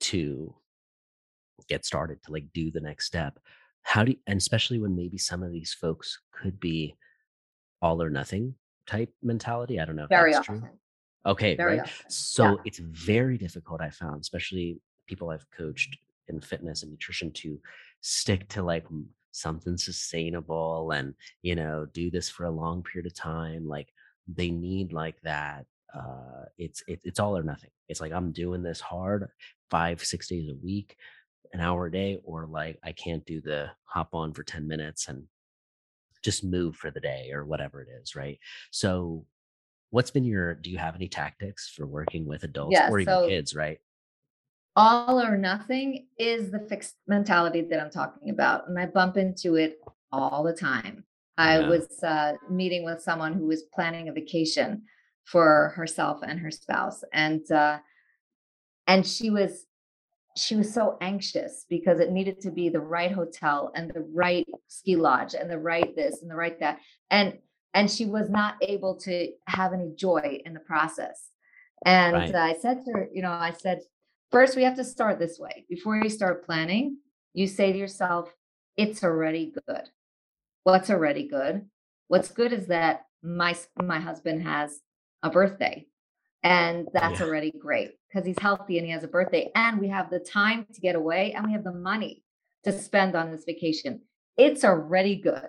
to 0.00 0.54
get 1.68 1.84
started 1.84 2.22
to 2.22 2.32
like 2.32 2.46
do 2.52 2.70
the 2.70 2.80
next 2.80 3.06
step 3.06 3.38
how 3.82 4.02
do 4.02 4.12
you, 4.12 4.18
and 4.26 4.38
especially 4.38 4.80
when 4.80 4.96
maybe 4.96 5.18
some 5.18 5.42
of 5.42 5.52
these 5.52 5.72
folks 5.72 6.18
could 6.32 6.58
be 6.58 6.96
all 7.80 8.02
or 8.02 8.10
nothing 8.10 8.54
type 8.86 9.12
mentality 9.22 9.80
i 9.80 9.84
don't 9.84 9.96
know 9.96 10.04
if 10.04 10.08
very 10.08 10.32
that's 10.32 10.48
often. 10.48 10.60
true 10.60 10.70
okay 11.26 11.56
very 11.56 11.78
right 11.78 11.80
often. 11.82 12.10
so 12.10 12.44
yeah. 12.44 12.54
it's 12.64 12.78
very 12.78 13.36
difficult 13.38 13.80
i 13.80 13.90
found 13.90 14.20
especially 14.20 14.80
people 15.06 15.30
I've 15.30 15.46
coached 15.50 15.96
in 16.28 16.40
fitness 16.40 16.82
and 16.82 16.90
nutrition 16.90 17.30
to 17.32 17.58
stick 18.00 18.48
to 18.48 18.62
like 18.62 18.84
something 19.32 19.76
sustainable 19.76 20.90
and 20.92 21.14
you 21.42 21.54
know 21.54 21.86
do 21.92 22.10
this 22.10 22.28
for 22.28 22.44
a 22.44 22.50
long 22.50 22.82
period 22.82 23.06
of 23.06 23.14
time 23.14 23.68
like 23.68 23.88
they 24.26 24.50
need 24.50 24.92
like 24.92 25.20
that 25.22 25.66
uh 25.94 26.44
it's 26.58 26.82
it, 26.88 27.00
it's 27.04 27.20
all 27.20 27.36
or 27.36 27.42
nothing 27.42 27.70
it's 27.88 28.00
like 28.00 28.12
i'm 28.12 28.32
doing 28.32 28.62
this 28.62 28.80
hard 28.80 29.28
five 29.70 30.02
six 30.02 30.28
days 30.28 30.48
a 30.48 30.64
week 30.64 30.96
an 31.52 31.60
hour 31.60 31.86
a 31.86 31.92
day 31.92 32.18
or 32.24 32.46
like 32.46 32.78
i 32.82 32.92
can't 32.92 33.24
do 33.26 33.40
the 33.40 33.70
hop 33.84 34.08
on 34.12 34.32
for 34.32 34.42
10 34.42 34.66
minutes 34.66 35.08
and 35.08 35.22
just 36.26 36.44
move 36.44 36.76
for 36.76 36.90
the 36.90 37.00
day 37.00 37.30
or 37.32 37.44
whatever 37.44 37.80
it 37.80 37.88
is 38.02 38.14
right 38.14 38.38
so 38.70 39.24
what's 39.90 40.10
been 40.10 40.24
your 40.24 40.54
do 40.54 40.70
you 40.70 40.76
have 40.76 40.94
any 40.94 41.08
tactics 41.08 41.72
for 41.74 41.86
working 41.86 42.26
with 42.26 42.42
adults 42.42 42.72
yeah, 42.72 42.90
or 42.90 42.98
even 43.00 43.14
so 43.14 43.28
kids 43.28 43.54
right 43.54 43.78
all 44.76 45.20
or 45.20 45.38
nothing 45.38 46.06
is 46.18 46.50
the 46.50 46.60
fixed 46.60 46.96
mentality 47.08 47.62
that 47.62 47.80
I'm 47.80 47.90
talking 47.90 48.28
about. 48.28 48.68
And 48.68 48.78
I 48.78 48.86
bump 48.86 49.16
into 49.16 49.56
it 49.56 49.78
all 50.12 50.42
the 50.42 50.52
time. 50.52 51.04
I 51.38 51.60
yeah. 51.60 51.68
was 51.68 52.02
uh, 52.02 52.34
meeting 52.50 52.84
with 52.84 53.00
someone 53.00 53.32
who 53.32 53.46
was 53.46 53.62
planning 53.74 54.08
a 54.08 54.12
vacation 54.12 54.82
for 55.24 55.72
herself 55.74 56.20
and 56.22 56.38
her 56.38 56.50
spouse. 56.50 57.02
And, 57.12 57.50
uh, 57.50 57.78
and 58.86 59.06
she 59.06 59.30
was, 59.30 59.65
she 60.36 60.54
was 60.54 60.72
so 60.72 60.98
anxious 61.00 61.64
because 61.68 61.98
it 61.98 62.12
needed 62.12 62.40
to 62.42 62.50
be 62.50 62.68
the 62.68 62.80
right 62.80 63.12
hotel 63.12 63.72
and 63.74 63.90
the 63.90 64.06
right 64.12 64.46
ski 64.68 64.96
lodge 64.96 65.34
and 65.34 65.50
the 65.50 65.58
right 65.58 65.96
this 65.96 66.22
and 66.22 66.30
the 66.30 66.36
right 66.36 66.58
that. 66.60 66.78
And, 67.10 67.38
and 67.74 67.90
she 67.90 68.06
was 68.06 68.28
not 68.28 68.56
able 68.62 68.96
to 69.00 69.28
have 69.46 69.72
any 69.72 69.92
joy 69.96 70.40
in 70.44 70.54
the 70.54 70.60
process. 70.60 71.30
And 71.84 72.14
right. 72.14 72.34
I 72.34 72.54
said 72.54 72.84
to 72.84 72.92
her, 72.92 73.08
you 73.12 73.22
know, 73.22 73.30
I 73.30 73.52
said, 73.52 73.80
First, 74.30 74.56
we 74.56 74.64
have 74.64 74.76
to 74.76 74.84
start 74.84 75.18
this 75.18 75.38
way. 75.38 75.64
Before 75.68 75.96
you 75.96 76.10
start 76.10 76.44
planning, 76.44 76.98
you 77.32 77.46
say 77.46 77.72
to 77.72 77.78
yourself, 77.78 78.34
it's 78.76 79.04
already 79.04 79.54
good. 79.66 79.84
What's 80.64 80.90
already 80.90 81.28
good? 81.28 81.66
What's 82.08 82.30
good 82.30 82.52
is 82.52 82.66
that 82.66 83.06
my 83.22 83.56
my 83.82 84.00
husband 84.00 84.42
has 84.42 84.80
a 85.22 85.30
birthday. 85.30 85.86
And 86.46 86.86
that's 86.92 87.18
yeah. 87.18 87.26
already 87.26 87.50
great 87.50 87.98
because 88.08 88.24
he's 88.24 88.38
healthy 88.38 88.78
and 88.78 88.86
he 88.86 88.92
has 88.92 89.02
a 89.02 89.08
birthday 89.08 89.50
and 89.56 89.80
we 89.80 89.88
have 89.88 90.10
the 90.10 90.20
time 90.20 90.64
to 90.72 90.80
get 90.80 90.94
away 90.94 91.32
and 91.32 91.44
we 91.44 91.52
have 91.52 91.64
the 91.64 91.72
money 91.72 92.22
to 92.62 92.70
spend 92.70 93.16
on 93.16 93.32
this 93.32 93.42
vacation. 93.44 94.00
It's 94.36 94.64
already 94.64 95.16
good. 95.16 95.48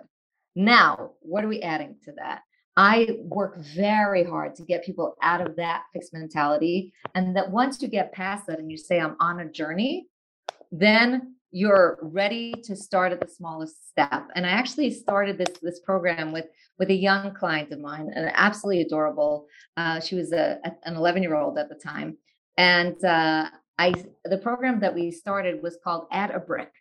Now, 0.56 1.12
what 1.20 1.44
are 1.44 1.48
we 1.48 1.62
adding 1.62 1.98
to 2.06 2.12
that? 2.16 2.42
I 2.76 3.18
work 3.20 3.58
very 3.58 4.24
hard 4.24 4.56
to 4.56 4.64
get 4.64 4.84
people 4.84 5.14
out 5.22 5.40
of 5.40 5.54
that 5.54 5.84
fixed 5.92 6.12
mentality. 6.12 6.92
And 7.14 7.36
that 7.36 7.52
once 7.52 7.80
you 7.80 7.86
get 7.86 8.12
past 8.12 8.48
that 8.48 8.58
and 8.58 8.68
you 8.68 8.76
say, 8.76 8.98
I'm 8.98 9.16
on 9.20 9.38
a 9.38 9.48
journey, 9.48 10.08
then 10.72 11.36
you're 11.50 11.98
ready 12.02 12.52
to 12.64 12.76
start 12.76 13.12
at 13.12 13.20
the 13.20 13.28
smallest 13.28 13.88
step. 13.88 14.28
And 14.34 14.46
I 14.46 14.50
actually 14.50 14.90
started 14.90 15.38
this 15.38 15.58
this 15.62 15.80
program 15.80 16.32
with 16.32 16.46
with 16.78 16.90
a 16.90 16.94
young 16.94 17.34
client 17.34 17.72
of 17.72 17.80
mine, 17.80 18.10
an 18.14 18.30
absolutely 18.34 18.82
adorable. 18.82 19.46
Uh, 19.76 20.00
she 20.00 20.14
was 20.14 20.32
a, 20.32 20.58
an 20.84 20.94
11 20.94 21.22
year 21.22 21.34
old 21.34 21.58
at 21.58 21.68
the 21.68 21.74
time, 21.74 22.16
and 22.56 23.02
uh, 23.04 23.48
I 23.78 23.94
the 24.24 24.38
program 24.38 24.80
that 24.80 24.94
we 24.94 25.10
started 25.10 25.62
was 25.62 25.78
called 25.82 26.06
Add 26.12 26.30
a 26.30 26.40
Brick. 26.40 26.72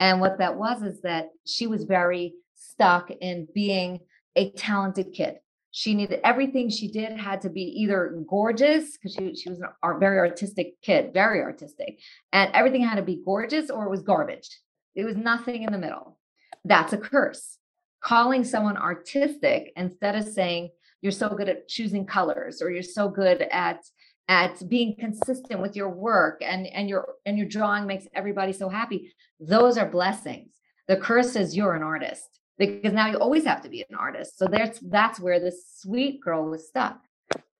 And 0.00 0.20
what 0.20 0.38
that 0.38 0.56
was 0.56 0.82
is 0.82 1.02
that 1.02 1.28
she 1.46 1.66
was 1.66 1.84
very 1.84 2.34
stuck 2.54 3.10
in 3.10 3.46
being 3.54 4.00
a 4.34 4.50
talented 4.52 5.12
kid. 5.12 5.36
She 5.72 5.94
needed 5.94 6.20
everything 6.24 6.68
she 6.68 6.90
did 6.90 7.12
had 7.12 7.42
to 7.42 7.50
be 7.50 7.62
either 7.62 8.22
gorgeous 8.28 8.96
because 8.96 9.14
she, 9.14 9.34
she 9.36 9.50
was 9.50 9.60
a 9.60 9.98
very 9.98 10.18
artistic 10.18 10.80
kid, 10.82 11.14
very 11.14 11.40
artistic, 11.42 12.00
and 12.32 12.50
everything 12.54 12.82
had 12.82 12.96
to 12.96 13.02
be 13.02 13.22
gorgeous 13.24 13.70
or 13.70 13.86
it 13.86 13.90
was 13.90 14.02
garbage. 14.02 14.48
It 14.94 15.04
was 15.04 15.16
nothing 15.16 15.62
in 15.62 15.72
the 15.72 15.78
middle. 15.78 16.18
That's 16.64 16.92
a 16.92 16.98
curse. 16.98 17.58
Calling 18.02 18.42
someone 18.44 18.76
artistic 18.76 19.72
instead 19.76 20.16
of 20.16 20.24
saying 20.24 20.70
you're 21.02 21.12
so 21.12 21.28
good 21.28 21.48
at 21.48 21.68
choosing 21.68 22.04
colors 22.04 22.60
or 22.60 22.70
you're 22.70 22.82
so 22.82 23.08
good 23.08 23.42
at 23.42 23.80
at 24.28 24.68
being 24.68 24.94
consistent 24.96 25.60
with 25.60 25.74
your 25.76 25.88
work 25.88 26.40
and 26.40 26.66
and 26.68 26.88
your 26.88 27.14
and 27.26 27.36
your 27.36 27.48
drawing 27.48 27.86
makes 27.86 28.06
everybody 28.14 28.52
so 28.52 28.68
happy 28.68 29.12
those 29.40 29.76
are 29.76 29.88
blessings 29.88 30.50
the 30.88 30.96
curse 30.96 31.36
is 31.36 31.56
you're 31.56 31.74
an 31.74 31.82
artist 31.82 32.39
because 32.60 32.92
now 32.92 33.06
you 33.06 33.16
always 33.16 33.44
have 33.44 33.62
to 33.62 33.70
be 33.70 33.84
an 33.88 33.96
artist. 33.96 34.38
So 34.38 34.46
that's 34.46 34.78
that's 34.80 35.18
where 35.18 35.40
this 35.40 35.64
sweet 35.78 36.20
girl 36.20 36.48
was 36.48 36.68
stuck. 36.68 37.00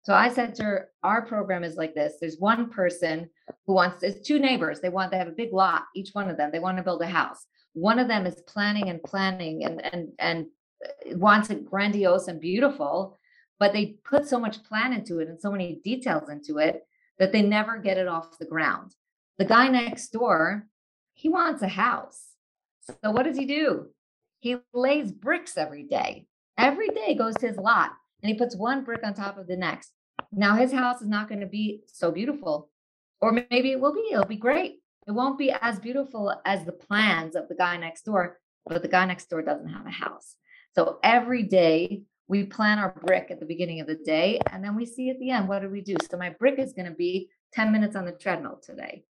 So 0.03 0.14
I 0.14 0.28
said 0.28 0.55
to 0.57 0.64
her, 0.64 0.88
our 1.03 1.22
program 1.22 1.64
is 1.64 1.76
like 1.76 1.94
this. 1.94 2.14
There's 2.20 2.38
one 2.38 2.70
person 2.70 3.30
who 3.66 3.74
wants 3.74 4.03
there's 4.03 4.20
two 4.20 4.38
neighbors. 4.38 4.80
They 4.80 4.90
want 4.90 5.11
they 5.11 5.18
have 5.18 5.28
a 5.28 5.32
big 5.32 5.53
lot, 5.53 5.84
each 5.96 6.11
one 6.12 6.28
of 6.28 6.36
them. 6.36 6.51
They 6.53 6.59
want 6.59 6.76
to 6.76 6.82
build 6.82 7.03
a 7.03 7.07
house. 7.07 7.46
One 7.72 7.98
of 7.98 8.09
them 8.09 8.26
is 8.26 8.42
planning 8.46 8.90
and 8.90 9.03
planning 9.03 9.64
and 9.64 9.82
and 9.92 10.09
and 10.18 10.46
uh, 10.84 11.16
wants 11.16 11.48
it 11.48 11.64
grandiose 11.64 12.28
and 12.28 12.40
beautiful, 12.40 13.18
but 13.59 13.72
they 13.72 13.96
put 14.05 14.28
so 14.28 14.38
much 14.38 14.62
plan 14.64 14.92
into 14.92 15.18
it 15.20 15.28
and 15.28 15.40
so 15.40 15.51
many 15.51 15.80
details 15.82 16.28
into 16.28 16.59
it 16.59 16.82
that 17.18 17.32
they 17.32 17.42
never 17.42 17.78
get 17.78 17.96
it 17.96 18.09
off 18.09 18.38
the 18.38 18.46
ground. 18.46 18.94
The 19.38 19.46
guy 19.46 19.68
next 19.68 20.11
door, 20.11 20.66
he 21.14 21.30
wants 21.30 21.62
a 21.62 21.68
house. 21.68 22.26
So 23.03 23.11
what 23.12 23.24
does 23.24 23.38
he 23.38 23.46
do? 23.46 23.88
He 24.41 24.57
lays 24.74 25.12
bricks 25.12 25.57
every 25.57 25.84
day. 25.84 26.26
Every 26.59 26.88
day 26.88 27.14
goes 27.14 27.34
to 27.36 27.49
his 27.49 27.57
lot 27.57 27.93
and 28.22 28.30
he 28.30 28.36
puts 28.36 28.57
one 28.57 28.84
brick 28.84 29.05
on 29.05 29.14
top 29.14 29.38
of 29.38 29.47
the 29.47 29.57
next. 29.57 29.93
Now 30.32 30.57
his 30.57 30.72
house 30.72 31.01
is 31.01 31.09
not 31.09 31.28
going 31.28 31.41
to 31.41 31.47
be 31.47 31.82
so 31.86 32.11
beautiful, 32.11 32.70
or 33.20 33.32
maybe 33.32 33.72
it 33.72 33.80
will 33.80 33.95
be. 33.95 34.09
It'll 34.12 34.24
be 34.24 34.36
great. 34.36 34.80
It 35.07 35.12
won't 35.12 35.38
be 35.38 35.51
as 35.51 35.78
beautiful 35.78 36.34
as 36.45 36.64
the 36.64 36.72
plans 36.72 37.34
of 37.34 37.49
the 37.49 37.55
guy 37.55 37.76
next 37.76 38.03
door, 38.03 38.38
but 38.66 38.82
the 38.82 38.88
guy 38.88 39.07
next 39.07 39.28
door 39.30 39.43
doesn't 39.43 39.68
have 39.68 39.86
a 39.86 39.91
house. 39.91 40.36
So 40.74 40.99
every 41.03 41.43
day 41.43 42.03
we 42.30 42.45
plan 42.45 42.78
our 42.78 42.95
brick 43.05 43.26
at 43.30 43.41
the 43.41 43.47
beginning 43.47 43.80
of 43.80 43.88
the 43.88 43.97
day 43.97 44.38
and 44.53 44.62
then 44.62 44.76
we 44.76 44.86
see 44.86 45.11
at 45.11 45.18
the 45.18 45.30
end 45.30 45.49
what 45.49 45.62
do 45.62 45.68
we 45.68 45.80
do 45.80 45.97
so 46.09 46.16
my 46.16 46.30
brick 46.30 46.61
is 46.61 46.72
going 46.72 46.88
to 46.88 46.95
be 46.95 47.28
10 47.55 47.72
minutes 47.72 47.97
on 47.97 48.05
the 48.05 48.12
treadmill 48.12 48.61
today 48.62 49.03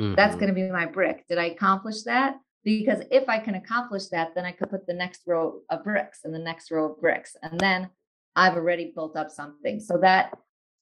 mm-hmm. 0.00 0.14
that's 0.14 0.36
going 0.36 0.46
to 0.46 0.54
be 0.54 0.70
my 0.70 0.86
brick 0.86 1.26
did 1.26 1.36
i 1.36 1.46
accomplish 1.46 2.02
that 2.04 2.36
because 2.64 3.02
if 3.10 3.28
i 3.28 3.38
can 3.38 3.54
accomplish 3.54 4.06
that 4.08 4.34
then 4.34 4.44
i 4.44 4.52
could 4.52 4.70
put 4.70 4.86
the 4.86 4.92
next 4.92 5.22
row 5.26 5.60
of 5.70 5.84
bricks 5.84 6.20
and 6.24 6.34
the 6.34 6.38
next 6.38 6.70
row 6.70 6.92
of 6.92 7.00
bricks 7.00 7.36
and 7.42 7.58
then 7.60 7.88
i've 8.36 8.54
already 8.54 8.92
built 8.94 9.16
up 9.16 9.30
something 9.30 9.80
so 9.80 9.98
that 9.98 10.36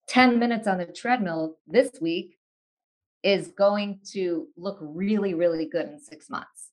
10 0.09 0.39
minutes 0.39 0.67
on 0.67 0.79
the 0.79 0.87
treadmill 0.87 1.57
this 1.67 1.91
week 2.01 2.37
is 3.23 3.49
going 3.49 4.01
to 4.13 4.47
look 4.57 4.79
really 4.81 5.35
really 5.35 5.67
good 5.67 5.87
in 5.87 5.99
six 6.01 6.29
months 6.31 6.71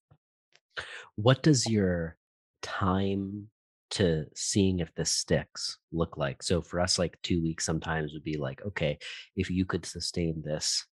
what 1.16 1.42
does 1.44 1.68
your 1.68 2.18
time 2.62 3.48
to 3.92 4.26
seeing 4.36 4.80
if 4.80 4.94
this 4.96 5.10
sticks 5.10 5.78
look 5.92 6.18
like? 6.18 6.44
So 6.44 6.62
for 6.62 6.82
us, 6.82 7.00
like 7.00 7.18
two 7.22 7.42
weeks 7.42 7.66
sometimes 7.66 8.14
would 8.14 8.24
be 8.24 8.38
like, 8.38 8.62
okay, 8.66 8.98
if 9.36 9.50
you 9.50 9.66
could 9.66 9.86
sustain 9.86 10.42
this, 10.44 10.86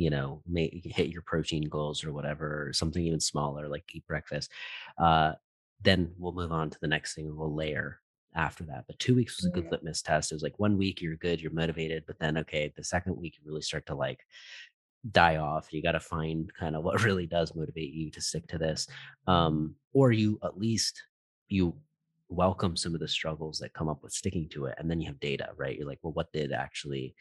you 0.00 0.08
know, 0.08 0.40
may 0.46 0.80
hit 0.82 1.08
your 1.08 1.20
protein 1.20 1.68
goals 1.68 2.04
or 2.04 2.12
whatever, 2.12 2.68
or 2.68 2.72
something 2.72 3.04
even 3.04 3.20
smaller, 3.20 3.68
like 3.68 3.84
eat 3.92 4.06
breakfast, 4.06 4.50
uh, 4.96 5.32
then 5.82 6.10
we'll 6.16 6.32
move 6.32 6.52
on 6.52 6.70
to 6.70 6.78
the 6.80 6.88
next 6.88 7.14
thing 7.14 7.36
we'll 7.36 7.54
layer 7.54 8.00
after 8.34 8.64
that. 8.64 8.84
But 8.86 8.98
two 8.98 9.14
weeks 9.14 9.36
was 9.36 9.44
a 9.44 9.50
good 9.50 9.70
litmus 9.70 10.00
test. 10.00 10.32
It 10.32 10.36
was 10.36 10.42
like 10.42 10.58
one 10.58 10.78
week 10.78 11.02
you're 11.02 11.16
good, 11.16 11.38
you're 11.38 11.52
motivated, 11.52 12.04
but 12.06 12.18
then 12.18 12.38
okay, 12.38 12.72
the 12.74 12.82
second 12.82 13.18
week 13.18 13.34
you 13.36 13.46
really 13.46 13.60
start 13.60 13.84
to 13.86 13.94
like 13.94 14.20
die 15.10 15.36
off. 15.36 15.70
You 15.70 15.82
got 15.82 15.92
to 15.92 16.00
find 16.00 16.50
kind 16.58 16.76
of 16.76 16.82
what 16.82 17.02
really 17.04 17.26
does 17.26 17.54
motivate 17.54 17.92
you 17.92 18.10
to 18.12 18.22
stick 18.22 18.46
to 18.48 18.58
this. 18.58 18.88
Um, 19.26 19.74
or 19.92 20.12
you 20.12 20.38
at 20.42 20.56
least 20.56 21.02
you 21.48 21.76
welcome 22.30 22.74
some 22.74 22.94
of 22.94 23.00
the 23.00 23.08
struggles 23.08 23.58
that 23.58 23.74
come 23.74 23.88
up 23.90 24.02
with 24.02 24.12
sticking 24.12 24.48
to 24.48 24.64
it 24.64 24.76
and 24.78 24.88
then 24.88 25.00
you 25.00 25.08
have 25.08 25.18
data 25.18 25.48
right 25.56 25.76
you're 25.76 25.88
like 25.88 25.98
well 26.02 26.12
what 26.12 26.32
did 26.32 26.52
actually 26.52 27.12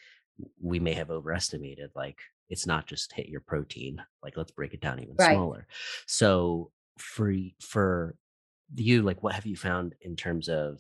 we 0.62 0.80
may 0.80 0.94
have 0.94 1.10
overestimated 1.10 1.90
like 1.96 2.20
it's 2.50 2.66
not 2.66 2.88
just 2.88 3.14
hit 3.14 3.28
your 3.28 3.42
protein 3.42 4.02
like 4.24 4.38
let's 4.38 4.52
break 4.52 4.74
it 4.74 4.82
down 4.82 5.00
even 5.00 5.16
right. 5.18 5.32
smaller 5.32 5.68
so 6.08 6.72
for 6.98 7.34
for 7.62 8.16
you 8.76 9.02
like 9.02 9.24
what 9.24 9.34
have 9.34 9.46
you 9.46 9.56
found 9.56 9.96
in 10.02 10.16
terms 10.16 10.50
of 10.50 10.80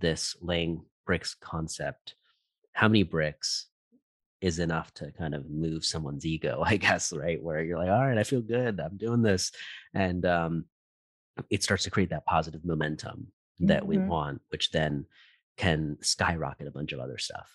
this 0.00 0.36
laying 0.40 0.82
bricks 1.06 1.34
concept 1.34 2.14
how 2.72 2.88
many 2.88 3.02
bricks 3.02 3.66
is 4.40 4.60
enough 4.60 4.94
to 4.94 5.10
kind 5.12 5.34
of 5.34 5.50
move 5.50 5.84
someone's 5.84 6.24
ego 6.24 6.62
i 6.66 6.76
guess 6.76 7.12
right 7.12 7.42
where 7.42 7.62
you're 7.62 7.78
like 7.78 7.90
all 7.90 8.06
right 8.06 8.18
i 8.18 8.24
feel 8.24 8.40
good 8.40 8.80
i'm 8.80 8.96
doing 8.96 9.22
this 9.22 9.52
and 9.94 10.24
um 10.24 10.64
it 11.50 11.62
starts 11.62 11.84
to 11.84 11.90
create 11.90 12.10
that 12.10 12.26
positive 12.26 12.64
momentum 12.64 13.28
that 13.60 13.80
mm-hmm. 13.80 13.88
we 13.88 13.98
want, 13.98 14.40
which 14.50 14.70
then 14.70 15.06
can 15.56 15.96
skyrocket 16.00 16.66
a 16.66 16.72
bunch 16.72 16.92
of 16.92 17.00
other 17.00 17.18
stuff. 17.18 17.50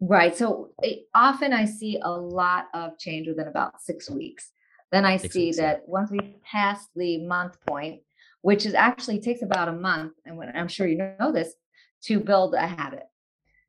Right. 0.00 0.36
So 0.36 0.70
it, 0.82 1.06
often 1.14 1.52
I 1.52 1.64
see 1.64 2.00
a 2.02 2.10
lot 2.10 2.66
of 2.74 2.98
change 2.98 3.26
within 3.26 3.48
about 3.48 3.80
six 3.82 4.08
weeks. 4.08 4.52
Then 4.92 5.04
I 5.04 5.16
six 5.16 5.34
see 5.34 5.46
weeks, 5.46 5.56
that 5.58 5.82
once 5.86 6.10
we 6.10 6.36
pass 6.44 6.86
the 6.94 7.18
month 7.26 7.58
point, 7.66 8.00
which 8.42 8.64
is 8.64 8.74
actually 8.74 9.20
takes 9.20 9.42
about 9.42 9.68
a 9.68 9.72
month, 9.72 10.12
and 10.24 10.36
when, 10.36 10.54
I'm 10.54 10.68
sure 10.68 10.86
you 10.86 10.98
know 11.18 11.32
this, 11.32 11.52
to 12.04 12.20
build 12.20 12.54
a 12.54 12.66
habit. 12.66 13.04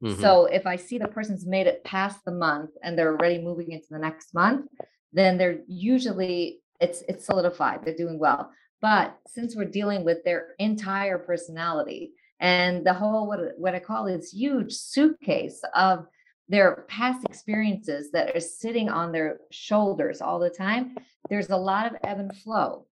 Mm-hmm. 0.03 0.21
So 0.21 0.45
if 0.45 0.65
I 0.65 0.75
see 0.75 0.97
the 0.97 1.07
person's 1.07 1.45
made 1.45 1.67
it 1.67 1.83
past 1.83 2.23
the 2.23 2.31
month 2.31 2.71
and 2.83 2.97
they're 2.97 3.13
already 3.13 3.39
moving 3.39 3.71
into 3.71 3.87
the 3.89 3.99
next 3.99 4.33
month, 4.33 4.67
then 5.11 5.37
they're 5.37 5.61
usually 5.67 6.61
it's 6.79 7.03
it's 7.09 7.25
solidified. 7.25 7.83
They're 7.83 7.95
doing 7.95 8.19
well. 8.19 8.51
But 8.81 9.17
since 9.27 9.55
we're 9.55 9.65
dealing 9.65 10.05
with 10.05 10.23
their 10.23 10.49
entire 10.59 11.17
personality 11.17 12.13
and 12.39 12.85
the 12.85 12.93
whole 12.93 13.27
what, 13.27 13.39
what 13.57 13.75
I 13.75 13.79
call 13.79 14.05
this 14.05 14.31
huge 14.31 14.73
suitcase 14.73 15.61
of 15.75 16.05
their 16.49 16.85
past 16.87 17.25
experiences 17.25 18.11
that 18.11 18.35
are 18.35 18.39
sitting 18.39 18.89
on 18.89 19.11
their 19.11 19.39
shoulders 19.51 20.19
all 20.19 20.39
the 20.39 20.49
time, 20.49 20.95
there's 21.29 21.49
a 21.49 21.57
lot 21.57 21.85
of 21.85 21.93
ebb 22.03 22.19
and 22.19 22.35
flow. 22.37 22.85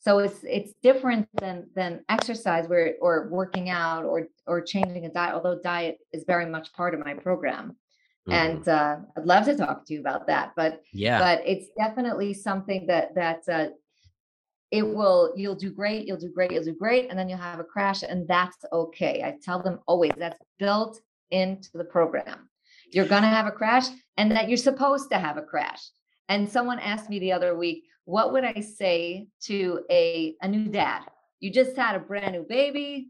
So 0.00 0.18
it's 0.18 0.40
it's 0.42 0.74
different 0.82 1.28
than 1.40 1.70
than 1.74 2.04
exercise 2.10 2.68
where 2.68 2.94
or 3.00 3.28
working 3.30 3.70
out 3.70 4.04
or 4.04 4.28
or 4.46 4.60
changing 4.60 5.06
a 5.06 5.10
diet, 5.10 5.34
although 5.34 5.58
diet 5.62 5.98
is 6.12 6.24
very 6.26 6.44
much 6.44 6.72
part 6.74 6.92
of 6.92 7.00
my 7.00 7.14
program. 7.14 7.76
Mm-hmm. 8.28 8.32
And 8.32 8.68
uh, 8.68 8.96
I'd 9.16 9.24
love 9.24 9.46
to 9.46 9.56
talk 9.56 9.86
to 9.86 9.94
you 9.94 10.00
about 10.00 10.26
that. 10.26 10.52
But 10.56 10.82
yeah, 10.92 11.18
but 11.18 11.42
it's 11.46 11.68
definitely 11.78 12.34
something 12.34 12.86
that 12.88 13.14
that 13.14 13.48
uh, 13.50 13.68
it 14.70 14.82
will 14.82 15.32
you'll 15.36 15.54
do 15.54 15.70
great 15.70 16.04
you'll 16.06 16.18
do 16.18 16.32
great 16.34 16.50
you'll 16.50 16.64
do 16.64 16.74
great 16.74 17.08
and 17.08 17.16
then 17.18 17.28
you'll 17.28 17.38
have 17.38 17.60
a 17.60 17.64
crash 17.64 18.02
and 18.02 18.26
that's 18.26 18.56
okay 18.72 19.22
i 19.24 19.36
tell 19.40 19.62
them 19.62 19.78
always 19.86 20.10
that's 20.16 20.42
built 20.58 21.00
into 21.30 21.68
the 21.74 21.84
program 21.84 22.48
you're 22.92 23.06
going 23.06 23.22
to 23.22 23.28
have 23.28 23.46
a 23.46 23.52
crash 23.52 23.86
and 24.16 24.30
that 24.32 24.48
you're 24.48 24.56
supposed 24.56 25.10
to 25.10 25.18
have 25.18 25.36
a 25.36 25.42
crash. 25.42 25.80
And 26.28 26.48
someone 26.48 26.78
asked 26.78 27.10
me 27.10 27.18
the 27.18 27.32
other 27.32 27.56
week 27.56 27.84
what 28.06 28.32
would 28.32 28.44
i 28.44 28.60
say 28.60 29.28
to 29.44 29.80
a, 29.90 30.34
a 30.42 30.48
new 30.48 30.66
dad? 30.66 31.02
You 31.40 31.50
just 31.50 31.76
had 31.76 31.96
a 31.96 32.00
brand 32.00 32.34
new 32.34 32.44
baby. 32.48 33.08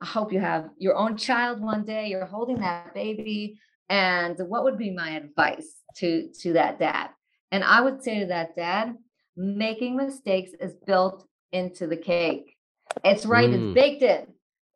I 0.00 0.06
hope 0.06 0.32
you 0.32 0.40
have 0.40 0.68
your 0.78 0.94
own 0.94 1.16
child 1.16 1.60
one 1.60 1.84
day. 1.84 2.08
You're 2.08 2.26
holding 2.26 2.60
that 2.60 2.94
baby. 2.94 3.58
And 3.88 4.36
what 4.38 4.64
would 4.64 4.76
be 4.76 4.90
my 4.90 5.10
advice 5.10 5.76
to 5.96 6.30
to 6.40 6.52
that 6.54 6.78
dad? 6.78 7.10
And 7.52 7.64
i 7.64 7.80
would 7.80 8.02
say 8.02 8.20
to 8.20 8.26
that 8.26 8.56
dad 8.56 8.94
making 9.36 9.96
mistakes 9.96 10.50
is 10.60 10.74
built 10.86 11.26
into 11.52 11.86
the 11.86 11.96
cake. 11.96 12.56
It's 13.04 13.26
right, 13.26 13.48
mm. 13.48 13.54
it's 13.54 13.74
baked 13.74 14.02
in. 14.02 14.26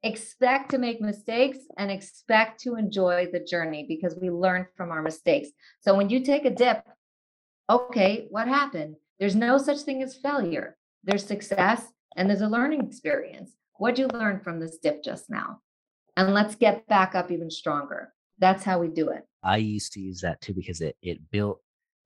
Expect 0.03 0.71
to 0.71 0.79
make 0.79 1.01
mistakes 1.01 1.59
and 1.77 1.91
expect 1.91 2.61
to 2.63 2.77
enjoy 2.77 3.29
the 3.31 3.41
journey 3.41 3.85
because 3.87 4.17
we 4.21 4.31
learn 4.31 4.67
from 4.77 4.91
our 4.91 5.03
mistakes. 5.03 5.51
So 5.81 5.95
when 5.95 6.09
you 6.09 6.21
take 6.21 6.47
a 6.47 6.51
dip, 6.51 6.87
okay, 7.69 8.27
what 8.31 8.49
happened? 8.49 8.97
There's 9.19 9.37
no 9.37 9.59
such 9.59 9.81
thing 9.81 10.03
as 10.03 10.17
failure. 10.17 10.79
There's 11.05 11.27
success 11.27 11.93
and 12.17 12.29
there's 12.29 12.41
a 12.41 12.49
learning 12.49 12.87
experience. 12.87 13.53
What'd 13.75 13.99
you 13.99 14.09
learn 14.09 14.41
from 14.41 14.59
this 14.59 14.79
dip 14.79 15.05
just 15.05 15.29
now? 15.29 15.61
And 16.17 16.33
let's 16.33 16.55
get 16.55 16.87
back 16.89 17.15
up 17.15 17.31
even 17.31 17.51
stronger. 17.51 18.13
That's 18.39 18.65
how 18.65 18.79
we 18.79 18.89
do 18.89 19.11
it. 19.11 19.27
I 19.43 19.59
used 19.59 19.93
to 19.93 20.01
use 20.01 20.23
that 20.23 20.41
too 20.41 20.55
because 20.55 20.81
it 20.81 20.97
it 21.03 21.31
built 21.31 21.61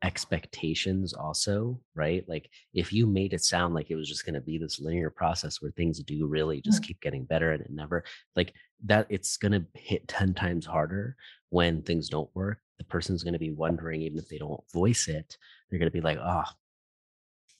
expectations 0.04 1.14
also 1.14 1.80
right 1.94 2.28
like 2.28 2.50
if 2.74 2.92
you 2.92 3.06
made 3.06 3.32
it 3.32 3.42
sound 3.42 3.72
like 3.72 3.90
it 3.90 3.96
was 3.96 4.06
just 4.06 4.26
going 4.26 4.34
to 4.34 4.40
be 4.40 4.58
this 4.58 4.78
linear 4.78 5.08
process 5.08 5.62
where 5.62 5.70
things 5.70 6.02
do 6.02 6.26
really 6.26 6.60
just 6.60 6.82
mm-hmm. 6.82 6.88
keep 6.88 7.00
getting 7.00 7.24
better 7.24 7.52
and 7.52 7.62
it 7.62 7.70
never 7.70 8.04
like 8.36 8.52
that 8.84 9.06
it's 9.08 9.38
going 9.38 9.52
to 9.52 9.64
hit 9.72 10.06
10 10.06 10.34
times 10.34 10.66
harder 10.66 11.16
when 11.48 11.80
things 11.80 12.10
don't 12.10 12.28
work 12.34 12.58
the 12.76 12.84
person's 12.84 13.22
going 13.22 13.32
to 13.32 13.38
be 13.38 13.50
wondering 13.50 14.02
even 14.02 14.18
if 14.18 14.28
they 14.28 14.36
don't 14.36 14.60
voice 14.74 15.08
it 15.08 15.38
they're 15.70 15.78
going 15.78 15.90
to 15.90 15.94
be 15.94 16.02
like 16.02 16.18
oh 16.20 16.44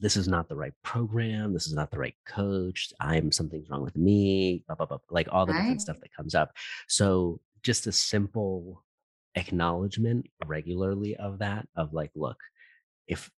this 0.01 0.15
is 0.15 0.29
not 0.29 0.47
the 0.47 0.57
right 0.57 0.75
program 0.83 1.55
this 1.55 1.67
is 1.67 1.73
not 1.73 1.91
the 1.91 1.99
right 1.99 2.17
coach 2.27 2.93
i'm 3.01 3.33
something's 3.33 3.71
wrong 3.71 3.83
with 3.83 3.97
me 3.97 4.63
blah, 4.67 4.77
blah, 4.77 4.85
blah, 4.85 4.99
like 5.11 5.29
all 5.33 5.47
the 5.47 5.53
right. 5.55 5.61
different 5.61 5.81
stuff 5.81 6.01
that 6.01 6.15
comes 6.15 6.35
up 6.35 6.53
so 6.89 7.41
just 7.63 7.87
a 7.87 7.93
simple 7.93 8.85
acknowledgement 9.37 10.27
regularly 10.47 11.17
of 11.17 11.39
that 11.39 11.67
of 11.77 11.93
like 11.93 12.11
look 12.15 12.39
if 13.09 13.31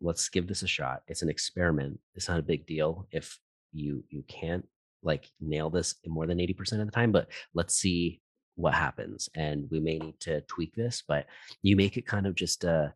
let's 0.00 0.28
give 0.28 0.46
this 0.46 0.62
a 0.62 0.66
shot 0.66 1.02
it's 1.06 1.22
an 1.22 1.28
experiment 1.28 1.98
it's 2.14 2.28
not 2.28 2.38
a 2.38 2.42
big 2.42 2.66
deal 2.66 3.06
if 3.12 3.38
you 3.72 4.02
you 4.10 4.22
can't 4.28 4.66
like 5.02 5.30
nail 5.40 5.70
this 5.70 5.94
more 6.06 6.26
than 6.26 6.38
80% 6.38 6.80
of 6.80 6.86
the 6.86 6.92
time 6.92 7.12
but 7.12 7.28
let's 7.54 7.74
see 7.74 8.20
what 8.56 8.74
happens 8.74 9.28
and 9.34 9.68
we 9.70 9.80
may 9.80 9.98
need 9.98 10.18
to 10.20 10.40
tweak 10.42 10.74
this 10.74 11.02
but 11.06 11.26
you 11.62 11.76
make 11.76 11.96
it 11.96 12.06
kind 12.06 12.26
of 12.26 12.34
just 12.34 12.64
a 12.64 12.94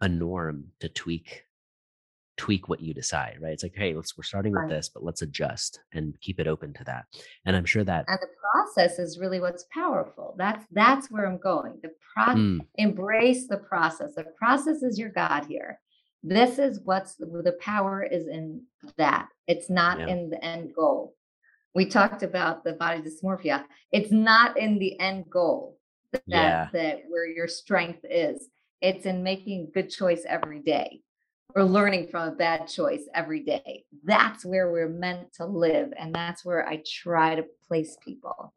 a 0.00 0.08
norm 0.08 0.66
to 0.80 0.88
tweak 0.88 1.44
tweak 2.36 2.68
what 2.68 2.80
you 2.80 2.94
decide, 2.94 3.38
right? 3.40 3.52
It's 3.52 3.62
like, 3.62 3.74
hey, 3.74 3.94
let's 3.94 4.16
we're 4.16 4.24
starting 4.24 4.52
with 4.52 4.62
right. 4.62 4.70
this, 4.70 4.88
but 4.88 5.02
let's 5.02 5.22
adjust 5.22 5.80
and 5.92 6.18
keep 6.20 6.38
it 6.38 6.46
open 6.46 6.72
to 6.74 6.84
that. 6.84 7.06
And 7.44 7.56
I'm 7.56 7.64
sure 7.64 7.84
that 7.84 8.04
and 8.08 8.18
the 8.20 8.28
process 8.52 8.98
is 8.98 9.18
really 9.18 9.40
what's 9.40 9.66
powerful. 9.72 10.34
That's 10.38 10.64
that's 10.72 11.10
where 11.10 11.26
I'm 11.26 11.38
going. 11.38 11.78
The 11.82 11.90
pro 12.14 12.34
mm. 12.34 12.60
embrace 12.76 13.46
the 13.46 13.58
process. 13.58 14.14
The 14.14 14.24
process 14.38 14.82
is 14.82 14.98
your 14.98 15.10
God 15.10 15.46
here. 15.46 15.80
This 16.22 16.58
is 16.58 16.80
what's 16.84 17.14
the, 17.14 17.26
the 17.26 17.56
power 17.60 18.02
is 18.02 18.26
in 18.26 18.62
that. 18.96 19.28
It's 19.46 19.70
not 19.70 20.00
yeah. 20.00 20.08
in 20.08 20.30
the 20.30 20.44
end 20.44 20.72
goal. 20.74 21.14
we 21.74 21.86
talked 21.86 22.22
about 22.22 22.64
the 22.64 22.72
body 22.72 23.02
dysmorphia. 23.02 23.64
It's 23.92 24.10
not 24.10 24.58
in 24.58 24.78
the 24.78 24.98
end 24.98 25.26
goal 25.30 25.78
that 26.12 26.22
yeah. 26.26 26.68
that 26.72 27.02
where 27.08 27.26
your 27.26 27.48
strength 27.48 28.04
is. 28.04 28.48
It's 28.82 29.06
in 29.06 29.22
making 29.22 29.70
good 29.72 29.88
choice 29.88 30.24
every 30.28 30.60
day 30.60 31.00
or 31.54 31.64
learning 31.64 32.08
from 32.08 32.28
a 32.28 32.32
bad 32.32 32.66
choice 32.66 33.02
every 33.14 33.40
day. 33.40 33.84
That's 34.04 34.44
where 34.44 34.70
we're 34.70 34.88
meant 34.88 35.32
to 35.34 35.46
live. 35.46 35.92
And 35.98 36.14
that's 36.14 36.44
where 36.44 36.68
I 36.68 36.82
try 36.86 37.34
to 37.34 37.44
place 37.66 37.96
people. 38.04 38.52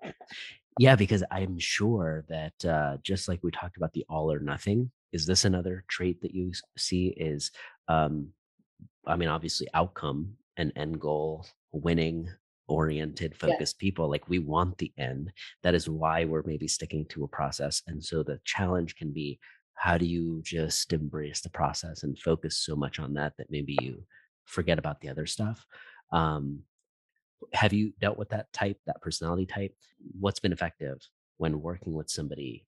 Yeah, 0.78 0.96
because 0.96 1.24
I'm 1.32 1.60
sure 1.60 2.26
that 2.30 2.66
uh, 2.66 2.98
just 3.04 3.28
like 3.28 3.40
we 3.44 3.52
talked 3.52 3.78
about 3.78 3.94
the 3.94 4.06
all 4.10 4.32
or 4.32 4.40
nothing, 4.40 4.92
is 5.12 5.26
this 5.26 5.46
another 5.46 5.84
trait 5.88 6.22
that 6.22 6.34
you 6.34 6.52
see? 6.78 7.08
Is, 7.18 7.52
um, 7.88 8.30
I 9.06 9.16
mean, 9.16 9.30
obviously, 9.30 9.68
outcome 9.74 10.34
and 10.58 10.72
end 10.76 11.00
goal, 11.00 11.46
winning, 11.72 12.30
oriented, 12.70 13.36
focused 13.36 13.76
yeah. 13.78 13.86
people. 13.88 14.10
Like 14.10 14.30
we 14.30 14.40
want 14.40 14.78
the 14.78 14.94
end. 14.98 15.32
That 15.64 15.76
is 15.76 15.90
why 15.90 16.26
we're 16.26 16.44
maybe 16.46 16.68
sticking 16.68 17.06
to 17.08 17.24
a 17.24 17.28
process. 17.28 17.82
And 17.88 18.04
so 18.04 18.24
the 18.24 18.40
challenge 18.46 18.96
can 18.96 19.12
be 19.12 19.40
how 19.80 19.98
do 19.98 20.06
you 20.06 20.42
just 20.44 20.92
embrace 20.92 21.40
the 21.40 21.50
process 21.50 22.04
and 22.04 22.20
focus 22.20 22.58
so 22.58 22.76
much 22.76 23.00
on 23.00 23.14
that 23.14 23.34
that 23.38 23.50
maybe 23.50 23.78
you 23.82 24.04
forget 24.46 24.78
about 24.78 25.00
the 25.00 25.08
other 25.08 25.26
stuff? 25.26 25.66
Um, 26.12 26.64
have 27.54 27.72
you 27.72 27.94
dealt 28.02 28.18
with 28.18 28.30
that 28.30 28.52
type 28.52 28.78
that 28.88 29.02
personality 29.02 29.46
type? 29.46 29.74
What's 30.20 30.42
been 30.42 30.52
effective 30.52 30.98
when 31.38 31.62
working 31.62 31.94
with 31.94 32.10
somebody 32.10 32.66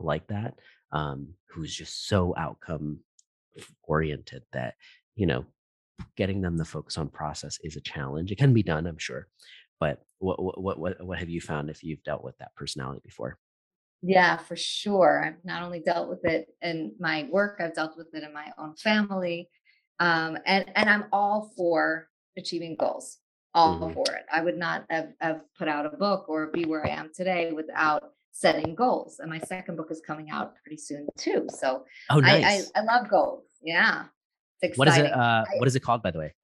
like 0.00 0.26
that 0.28 0.54
um, 0.90 1.34
who's 1.50 1.74
just 1.74 2.08
so 2.08 2.34
outcome 2.38 3.00
oriented 3.82 4.42
that 4.54 4.74
you 5.16 5.26
know 5.26 5.44
getting 6.16 6.40
them 6.40 6.56
to 6.56 6.64
focus 6.64 6.96
on 6.96 7.08
process 7.08 7.58
is 7.62 7.76
a 7.76 7.80
challenge. 7.80 8.32
It 8.32 8.38
can 8.38 8.52
be 8.52 8.62
done 8.62 8.86
i'm 8.86 8.98
sure 8.98 9.28
but 9.78 10.00
what 10.18 10.42
what 10.42 10.80
what, 10.80 11.04
what 11.04 11.18
have 11.18 11.28
you 11.28 11.40
found 11.40 11.68
if 11.68 11.84
you've 11.84 12.02
dealt 12.04 12.24
with 12.24 12.36
that 12.38 12.54
personality 12.56 13.00
before 13.04 13.38
yeah, 14.06 14.36
for 14.36 14.54
sure. 14.54 15.24
I've 15.24 15.44
not 15.44 15.62
only 15.62 15.80
dealt 15.80 16.10
with 16.10 16.24
it 16.24 16.48
in 16.60 16.94
my 17.00 17.26
work, 17.30 17.58
I've 17.60 17.74
dealt 17.74 17.96
with 17.96 18.14
it 18.14 18.22
in 18.22 18.34
my 18.34 18.50
own 18.58 18.76
family. 18.76 19.48
Um, 19.98 20.36
and, 20.44 20.70
and 20.74 20.90
I'm 20.90 21.04
all 21.10 21.52
for 21.56 22.08
achieving 22.36 22.76
goals, 22.78 23.18
all 23.54 23.78
mm-hmm. 23.78 23.94
for 23.94 24.04
it. 24.14 24.26
I 24.30 24.42
would 24.42 24.58
not 24.58 24.84
have, 24.90 25.08
have 25.20 25.40
put 25.58 25.68
out 25.68 25.86
a 25.86 25.96
book 25.96 26.28
or 26.28 26.48
be 26.48 26.66
where 26.66 26.84
I 26.84 26.90
am 26.90 27.12
today 27.14 27.52
without 27.52 28.02
setting 28.32 28.74
goals. 28.74 29.20
And 29.20 29.30
my 29.30 29.38
second 29.38 29.76
book 29.76 29.88
is 29.90 30.02
coming 30.06 30.28
out 30.28 30.54
pretty 30.62 30.76
soon 30.76 31.06
too. 31.16 31.46
So 31.48 31.84
oh, 32.10 32.20
nice. 32.20 32.70
I, 32.74 32.80
I, 32.80 32.82
I 32.82 32.84
love 32.84 33.08
goals. 33.08 33.44
Yeah. 33.62 34.04
What 34.76 34.88
is 34.88 34.98
it? 34.98 35.12
Uh, 35.12 35.44
what 35.58 35.68
is 35.68 35.76
it 35.76 35.80
called, 35.80 36.02
by 36.02 36.10
the 36.10 36.18
way? 36.18 36.34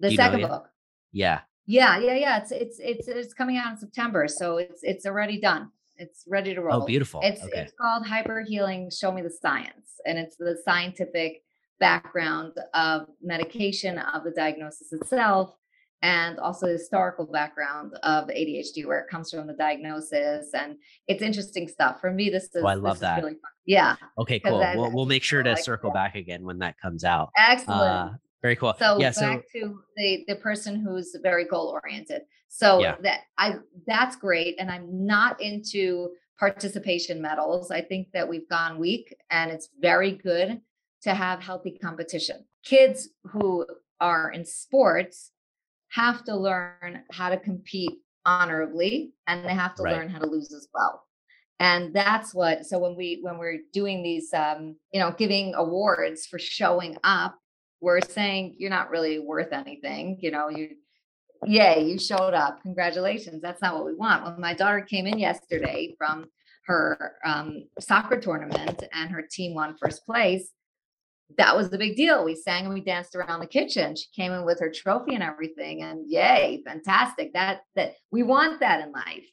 The 0.00 0.14
second 0.14 0.42
book. 0.42 0.68
Yeah. 1.12 1.40
Yeah, 1.66 1.98
yeah, 1.98 2.14
yeah. 2.14 2.38
It's 2.38 2.52
it's 2.52 2.78
it's 2.78 3.08
it's 3.08 3.34
coming 3.34 3.56
out 3.56 3.72
in 3.72 3.78
September, 3.78 4.28
so 4.28 4.58
it's 4.58 4.80
it's 4.82 5.04
already 5.04 5.40
done. 5.40 5.70
It's 5.98 6.24
ready 6.26 6.54
to 6.54 6.60
oh, 6.60 6.64
roll. 6.64 6.82
Oh, 6.82 6.86
beautiful. 6.86 7.20
It's 7.22 7.42
okay. 7.42 7.62
it's 7.62 7.72
called 7.80 8.06
Hyper 8.06 8.44
Healing. 8.46 8.90
Show 8.90 9.12
me 9.12 9.22
the 9.22 9.30
science, 9.30 10.00
and 10.04 10.18
it's 10.18 10.36
the 10.36 10.58
scientific 10.64 11.42
background 11.78 12.52
of 12.74 13.08
medication, 13.22 13.98
of 13.98 14.24
the 14.24 14.30
diagnosis 14.30 14.92
itself, 14.92 15.54
and 16.02 16.38
also 16.38 16.66
the 16.66 16.72
historical 16.72 17.26
background 17.26 17.94
of 18.02 18.28
ADHD, 18.28 18.86
where 18.86 19.00
it 19.00 19.08
comes 19.10 19.30
from 19.30 19.46
the 19.46 19.54
diagnosis, 19.54 20.50
and 20.54 20.76
it's 21.08 21.22
interesting 21.22 21.68
stuff. 21.68 22.00
For 22.00 22.10
me, 22.10 22.30
this 22.30 22.44
is. 22.54 22.62
Oh, 22.62 22.66
I 22.66 22.74
love 22.74 22.98
that. 23.00 23.22
Really 23.22 23.36
yeah. 23.66 23.96
Okay, 24.18 24.38
cool. 24.40 24.58
we'll 24.76 24.92
we'll 24.92 25.06
make 25.06 25.22
sure 25.22 25.42
to 25.42 25.50
like 25.50 25.64
circle 25.64 25.90
that. 25.90 26.12
back 26.12 26.14
again 26.14 26.44
when 26.44 26.58
that 26.58 26.78
comes 26.80 27.04
out. 27.04 27.30
Excellent. 27.36 27.80
Uh, 27.80 28.10
very 28.46 28.56
cool. 28.56 28.74
So 28.78 28.98
yeah, 29.00 29.10
back 29.10 29.44
so, 29.52 29.60
to 29.60 29.80
the 29.96 30.24
the 30.28 30.36
person 30.36 30.80
who's 30.80 31.16
very 31.20 31.44
goal 31.44 31.68
oriented. 31.68 32.22
So 32.48 32.80
yeah. 32.80 32.94
that 33.02 33.20
I 33.36 33.56
that's 33.86 34.14
great. 34.14 34.54
And 34.60 34.70
I'm 34.70 35.04
not 35.04 35.40
into 35.42 36.10
participation 36.38 37.20
medals. 37.20 37.72
I 37.72 37.80
think 37.80 38.08
that 38.12 38.28
we've 38.28 38.48
gone 38.48 38.78
weak 38.78 39.16
and 39.30 39.50
it's 39.50 39.68
very 39.80 40.12
good 40.12 40.60
to 41.02 41.14
have 41.14 41.40
healthy 41.40 41.76
competition. 41.82 42.44
Kids 42.64 43.08
who 43.24 43.66
are 44.00 44.30
in 44.30 44.44
sports 44.44 45.32
have 45.88 46.24
to 46.24 46.36
learn 46.36 47.02
how 47.10 47.30
to 47.30 47.38
compete 47.38 47.98
honorably 48.24 49.12
and 49.26 49.44
they 49.44 49.54
have 49.54 49.74
to 49.76 49.82
right. 49.82 49.96
learn 49.96 50.08
how 50.08 50.18
to 50.18 50.26
lose 50.26 50.52
as 50.52 50.68
well 50.74 51.02
and 51.60 51.94
that's 51.94 52.34
what 52.34 52.66
so 52.66 52.76
when 52.76 52.96
we 52.96 53.20
when 53.22 53.38
we're 53.38 53.60
doing 53.72 54.02
these 54.02 54.34
um 54.34 54.74
you 54.92 55.00
know 55.00 55.14
giving 55.16 55.54
awards 55.54 56.26
for 56.26 56.38
showing 56.38 56.96
up 57.04 57.38
we're 57.80 58.00
saying 58.00 58.54
you're 58.58 58.70
not 58.70 58.90
really 58.90 59.18
worth 59.18 59.52
anything 59.52 60.18
you 60.20 60.30
know 60.30 60.48
you 60.48 60.70
yay, 61.44 61.84
you 61.84 61.98
showed 61.98 62.34
up. 62.34 62.62
Congratulations. 62.62 63.42
That's 63.42 63.62
not 63.62 63.74
what 63.74 63.86
we 63.86 63.94
want. 63.94 64.24
When 64.24 64.40
my 64.40 64.54
daughter 64.54 64.80
came 64.80 65.06
in 65.06 65.18
yesterday 65.18 65.94
from 65.98 66.26
her 66.66 67.16
um, 67.24 67.64
soccer 67.78 68.20
tournament 68.20 68.82
and 68.92 69.10
her 69.10 69.22
team 69.22 69.54
won 69.54 69.76
first 69.80 70.04
place, 70.04 70.50
that 71.38 71.56
was 71.56 71.70
the 71.70 71.78
big 71.78 71.96
deal. 71.96 72.24
We 72.24 72.36
sang 72.36 72.66
and 72.66 72.74
we 72.74 72.80
danced 72.80 73.16
around 73.16 73.40
the 73.40 73.46
kitchen. 73.46 73.96
She 73.96 74.06
came 74.14 74.32
in 74.32 74.44
with 74.44 74.60
her 74.60 74.70
trophy 74.70 75.14
and 75.14 75.24
everything, 75.24 75.82
and 75.82 76.08
yay, 76.08 76.62
fantastic. 76.64 77.32
That 77.32 77.62
that 77.74 77.94
we 78.12 78.22
want 78.22 78.60
that 78.60 78.80
in 78.80 78.92
life. 78.92 79.24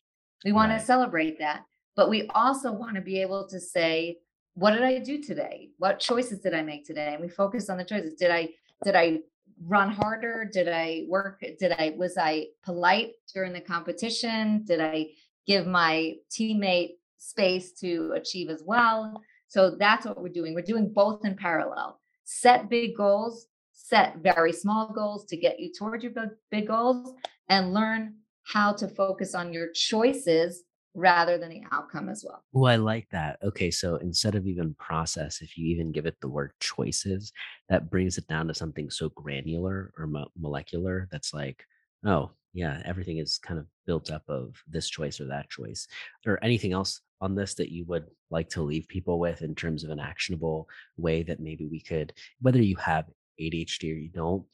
We 0.43 0.51
want 0.51 0.71
right. 0.71 0.79
to 0.79 0.85
celebrate 0.85 1.39
that, 1.39 1.61
but 1.95 2.09
we 2.09 2.27
also 2.33 2.71
want 2.71 2.95
to 2.95 3.01
be 3.01 3.21
able 3.21 3.47
to 3.47 3.59
say, 3.59 4.17
what 4.55 4.71
did 4.71 4.83
I 4.83 4.99
do 4.99 5.21
today? 5.21 5.69
What 5.77 5.99
choices 5.99 6.39
did 6.39 6.53
I 6.53 6.61
make 6.61 6.85
today? 6.85 7.13
And 7.13 7.21
we 7.21 7.29
focus 7.29 7.69
on 7.69 7.77
the 7.77 7.83
choices. 7.85 8.13
Did 8.13 8.31
I 8.31 8.49
did 8.83 8.95
I 8.95 9.19
run 9.65 9.91
harder? 9.91 10.49
Did 10.51 10.67
I 10.67 11.03
work? 11.07 11.43
Did 11.59 11.71
I, 11.71 11.93
was 11.97 12.17
I 12.17 12.47
polite 12.63 13.13
during 13.33 13.53
the 13.53 13.61
competition? 13.61 14.63
Did 14.65 14.81
I 14.81 15.11
give 15.47 15.67
my 15.67 16.15
teammate 16.29 16.95
space 17.17 17.71
to 17.73 18.13
achieve 18.15 18.49
as 18.49 18.63
well? 18.65 19.21
So 19.47 19.71
that's 19.71 20.05
what 20.05 20.21
we're 20.21 20.29
doing. 20.29 20.53
We're 20.53 20.61
doing 20.61 20.91
both 20.91 21.25
in 21.25 21.35
parallel. 21.35 21.99
Set 22.25 22.69
big 22.69 22.95
goals, 22.95 23.47
set 23.71 24.17
very 24.17 24.51
small 24.51 24.91
goals 24.93 25.25
to 25.25 25.37
get 25.37 25.59
you 25.59 25.71
towards 25.77 26.03
your 26.03 26.13
big, 26.13 26.29
big 26.49 26.67
goals, 26.67 27.13
and 27.49 27.73
learn 27.73 28.15
how 28.43 28.73
to 28.73 28.87
focus 28.87 29.35
on 29.35 29.53
your 29.53 29.71
choices 29.71 30.63
rather 30.95 31.37
than 31.37 31.49
the 31.49 31.63
outcome 31.71 32.09
as 32.09 32.23
well. 32.27 32.43
Oh, 32.53 32.65
I 32.65 32.75
like 32.75 33.09
that. 33.11 33.39
Okay, 33.43 33.71
so 33.71 33.95
instead 33.95 34.35
of 34.35 34.47
even 34.47 34.75
process, 34.75 35.41
if 35.41 35.57
you 35.57 35.67
even 35.67 35.91
give 35.91 36.05
it 36.05 36.15
the 36.21 36.29
word 36.29 36.51
choices, 36.59 37.31
that 37.69 37.89
brings 37.89 38.17
it 38.17 38.27
down 38.27 38.47
to 38.47 38.53
something 38.53 38.89
so 38.89 39.09
granular 39.09 39.91
or 39.97 40.07
mo- 40.07 40.31
molecular 40.37 41.07
that's 41.11 41.33
like, 41.33 41.65
oh, 42.05 42.31
yeah, 42.53 42.81
everything 42.85 43.17
is 43.17 43.39
kind 43.39 43.59
of 43.59 43.65
built 43.87 44.11
up 44.11 44.23
of 44.29 44.55
this 44.67 44.87
choice 44.87 45.19
or 45.19 45.25
that 45.25 45.49
choice. 45.49 45.87
Or 46.27 46.43
anything 46.43 46.73
else 46.73 47.01
on 47.21 47.33
this 47.33 47.55
that 47.55 47.71
you 47.71 47.85
would 47.85 48.05
like 48.29 48.49
to 48.49 48.61
leave 48.61 48.87
people 48.87 49.17
with 49.17 49.41
in 49.41 49.55
terms 49.55 49.83
of 49.83 49.89
an 49.89 49.99
actionable 49.99 50.67
way 50.97 51.23
that 51.23 51.39
maybe 51.39 51.65
we 51.65 51.79
could, 51.79 52.13
whether 52.41 52.61
you 52.61 52.75
have 52.75 53.05
ADHD 53.41 53.91
or 53.91 53.97
you 53.97 54.09
don't, 54.09 54.45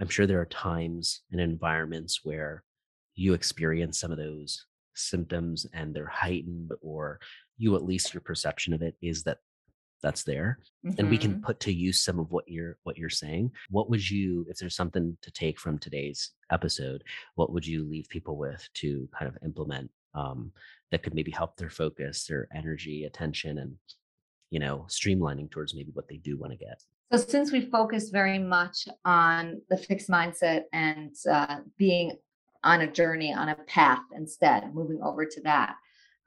I'm 0.00 0.08
sure 0.08 0.26
there 0.26 0.40
are 0.40 0.46
times 0.46 1.22
and 1.32 1.40
environments 1.40 2.20
where 2.22 2.62
you 3.16 3.34
experience 3.34 3.98
some 3.98 4.12
of 4.12 4.18
those 4.18 4.66
symptoms 4.98 5.66
and 5.72 5.94
they're 5.94 6.06
heightened 6.06 6.72
or 6.80 7.20
you 7.56 7.74
at 7.76 7.84
least 7.84 8.14
your 8.14 8.20
perception 8.20 8.72
of 8.72 8.82
it 8.82 8.94
is 9.02 9.22
that 9.24 9.38
that's 10.02 10.22
there 10.22 10.58
mm-hmm. 10.86 10.98
and 10.98 11.10
we 11.10 11.18
can 11.18 11.32
mm-hmm. 11.32 11.42
put 11.42 11.60
to 11.60 11.72
use 11.72 12.00
some 12.02 12.18
of 12.18 12.30
what 12.30 12.44
you're 12.46 12.76
what 12.84 12.96
you're 12.96 13.10
saying 13.10 13.50
what 13.70 13.90
would 13.90 14.08
you 14.08 14.46
if 14.48 14.56
there's 14.58 14.76
something 14.76 15.16
to 15.22 15.30
take 15.32 15.58
from 15.58 15.78
today's 15.78 16.32
episode 16.52 17.02
what 17.34 17.52
would 17.52 17.66
you 17.66 17.84
leave 17.88 18.08
people 18.08 18.36
with 18.36 18.66
to 18.74 19.08
kind 19.16 19.28
of 19.28 19.36
implement 19.44 19.90
um, 20.14 20.52
that 20.90 21.02
could 21.02 21.14
maybe 21.14 21.30
help 21.30 21.56
their 21.56 21.70
focus 21.70 22.26
their 22.26 22.48
energy 22.54 23.04
attention 23.04 23.58
and 23.58 23.74
you 24.50 24.58
know 24.58 24.86
streamlining 24.88 25.50
towards 25.50 25.74
maybe 25.74 25.90
what 25.94 26.08
they 26.08 26.16
do 26.18 26.38
want 26.38 26.52
to 26.52 26.58
get 26.58 26.80
so 27.12 27.18
since 27.18 27.52
we 27.52 27.62
focus 27.62 28.10
very 28.10 28.38
much 28.38 28.86
on 29.04 29.60
the 29.70 29.78
fixed 29.78 30.10
mindset 30.10 30.64
and 30.72 31.14
uh, 31.30 31.58
being 31.78 32.12
on 32.68 32.82
a 32.82 32.92
journey, 32.92 33.32
on 33.32 33.48
a 33.48 33.54
path 33.54 34.02
instead, 34.14 34.74
moving 34.74 35.00
over 35.02 35.24
to 35.24 35.40
that. 35.40 35.76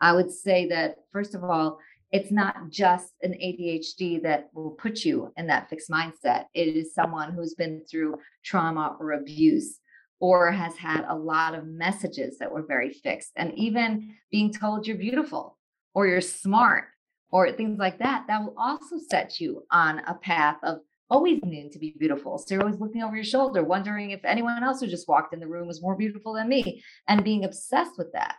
I 0.01 0.11
would 0.11 0.31
say 0.31 0.67
that, 0.69 0.95
first 1.11 1.35
of 1.35 1.43
all, 1.43 1.77
it's 2.11 2.31
not 2.31 2.55
just 2.69 3.13
an 3.21 3.33
ADHD 3.33 4.23
that 4.23 4.49
will 4.53 4.71
put 4.71 5.05
you 5.05 5.31
in 5.37 5.45
that 5.47 5.69
fixed 5.69 5.91
mindset. 5.91 6.45
It 6.55 6.75
is 6.75 6.95
someone 6.95 7.31
who's 7.31 7.53
been 7.53 7.83
through 7.89 8.17
trauma 8.43 8.97
or 8.99 9.11
abuse 9.11 9.79
or 10.19 10.51
has 10.51 10.75
had 10.75 11.05
a 11.07 11.15
lot 11.15 11.53
of 11.53 11.67
messages 11.67 12.39
that 12.39 12.51
were 12.51 12.63
very 12.63 12.89
fixed. 12.89 13.31
And 13.35 13.53
even 13.53 14.15
being 14.31 14.51
told 14.51 14.87
you're 14.87 14.97
beautiful 14.97 15.59
or 15.93 16.07
you're 16.07 16.21
smart 16.21 16.85
or 17.29 17.51
things 17.51 17.77
like 17.77 17.99
that, 17.99 18.25
that 18.27 18.41
will 18.41 18.55
also 18.57 18.97
set 18.97 19.39
you 19.39 19.63
on 19.69 19.99
a 19.99 20.15
path 20.15 20.57
of 20.63 20.79
always 21.11 21.43
needing 21.43 21.69
to 21.69 21.77
be 21.77 21.93
beautiful. 21.99 22.37
So 22.37 22.55
you're 22.55 22.63
always 22.63 22.79
looking 22.79 23.03
over 23.03 23.15
your 23.15 23.25
shoulder, 23.25 23.63
wondering 23.63 24.11
if 24.11 24.21
anyone 24.23 24.63
else 24.63 24.79
who 24.79 24.87
just 24.87 25.07
walked 25.07 25.33
in 25.33 25.41
the 25.41 25.47
room 25.47 25.67
was 25.67 25.81
more 25.81 25.95
beautiful 25.95 26.33
than 26.33 26.47
me, 26.47 26.83
and 27.07 27.23
being 27.23 27.43
obsessed 27.43 27.97
with 27.97 28.13
that. 28.13 28.35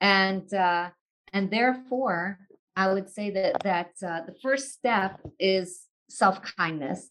And 0.00 0.52
uh, 0.52 0.90
and 1.32 1.50
therefore, 1.50 2.38
I 2.76 2.92
would 2.92 3.08
say 3.08 3.30
that 3.30 3.62
that 3.64 3.92
uh, 4.06 4.20
the 4.26 4.34
first 4.42 4.72
step 4.72 5.20
is 5.40 5.86
self 6.08 6.40
kindness. 6.56 7.08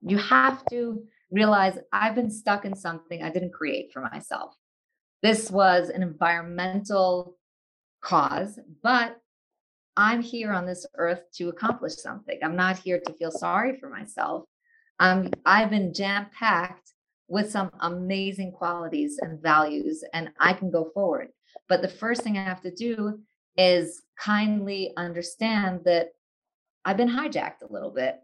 You 0.00 0.16
have 0.16 0.64
to 0.70 1.04
realize 1.30 1.78
I've 1.92 2.14
been 2.14 2.30
stuck 2.30 2.64
in 2.64 2.74
something 2.74 3.22
I 3.22 3.30
didn't 3.30 3.52
create 3.52 3.92
for 3.92 4.00
myself. 4.00 4.54
This 5.22 5.50
was 5.50 5.90
an 5.90 6.02
environmental 6.02 7.36
cause, 8.00 8.58
but 8.82 9.19
I'm 10.00 10.22
here 10.22 10.50
on 10.50 10.64
this 10.64 10.86
earth 10.96 11.24
to 11.34 11.50
accomplish 11.50 11.96
something. 11.96 12.38
I'm 12.42 12.56
not 12.56 12.78
here 12.78 12.98
to 13.04 13.12
feel 13.12 13.30
sorry 13.30 13.78
for 13.78 13.90
myself. 13.90 14.44
Um, 14.98 15.30
I've 15.44 15.68
been 15.68 15.92
jam 15.92 16.28
packed 16.32 16.94
with 17.28 17.50
some 17.50 17.70
amazing 17.80 18.52
qualities 18.52 19.18
and 19.20 19.42
values, 19.42 20.02
and 20.14 20.30
I 20.40 20.54
can 20.54 20.70
go 20.70 20.90
forward. 20.94 21.28
But 21.68 21.82
the 21.82 21.88
first 21.88 22.22
thing 22.22 22.38
I 22.38 22.44
have 22.44 22.62
to 22.62 22.74
do 22.74 23.20
is 23.58 24.00
kindly 24.18 24.94
understand 24.96 25.82
that 25.84 26.08
I've 26.82 26.96
been 26.96 27.10
hijacked 27.10 27.60
a 27.62 27.70
little 27.70 27.90
bit 27.90 28.16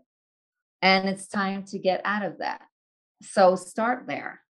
and 0.80 1.06
it's 1.06 1.28
time 1.28 1.64
to 1.64 1.78
get 1.78 2.00
out 2.06 2.24
of 2.24 2.38
that. 2.38 2.62
So 3.20 3.54
start 3.54 4.06
there. 4.06 4.40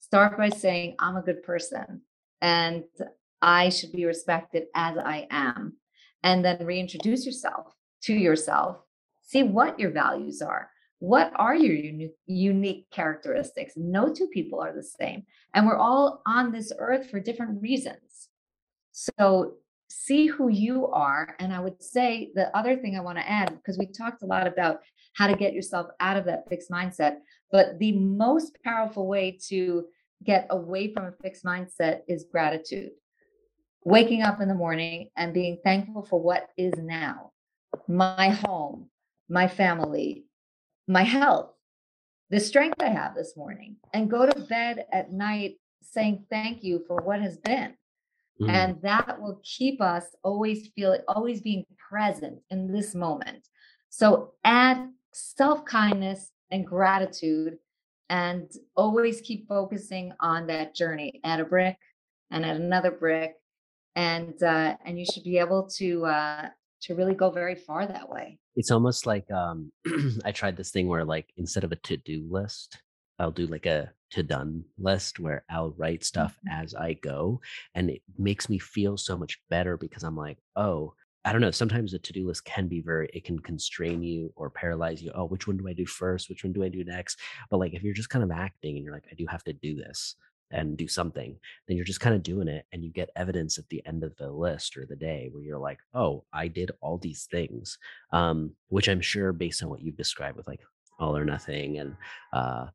Start 0.00 0.36
by 0.36 0.50
saying, 0.50 0.96
I'm 0.98 1.16
a 1.16 1.22
good 1.22 1.42
person 1.44 2.02
and 2.42 2.84
I 3.40 3.70
should 3.70 3.92
be 3.92 4.04
respected 4.04 4.64
as 4.74 4.98
I 4.98 5.26
am. 5.30 5.78
And 6.24 6.44
then 6.44 6.66
reintroduce 6.66 7.24
yourself 7.24 7.72
to 8.04 8.14
yourself. 8.14 8.78
See 9.22 9.44
what 9.44 9.78
your 9.78 9.90
values 9.90 10.42
are. 10.42 10.70
What 10.98 11.32
are 11.36 11.54
your 11.54 11.74
unique, 11.74 12.16
unique 12.26 12.86
characteristics? 12.90 13.74
No 13.76 14.12
two 14.12 14.26
people 14.28 14.60
are 14.60 14.74
the 14.74 14.82
same. 14.82 15.24
And 15.52 15.66
we're 15.66 15.76
all 15.76 16.22
on 16.26 16.50
this 16.50 16.72
earth 16.78 17.10
for 17.10 17.20
different 17.20 17.60
reasons. 17.60 18.30
So 18.92 19.54
see 19.88 20.26
who 20.26 20.48
you 20.48 20.86
are. 20.88 21.36
And 21.38 21.52
I 21.52 21.60
would 21.60 21.82
say 21.82 22.30
the 22.34 22.56
other 22.56 22.76
thing 22.76 22.96
I 22.96 23.02
want 23.02 23.18
to 23.18 23.30
add, 23.30 23.50
because 23.50 23.78
we 23.78 23.86
talked 23.86 24.22
a 24.22 24.26
lot 24.26 24.46
about 24.46 24.80
how 25.14 25.26
to 25.26 25.36
get 25.36 25.52
yourself 25.52 25.88
out 26.00 26.16
of 26.16 26.24
that 26.24 26.48
fixed 26.48 26.70
mindset, 26.70 27.16
but 27.52 27.78
the 27.78 27.92
most 27.92 28.56
powerful 28.64 29.06
way 29.06 29.38
to 29.48 29.84
get 30.24 30.46
away 30.50 30.92
from 30.92 31.04
a 31.04 31.12
fixed 31.22 31.44
mindset 31.44 32.00
is 32.08 32.24
gratitude. 32.32 32.90
Waking 33.84 34.22
up 34.22 34.40
in 34.40 34.48
the 34.48 34.54
morning 34.54 35.10
and 35.16 35.34
being 35.34 35.58
thankful 35.62 36.02
for 36.02 36.20
what 36.20 36.48
is 36.56 36.72
now 36.78 37.32
my 37.88 38.30
home, 38.30 38.88
my 39.28 39.48
family, 39.48 40.24
my 40.86 41.02
health, 41.02 41.50
the 42.30 42.40
strength 42.40 42.80
I 42.80 42.88
have 42.88 43.14
this 43.14 43.36
morning, 43.36 43.76
and 43.92 44.10
go 44.10 44.26
to 44.26 44.40
bed 44.40 44.86
at 44.92 45.12
night 45.12 45.56
saying 45.82 46.24
thank 46.30 46.64
you 46.64 46.82
for 46.86 46.96
what 47.02 47.20
has 47.20 47.36
been. 47.36 47.74
Mm. 48.40 48.50
And 48.50 48.82
that 48.82 49.20
will 49.20 49.40
keep 49.44 49.80
us 49.80 50.04
always 50.22 50.68
feel 50.68 50.98
always 51.06 51.40
being 51.40 51.64
present 51.76 52.40
in 52.50 52.72
this 52.72 52.94
moment. 52.94 53.46
So 53.90 54.32
add 54.44 54.88
self 55.12 55.64
kindness 55.64 56.32
and 56.50 56.66
gratitude 56.66 57.58
and 58.10 58.50
always 58.76 59.20
keep 59.20 59.46
focusing 59.46 60.12
on 60.20 60.46
that 60.48 60.74
journey. 60.74 61.20
Add 61.24 61.40
a 61.40 61.44
brick 61.44 61.76
and 62.30 62.44
add 62.44 62.56
another 62.56 62.90
brick. 62.90 63.34
And 63.96 64.42
uh, 64.42 64.76
and 64.84 64.98
you 64.98 65.06
should 65.06 65.24
be 65.24 65.38
able 65.38 65.68
to 65.76 66.06
uh, 66.06 66.48
to 66.82 66.94
really 66.94 67.14
go 67.14 67.30
very 67.30 67.54
far 67.54 67.86
that 67.86 68.08
way. 68.08 68.38
It's 68.56 68.70
almost 68.70 69.06
like 69.06 69.30
um, 69.30 69.72
I 70.24 70.32
tried 70.32 70.56
this 70.56 70.70
thing 70.70 70.88
where 70.88 71.04
like 71.04 71.32
instead 71.36 71.64
of 71.64 71.72
a 71.72 71.76
to 71.76 71.96
do 71.96 72.26
list, 72.28 72.78
I'll 73.18 73.30
do 73.30 73.46
like 73.46 73.66
a 73.66 73.90
to 74.12 74.22
done 74.22 74.64
list 74.78 75.18
where 75.18 75.44
I'll 75.50 75.74
write 75.76 76.04
stuff 76.04 76.36
mm-hmm. 76.48 76.62
as 76.62 76.74
I 76.74 76.94
go. 76.94 77.40
And 77.74 77.90
it 77.90 78.02
makes 78.18 78.48
me 78.48 78.58
feel 78.58 78.96
so 78.96 79.16
much 79.16 79.38
better 79.50 79.76
because 79.76 80.02
I'm 80.02 80.16
like, 80.16 80.38
oh, 80.56 80.94
I 81.24 81.32
don't 81.32 81.40
know. 81.40 81.50
Sometimes 81.50 81.94
a 81.94 81.98
to 81.98 82.12
do 82.12 82.26
list 82.26 82.44
can 82.44 82.68
be 82.68 82.80
very, 82.80 83.08
it 83.14 83.24
can 83.24 83.38
constrain 83.38 84.02
you 84.02 84.32
or 84.36 84.50
paralyze 84.50 85.02
you. 85.02 85.10
Oh, 85.14 85.24
which 85.24 85.46
one 85.46 85.56
do 85.56 85.68
I 85.68 85.72
do 85.72 85.86
first? 85.86 86.28
Which 86.28 86.44
one 86.44 86.52
do 86.52 86.62
I 86.62 86.68
do 86.68 86.84
next? 86.84 87.18
But 87.50 87.58
like 87.58 87.72
if 87.72 87.82
you're 87.82 87.94
just 87.94 88.10
kind 88.10 88.22
of 88.22 88.30
acting 88.30 88.76
and 88.76 88.84
you're 88.84 88.94
like, 88.94 89.06
I 89.10 89.14
do 89.14 89.26
have 89.28 89.42
to 89.44 89.52
do 89.52 89.74
this 89.74 90.16
and 90.54 90.76
do 90.76 90.88
something, 90.88 91.36
then 91.66 91.76
you're 91.76 91.84
just 91.84 92.00
kind 92.00 92.14
of 92.14 92.22
doing 92.22 92.48
it 92.48 92.64
and 92.72 92.82
you 92.82 92.90
get 92.90 93.10
evidence 93.16 93.58
at 93.58 93.68
the 93.68 93.84
end 93.86 94.04
of 94.04 94.16
the 94.16 94.30
list 94.30 94.76
or 94.76 94.86
the 94.86 94.96
day 94.96 95.28
where 95.30 95.42
you're 95.42 95.58
like, 95.58 95.80
oh, 95.92 96.24
I 96.32 96.48
did 96.48 96.70
all 96.80 96.96
these 96.96 97.26
things. 97.30 97.78
Um, 98.12 98.52
which 98.68 98.88
I'm 98.88 99.00
sure 99.00 99.32
based 99.32 99.62
on 99.62 99.68
what 99.68 99.82
you've 99.82 99.96
described 99.96 100.36
with 100.36 100.46
like 100.46 100.60
all 100.98 101.16
or 101.16 101.24
nothing 101.24 101.78
and 101.78 101.96
uh 102.32 102.66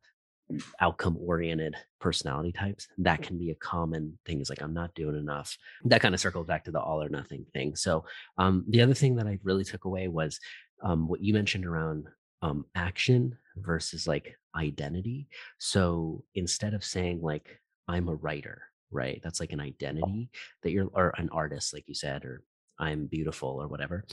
outcome 0.79 1.17
oriented 1.23 1.75
personality 1.99 2.51
types 2.51 2.87
that 2.97 3.21
can 3.21 3.37
be 3.37 3.51
a 3.51 3.55
common 3.55 4.17
thing 4.25 4.41
is 4.41 4.49
like 4.49 4.61
i'm 4.61 4.73
not 4.73 4.93
doing 4.95 5.15
enough 5.15 5.55
that 5.85 6.01
kind 6.01 6.15
of 6.15 6.19
circles 6.19 6.47
back 6.47 6.63
to 6.63 6.71
the 6.71 6.79
all 6.79 7.03
or 7.03 7.09
nothing 7.09 7.45
thing 7.53 7.75
so 7.75 8.03
um, 8.37 8.65
the 8.69 8.81
other 8.81 8.93
thing 8.93 9.15
that 9.15 9.27
i 9.27 9.37
really 9.43 9.63
took 9.63 9.85
away 9.85 10.07
was 10.07 10.39
um, 10.81 11.07
what 11.07 11.21
you 11.21 11.33
mentioned 11.33 11.65
around 11.65 12.07
um, 12.41 12.65
action 12.73 13.37
versus 13.57 14.07
like 14.07 14.35
identity 14.55 15.27
so 15.59 16.23
instead 16.33 16.73
of 16.73 16.83
saying 16.83 17.21
like 17.21 17.59
i'm 17.89 18.07
a 18.07 18.15
writer 18.15 18.61
right? 18.91 19.19
That's 19.23 19.39
like 19.39 19.51
an 19.51 19.61
oh. 19.61 19.63
identity 19.63 20.29
that 20.63 20.71
you're 20.71 20.89
or 20.93 21.13
an 21.17 21.29
artist 21.31 21.73
like 21.73 21.87
you 21.87 21.95
said 21.95 22.25
or 22.25 22.43
i'm 22.79 23.07
beautiful 23.07 23.61
or 23.61 23.67
whatever. 23.67 24.05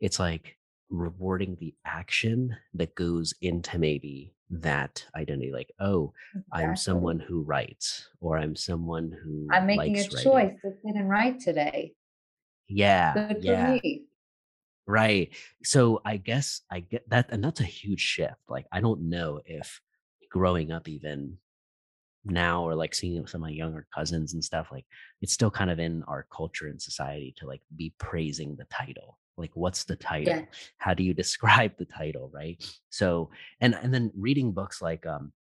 It's 0.00 0.18
like 0.18 0.56
rewarding 0.90 1.56
the 1.58 1.74
action 1.84 2.56
that 2.74 2.94
goes 2.94 3.34
into 3.42 3.78
maybe 3.78 4.32
that 4.48 5.04
identity 5.16 5.50
like 5.50 5.72
oh 5.80 6.12
exactly. 6.32 6.64
i'm 6.64 6.76
someone 6.76 7.18
who 7.18 7.42
writes 7.42 8.08
or 8.20 8.38
i'm 8.38 8.54
someone 8.54 9.10
who 9.24 9.48
i'm 9.50 9.66
making 9.66 9.96
a 9.96 10.02
writing. 10.02 10.22
choice 10.22 10.52
to 10.62 10.70
sit 10.70 10.94
and 10.94 11.10
write 11.10 11.40
today. 11.40 11.92
Yeah 12.68 13.14
Good 13.14 13.42
yeah. 13.42 13.78
right. 14.86 15.30
So 15.64 16.00
i 16.04 16.16
guess 16.16 16.60
i 16.70 16.78
get 16.78 17.08
that 17.10 17.26
and 17.30 17.42
that's 17.42 17.58
a 17.58 17.64
huge 17.64 18.00
shift 18.00 18.36
like 18.48 18.66
i 18.70 18.80
don't 18.80 19.08
know 19.08 19.40
if 19.44 19.80
growing 20.30 20.70
up 20.70 20.86
even 20.86 21.38
now 22.30 22.62
or 22.62 22.74
like 22.74 22.94
seeing 22.94 23.16
it 23.16 23.20
with 23.20 23.30
some 23.30 23.42
of 23.42 23.48
my 23.48 23.52
younger 23.52 23.86
cousins 23.94 24.34
and 24.34 24.42
stuff 24.42 24.68
like 24.72 24.84
it's 25.22 25.32
still 25.32 25.50
kind 25.50 25.70
of 25.70 25.78
in 25.78 26.02
our 26.08 26.26
culture 26.34 26.66
and 26.66 26.80
society 26.80 27.34
to 27.36 27.46
like 27.46 27.62
be 27.76 27.92
praising 27.98 28.56
the 28.56 28.66
title 28.66 29.18
like 29.36 29.50
what's 29.54 29.84
the 29.84 29.96
title 29.96 30.34
yeah. 30.34 30.44
how 30.78 30.94
do 30.94 31.02
you 31.02 31.14
describe 31.14 31.72
the 31.78 31.84
title 31.84 32.30
right 32.34 32.64
so 32.90 33.30
and 33.60 33.74
and 33.74 33.92
then 33.92 34.10
reading 34.16 34.52
books 34.52 34.82
like 34.82 35.06
um 35.06 35.32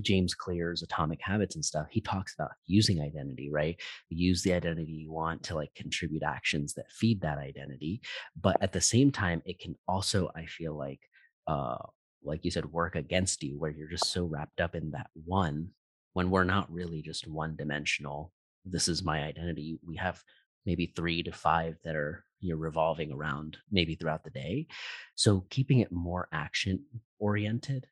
James 0.00 0.34
Clear's 0.34 0.82
Atomic 0.82 1.20
Habits 1.22 1.54
and 1.54 1.64
stuff, 1.64 1.86
he 1.90 2.00
talks 2.00 2.34
about 2.34 2.50
using 2.66 3.00
identity, 3.00 3.50
right? 3.52 3.80
Use 4.08 4.42
the 4.42 4.52
identity 4.52 4.90
you 4.90 5.12
want 5.12 5.42
to 5.44 5.54
like 5.54 5.72
contribute 5.74 6.22
actions 6.22 6.74
that 6.74 6.90
feed 6.90 7.20
that 7.20 7.38
identity. 7.38 8.00
But 8.40 8.60
at 8.60 8.72
the 8.72 8.80
same 8.80 9.12
time, 9.12 9.42
it 9.44 9.60
can 9.60 9.76
also, 9.86 10.30
I 10.34 10.46
feel 10.46 10.76
like, 10.76 11.00
uh, 11.46 11.76
like 12.24 12.44
you 12.44 12.50
said, 12.50 12.72
work 12.72 12.96
against 12.96 13.42
you 13.42 13.58
where 13.58 13.70
you're 13.70 13.88
just 13.88 14.10
so 14.10 14.24
wrapped 14.24 14.60
up 14.60 14.74
in 14.74 14.92
that 14.92 15.10
one 15.24 15.68
when 16.14 16.30
we're 16.30 16.44
not 16.44 16.72
really 16.72 17.02
just 17.02 17.28
one 17.28 17.54
dimensional. 17.56 18.32
This 18.64 18.88
is 18.88 19.04
my 19.04 19.22
identity. 19.22 19.78
We 19.86 19.96
have 19.96 20.22
maybe 20.64 20.92
three 20.96 21.22
to 21.24 21.32
five 21.32 21.76
that 21.84 21.94
are 21.94 22.24
you're 22.40 22.56
revolving 22.56 23.12
around 23.12 23.58
maybe 23.70 23.94
throughout 23.94 24.24
the 24.24 24.30
day. 24.30 24.66
So 25.14 25.44
keeping 25.50 25.80
it 25.80 25.92
more 25.92 26.28
action 26.32 26.84
oriented 27.18 27.86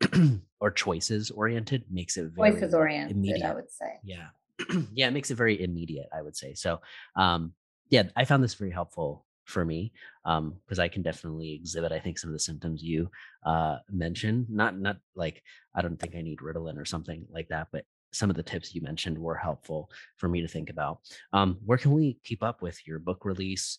or 0.60 0.70
choices 0.70 1.30
oriented 1.30 1.84
makes 1.90 2.16
it 2.16 2.30
very 2.36 2.52
choices 2.52 2.74
oriented, 2.74 3.16
immediate. 3.16 3.50
I 3.50 3.54
would 3.54 3.70
say. 3.70 3.98
Yeah. 4.04 4.28
yeah, 4.92 5.08
it 5.08 5.12
makes 5.12 5.30
it 5.30 5.36
very 5.36 5.62
immediate, 5.62 6.08
I 6.16 6.22
would 6.22 6.36
say. 6.36 6.54
So 6.54 6.80
um 7.16 7.54
yeah, 7.90 8.04
I 8.16 8.24
found 8.24 8.42
this 8.42 8.54
very 8.54 8.70
helpful 8.70 9.26
for 9.44 9.64
me 9.64 9.92
um 10.24 10.54
because 10.64 10.78
I 10.78 10.88
can 10.88 11.02
definitely 11.02 11.52
exhibit 11.52 11.92
I 11.92 11.98
think 11.98 12.18
some 12.18 12.30
of 12.30 12.34
the 12.34 12.38
symptoms 12.40 12.82
you 12.82 13.10
uh 13.44 13.78
mentioned. 13.90 14.46
Not 14.48 14.78
not 14.78 14.96
like 15.14 15.42
I 15.74 15.82
don't 15.82 15.98
think 15.98 16.14
I 16.14 16.22
need 16.22 16.38
Ritalin 16.38 16.78
or 16.78 16.84
something 16.84 17.26
like 17.30 17.48
that, 17.48 17.68
but 17.72 17.84
some 18.12 18.30
of 18.30 18.36
the 18.36 18.42
tips 18.42 18.74
you 18.74 18.82
mentioned 18.82 19.18
were 19.18 19.34
helpful 19.34 19.90
for 20.18 20.28
me 20.28 20.40
to 20.42 20.48
think 20.48 20.70
about. 20.70 21.00
Um, 21.32 21.58
where 21.64 21.78
can 21.78 21.92
we 21.92 22.18
keep 22.24 22.42
up 22.42 22.62
with 22.62 22.86
your 22.86 22.98
book 22.98 23.24
release, 23.24 23.78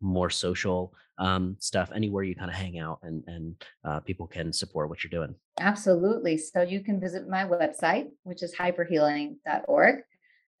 more 0.00 0.30
social 0.30 0.94
um, 1.18 1.56
stuff, 1.60 1.92
anywhere 1.94 2.24
you 2.24 2.34
kind 2.34 2.50
of 2.50 2.56
hang 2.56 2.78
out 2.78 2.98
and 3.02 3.22
and 3.26 3.64
uh, 3.84 4.00
people 4.00 4.26
can 4.26 4.52
support 4.52 4.88
what 4.88 5.04
you're 5.04 5.10
doing? 5.10 5.34
Absolutely. 5.60 6.38
So 6.38 6.62
you 6.62 6.80
can 6.80 6.98
visit 7.00 7.28
my 7.28 7.44
website, 7.44 8.08
which 8.22 8.42
is 8.42 8.54
hyperhealing.org. 8.54 9.96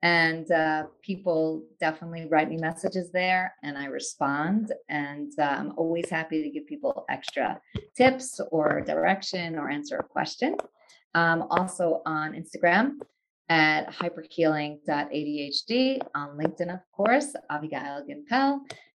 And 0.04 0.48
uh, 0.52 0.84
people 1.00 1.64
definitely 1.80 2.28
write 2.30 2.50
me 2.50 2.58
messages 2.58 3.10
there 3.10 3.54
and 3.62 3.78
I 3.78 3.86
respond. 3.86 4.70
And 4.90 5.32
uh, 5.38 5.44
I'm 5.44 5.72
always 5.78 6.10
happy 6.10 6.42
to 6.42 6.50
give 6.50 6.66
people 6.66 7.06
extra 7.08 7.58
tips 7.96 8.38
or 8.50 8.82
direction 8.82 9.58
or 9.58 9.70
answer 9.70 9.96
a 9.96 10.04
question. 10.04 10.58
Um, 11.14 11.46
also 11.50 12.02
on 12.04 12.34
Instagram, 12.34 12.96
at 13.48 13.90
hyperhealing.adhd, 13.94 15.98
on 16.14 16.36
LinkedIn, 16.36 16.74
of 16.74 16.80
course, 16.92 17.34
Abigail 17.50 18.04
Gimpel, 18.06 18.58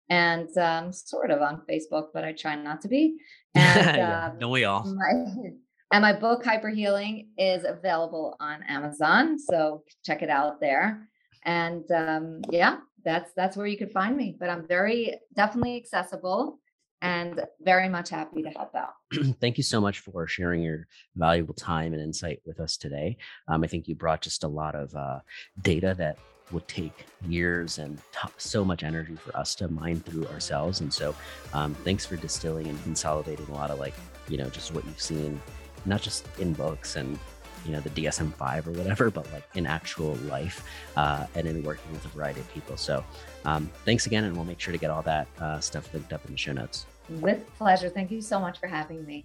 and 0.09 0.49
um, 0.57 0.91
sort 0.93 1.31
of 1.31 1.43
on 1.43 1.61
Facebook, 1.69 2.09
but 2.15 2.25
I 2.25 2.33
try 2.33 2.57
not 2.57 2.81
to 2.83 2.89
be. 2.89 3.19
And 3.57 4.01
um, 4.01 4.37
don't 4.39 4.51
we 4.51 4.65
all? 4.65 4.85
My, 4.85 5.27
and 5.95 6.03
my 6.03 6.12
book, 6.12 6.42
Hyperhealing, 6.42 7.28
is 7.38 7.62
available 7.64 8.36
on 8.40 8.64
Amazon. 8.64 9.38
So 9.38 9.84
check 10.05 10.22
it 10.22 10.28
out 10.28 10.61
there. 10.61 11.09
And 11.45 11.88
um, 11.92 12.42
yeah, 12.51 12.78
that's 13.05 13.30
that's 13.36 13.57
where 13.57 13.68
you 13.68 13.76
can 13.76 13.90
find 13.90 14.16
me. 14.16 14.36
But 14.36 14.51
I'm 14.51 14.66
very 14.66 15.14
definitely 15.36 15.76
accessible 15.76 16.59
and 17.01 17.45
very 17.61 17.88
much 17.88 18.11
happy 18.11 18.42
to 18.42 18.49
help 18.49 18.74
out. 18.74 18.95
Thank 19.40 19.57
you 19.57 19.62
so 19.62 19.80
much 19.80 20.01
for 20.01 20.26
sharing 20.26 20.64
your 20.64 20.88
valuable 21.14 21.55
time 21.55 21.92
and 21.92 22.03
insight 22.03 22.40
with 22.45 22.59
us 22.59 22.76
today. 22.76 23.16
Um, 23.47 23.62
I 23.62 23.68
think 23.68 23.86
you 23.86 23.95
brought 23.95 24.20
just 24.20 24.42
a 24.42 24.49
lot 24.49 24.74
of 24.74 24.92
uh, 24.97 25.20
data 25.62 25.95
that 25.97 26.18
would 26.51 26.66
take 26.66 27.05
years 27.28 27.78
and 27.78 27.99
t- 28.11 28.28
so 28.36 28.64
much 28.64 28.82
energy 28.82 29.14
for 29.14 29.36
us 29.36 29.55
to 29.55 29.68
mine 29.68 30.01
through 30.01 30.26
ourselves. 30.26 30.80
And 30.80 30.92
so, 30.92 31.14
um, 31.53 31.72
thanks 31.84 32.05
for 32.05 32.16
distilling 32.16 32.66
and 32.66 32.82
consolidating 32.82 33.47
a 33.47 33.53
lot 33.53 33.70
of 33.70 33.78
like, 33.78 33.95
you 34.28 34.38
know, 34.38 34.49
just 34.49 34.74
what 34.74 34.84
you've 34.86 35.01
seen, 35.01 35.40
not 35.87 36.03
just 36.03 36.26
in 36.39 36.53
books 36.53 36.97
and 36.97 37.18
you 37.64 37.72
know 37.72 37.80
the 37.80 37.91
DSM-5 37.91 38.66
or 38.66 38.72
whatever, 38.72 39.11
but 39.11 39.30
like 39.32 39.45
in 39.55 39.66
actual 39.66 40.14
life 40.26 40.64
uh, 40.97 41.26
and 41.35 41.47
in 41.47 41.62
working 41.62 41.91
with 41.93 42.05
a 42.05 42.09
variety 42.09 42.41
of 42.41 42.53
people. 42.53 42.76
So, 42.76 43.05
um, 43.45 43.70
thanks 43.85 44.07
again, 44.07 44.24
and 44.24 44.37
we'll 44.37 44.45
make 44.45 44.61
sure 44.61 44.72
to 44.72 44.78
get 44.78 44.91
all 44.91 45.03
that 45.03 45.26
uh, 45.41 45.61
stuff 45.61 45.93
linked 45.95 46.12
up 46.12 46.24
in 46.26 46.32
the 46.32 46.39
show 46.39 46.53
notes. 46.53 46.87
With 47.09 47.47
pleasure. 47.57 47.89
Thank 47.89 48.11
you 48.11 48.20
so 48.20 48.39
much 48.41 48.59
for 48.59 48.66
having 48.66 49.05
me. 49.07 49.24